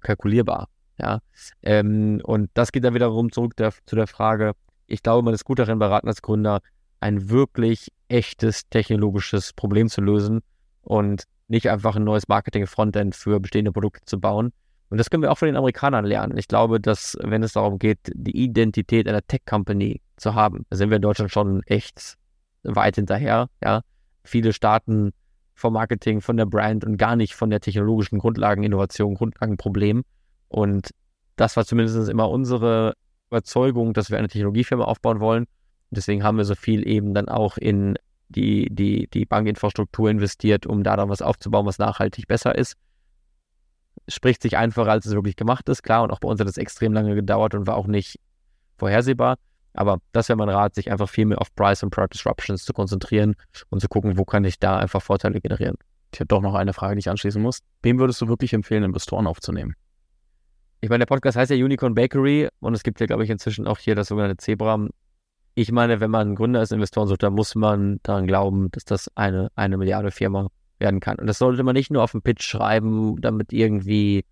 kalkulierbar. 0.00 0.68
Ja, 0.98 1.20
ähm, 1.62 2.20
und 2.24 2.50
das 2.52 2.72
geht 2.72 2.84
dann 2.84 2.92
wiederum 2.92 3.32
zurück 3.32 3.54
zu 3.86 3.96
der 3.96 4.06
Frage, 4.06 4.52
ich 4.86 5.02
glaube, 5.02 5.24
man 5.24 5.32
ist 5.32 5.44
gut 5.44 5.58
darin 5.58 5.78
beraten 5.78 6.08
als 6.08 6.20
Gründer, 6.20 6.60
ein 6.98 7.30
wirklich 7.30 7.90
echtes 8.08 8.68
technologisches 8.68 9.54
Problem 9.54 9.88
zu 9.88 10.02
lösen 10.02 10.42
und 10.82 11.24
nicht 11.48 11.68
einfach 11.68 11.96
ein 11.96 12.04
neues 12.04 12.28
Marketing-Frontend 12.28 13.14
für 13.14 13.40
bestehende 13.40 13.72
Produkte 13.72 14.04
zu 14.04 14.20
bauen. 14.20 14.52
Und 14.88 14.98
das 14.98 15.10
können 15.10 15.22
wir 15.22 15.30
auch 15.30 15.38
von 15.38 15.46
den 15.46 15.56
Amerikanern 15.56 16.04
lernen. 16.04 16.36
Ich 16.36 16.48
glaube, 16.48 16.80
dass, 16.80 17.16
wenn 17.22 17.42
es 17.42 17.52
darum 17.52 17.78
geht, 17.78 17.98
die 18.12 18.36
Identität 18.36 19.08
einer 19.08 19.22
Tech-Company 19.22 20.00
zu 20.16 20.34
haben, 20.34 20.66
sind 20.70 20.90
wir 20.90 20.96
in 20.96 21.02
Deutschland 21.02 21.30
schon 21.30 21.62
echt 21.66 22.16
weit 22.62 22.96
hinterher. 22.96 23.48
Ja, 23.62 23.82
viele 24.24 24.52
starten 24.52 25.12
vom 25.54 25.74
Marketing, 25.74 26.20
von 26.20 26.36
der 26.36 26.46
Brand 26.46 26.84
und 26.84 26.96
gar 26.96 27.16
nicht 27.16 27.34
von 27.34 27.50
der 27.50 27.60
technologischen 27.60 28.18
Grundlageninnovation, 28.18 29.14
Grundlagenproblem. 29.14 30.02
Und 30.48 30.90
das 31.36 31.56
war 31.56 31.64
zumindest 31.64 32.08
immer 32.08 32.28
unsere 32.28 32.94
Überzeugung, 33.28 33.92
dass 33.92 34.10
wir 34.10 34.18
eine 34.18 34.28
Technologiefirma 34.28 34.84
aufbauen 34.84 35.20
wollen. 35.20 35.46
Deswegen 35.90 36.24
haben 36.24 36.38
wir 36.38 36.44
so 36.44 36.54
viel 36.54 36.86
eben 36.86 37.14
dann 37.14 37.28
auch 37.28 37.56
in 37.56 37.96
die, 38.30 38.68
die, 38.70 39.08
die 39.08 39.26
Bankinfrastruktur 39.26 40.10
investiert, 40.10 40.66
um 40.66 40.82
da 40.82 40.96
dann 40.96 41.08
was 41.08 41.22
aufzubauen, 41.22 41.66
was 41.66 41.78
nachhaltig 41.78 42.26
besser 42.26 42.54
ist. 42.54 42.74
Spricht 44.08 44.42
sich 44.42 44.56
einfacher, 44.56 44.90
als 44.90 45.06
es 45.06 45.12
wirklich 45.12 45.36
gemacht 45.36 45.68
ist, 45.68 45.82
klar. 45.82 46.02
Und 46.02 46.10
auch 46.10 46.20
bei 46.20 46.28
uns 46.28 46.40
hat 46.40 46.48
es 46.48 46.56
extrem 46.56 46.92
lange 46.92 47.14
gedauert 47.14 47.54
und 47.54 47.66
war 47.66 47.76
auch 47.76 47.86
nicht 47.86 48.18
vorhersehbar. 48.78 49.36
Aber 49.72 49.98
das 50.12 50.28
wäre 50.28 50.36
mein 50.36 50.48
Rat, 50.48 50.74
sich 50.74 50.90
einfach 50.90 51.08
viel 51.08 51.26
mehr 51.26 51.40
auf 51.40 51.54
Price 51.54 51.82
und 51.82 51.90
Product 51.90 52.14
Disruptions 52.14 52.64
zu 52.64 52.72
konzentrieren 52.72 53.34
und 53.68 53.80
zu 53.80 53.88
gucken, 53.88 54.18
wo 54.18 54.24
kann 54.24 54.44
ich 54.44 54.58
da 54.58 54.78
einfach 54.78 55.02
Vorteile 55.02 55.40
generieren. 55.40 55.76
Ich 56.12 56.18
habe 56.18 56.26
doch 56.26 56.40
noch 56.40 56.54
eine 56.54 56.72
Frage, 56.72 56.96
die 56.96 57.00
ich 57.00 57.08
anschließen 57.08 57.40
muss. 57.40 57.60
Wem 57.82 57.98
würdest 57.98 58.20
du 58.20 58.28
wirklich 58.28 58.52
empfehlen, 58.52 58.82
Investoren 58.82 59.26
aufzunehmen? 59.26 59.74
Ich 60.80 60.88
meine, 60.88 61.00
der 61.00 61.06
Podcast 61.06 61.36
heißt 61.36 61.50
ja 61.50 61.56
Unicorn 61.56 61.94
Bakery 61.94 62.48
und 62.60 62.74
es 62.74 62.82
gibt 62.82 63.00
ja, 63.00 63.06
glaube 63.06 63.22
ich, 63.22 63.30
inzwischen 63.30 63.66
auch 63.66 63.78
hier 63.78 63.94
das 63.94 64.08
sogenannte 64.08 64.38
Zebra. 64.38 64.88
Ich 65.54 65.72
meine, 65.72 66.00
wenn 66.00 66.10
man 66.10 66.34
Gründer 66.34 66.60
als 66.60 66.70
Investoren 66.70 67.08
sucht, 67.08 67.22
dann 67.22 67.34
muss 67.34 67.54
man 67.54 67.98
daran 68.02 68.26
glauben, 68.26 68.70
dass 68.70 68.84
das 68.84 69.10
eine, 69.16 69.50
eine 69.54 69.76
Milliarde 69.76 70.10
Firma 70.10 70.48
werden 70.78 71.00
kann. 71.00 71.16
Und 71.18 71.26
das 71.26 71.38
sollte 71.38 71.62
man 71.62 71.74
nicht 71.74 71.90
nur 71.90 72.02
auf 72.02 72.12
dem 72.12 72.22
Pitch 72.22 72.42
schreiben, 72.42 73.20
damit 73.20 73.52
irgendwie, 73.52 74.24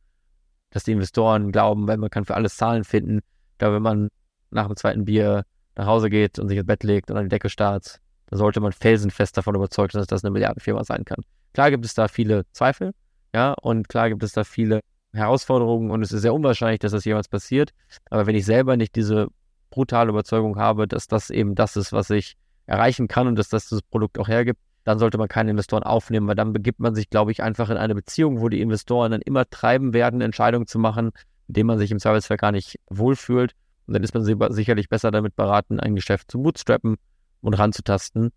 dass 0.70 0.84
die 0.84 0.92
Investoren 0.92 1.52
glauben, 1.52 1.86
weil 1.88 1.98
man 1.98 2.10
kann 2.10 2.24
für 2.24 2.34
alles 2.34 2.56
Zahlen 2.56 2.84
finden. 2.84 3.20
Da 3.58 3.72
wenn 3.72 3.82
man 3.82 4.08
nach 4.50 4.66
dem 4.66 4.76
zweiten 4.76 5.04
Bier 5.04 5.44
nach 5.76 5.86
Hause 5.86 6.10
geht 6.10 6.38
und 6.38 6.48
sich 6.48 6.58
ins 6.58 6.66
Bett 6.66 6.82
legt 6.82 7.10
und 7.10 7.16
an 7.16 7.24
die 7.24 7.28
Decke 7.28 7.48
starrt, 7.48 8.00
dann 8.26 8.38
sollte 8.38 8.60
man 8.60 8.72
felsenfest 8.72 9.36
davon 9.36 9.54
überzeugt 9.54 9.92
sein, 9.92 10.00
dass 10.00 10.06
das 10.06 10.24
eine 10.24 10.30
Milliarde 10.30 10.60
Firma 10.60 10.84
sein 10.84 11.04
kann. 11.04 11.22
Klar 11.52 11.70
gibt 11.70 11.84
es 11.84 11.94
da 11.94 12.08
viele 12.08 12.44
Zweifel, 12.52 12.92
ja, 13.34 13.54
und 13.54 13.88
klar 13.88 14.08
gibt 14.08 14.22
es 14.22 14.32
da 14.32 14.44
viele 14.44 14.80
Herausforderungen 15.12 15.90
und 15.90 16.02
es 16.02 16.12
ist 16.12 16.22
sehr 16.22 16.34
unwahrscheinlich, 16.34 16.80
dass 16.80 16.92
das 16.92 17.04
jemals 17.04 17.28
passiert. 17.28 17.70
Aber 18.10 18.26
wenn 18.26 18.36
ich 18.36 18.44
selber 18.44 18.76
nicht 18.76 18.94
diese 18.96 19.28
brutale 19.70 20.10
Überzeugung 20.10 20.56
habe, 20.56 20.88
dass 20.88 21.08
das 21.08 21.30
eben 21.30 21.54
das 21.54 21.76
ist, 21.76 21.92
was 21.92 22.10
ich 22.10 22.36
erreichen 22.66 23.08
kann 23.08 23.26
und 23.26 23.36
dass 23.36 23.48
das 23.48 23.68
das 23.68 23.82
Produkt 23.82 24.18
auch 24.18 24.28
hergibt, 24.28 24.60
dann 24.84 24.98
sollte 24.98 25.18
man 25.18 25.28
keine 25.28 25.50
Investoren 25.50 25.82
aufnehmen, 25.82 26.26
weil 26.28 26.34
dann 26.34 26.52
begibt 26.52 26.80
man 26.80 26.94
sich, 26.94 27.10
glaube 27.10 27.32
ich, 27.32 27.42
einfach 27.42 27.70
in 27.70 27.76
eine 27.76 27.94
Beziehung, 27.94 28.40
wo 28.40 28.48
die 28.48 28.60
Investoren 28.60 29.10
dann 29.10 29.20
immer 29.22 29.48
treiben 29.48 29.92
werden, 29.92 30.20
Entscheidungen 30.20 30.66
zu 30.66 30.78
machen, 30.78 31.10
in 31.48 31.54
denen 31.54 31.66
man 31.66 31.78
sich 31.78 31.90
im 31.90 31.98
Zweifelsfall 31.98 32.36
gar 32.36 32.52
nicht 32.52 32.78
wohlfühlt. 32.88 33.52
Und 33.86 33.94
dann 33.94 34.02
ist 34.02 34.14
man 34.14 34.24
sicherlich 34.52 34.88
besser 34.88 35.10
damit 35.10 35.34
beraten, 35.34 35.80
ein 35.80 35.94
Geschäft 35.94 36.30
zu 36.30 36.42
bootstrappen 36.42 36.96
und 37.40 37.54
ranzutasten. 37.54 38.30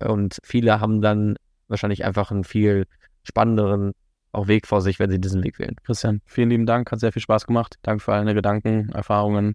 Und 0.00 0.38
viele 0.42 0.80
haben 0.80 1.00
dann 1.00 1.36
wahrscheinlich 1.68 2.04
einfach 2.04 2.30
einen 2.30 2.44
viel 2.44 2.86
spannenderen 3.22 3.92
auch 4.32 4.46
Weg 4.46 4.66
vor 4.66 4.80
sich, 4.80 4.98
wenn 4.98 5.10
sie 5.10 5.20
diesen 5.20 5.42
Weg 5.42 5.58
wählen. 5.58 5.76
Christian, 5.84 6.20
vielen 6.26 6.50
lieben 6.50 6.66
Dank, 6.66 6.90
hat 6.92 7.00
sehr 7.00 7.12
viel 7.12 7.22
Spaß 7.22 7.46
gemacht. 7.46 7.76
Danke 7.82 8.02
für 8.04 8.12
all 8.12 8.20
deine 8.20 8.34
Gedanken, 8.34 8.90
Erfahrungen 8.90 9.54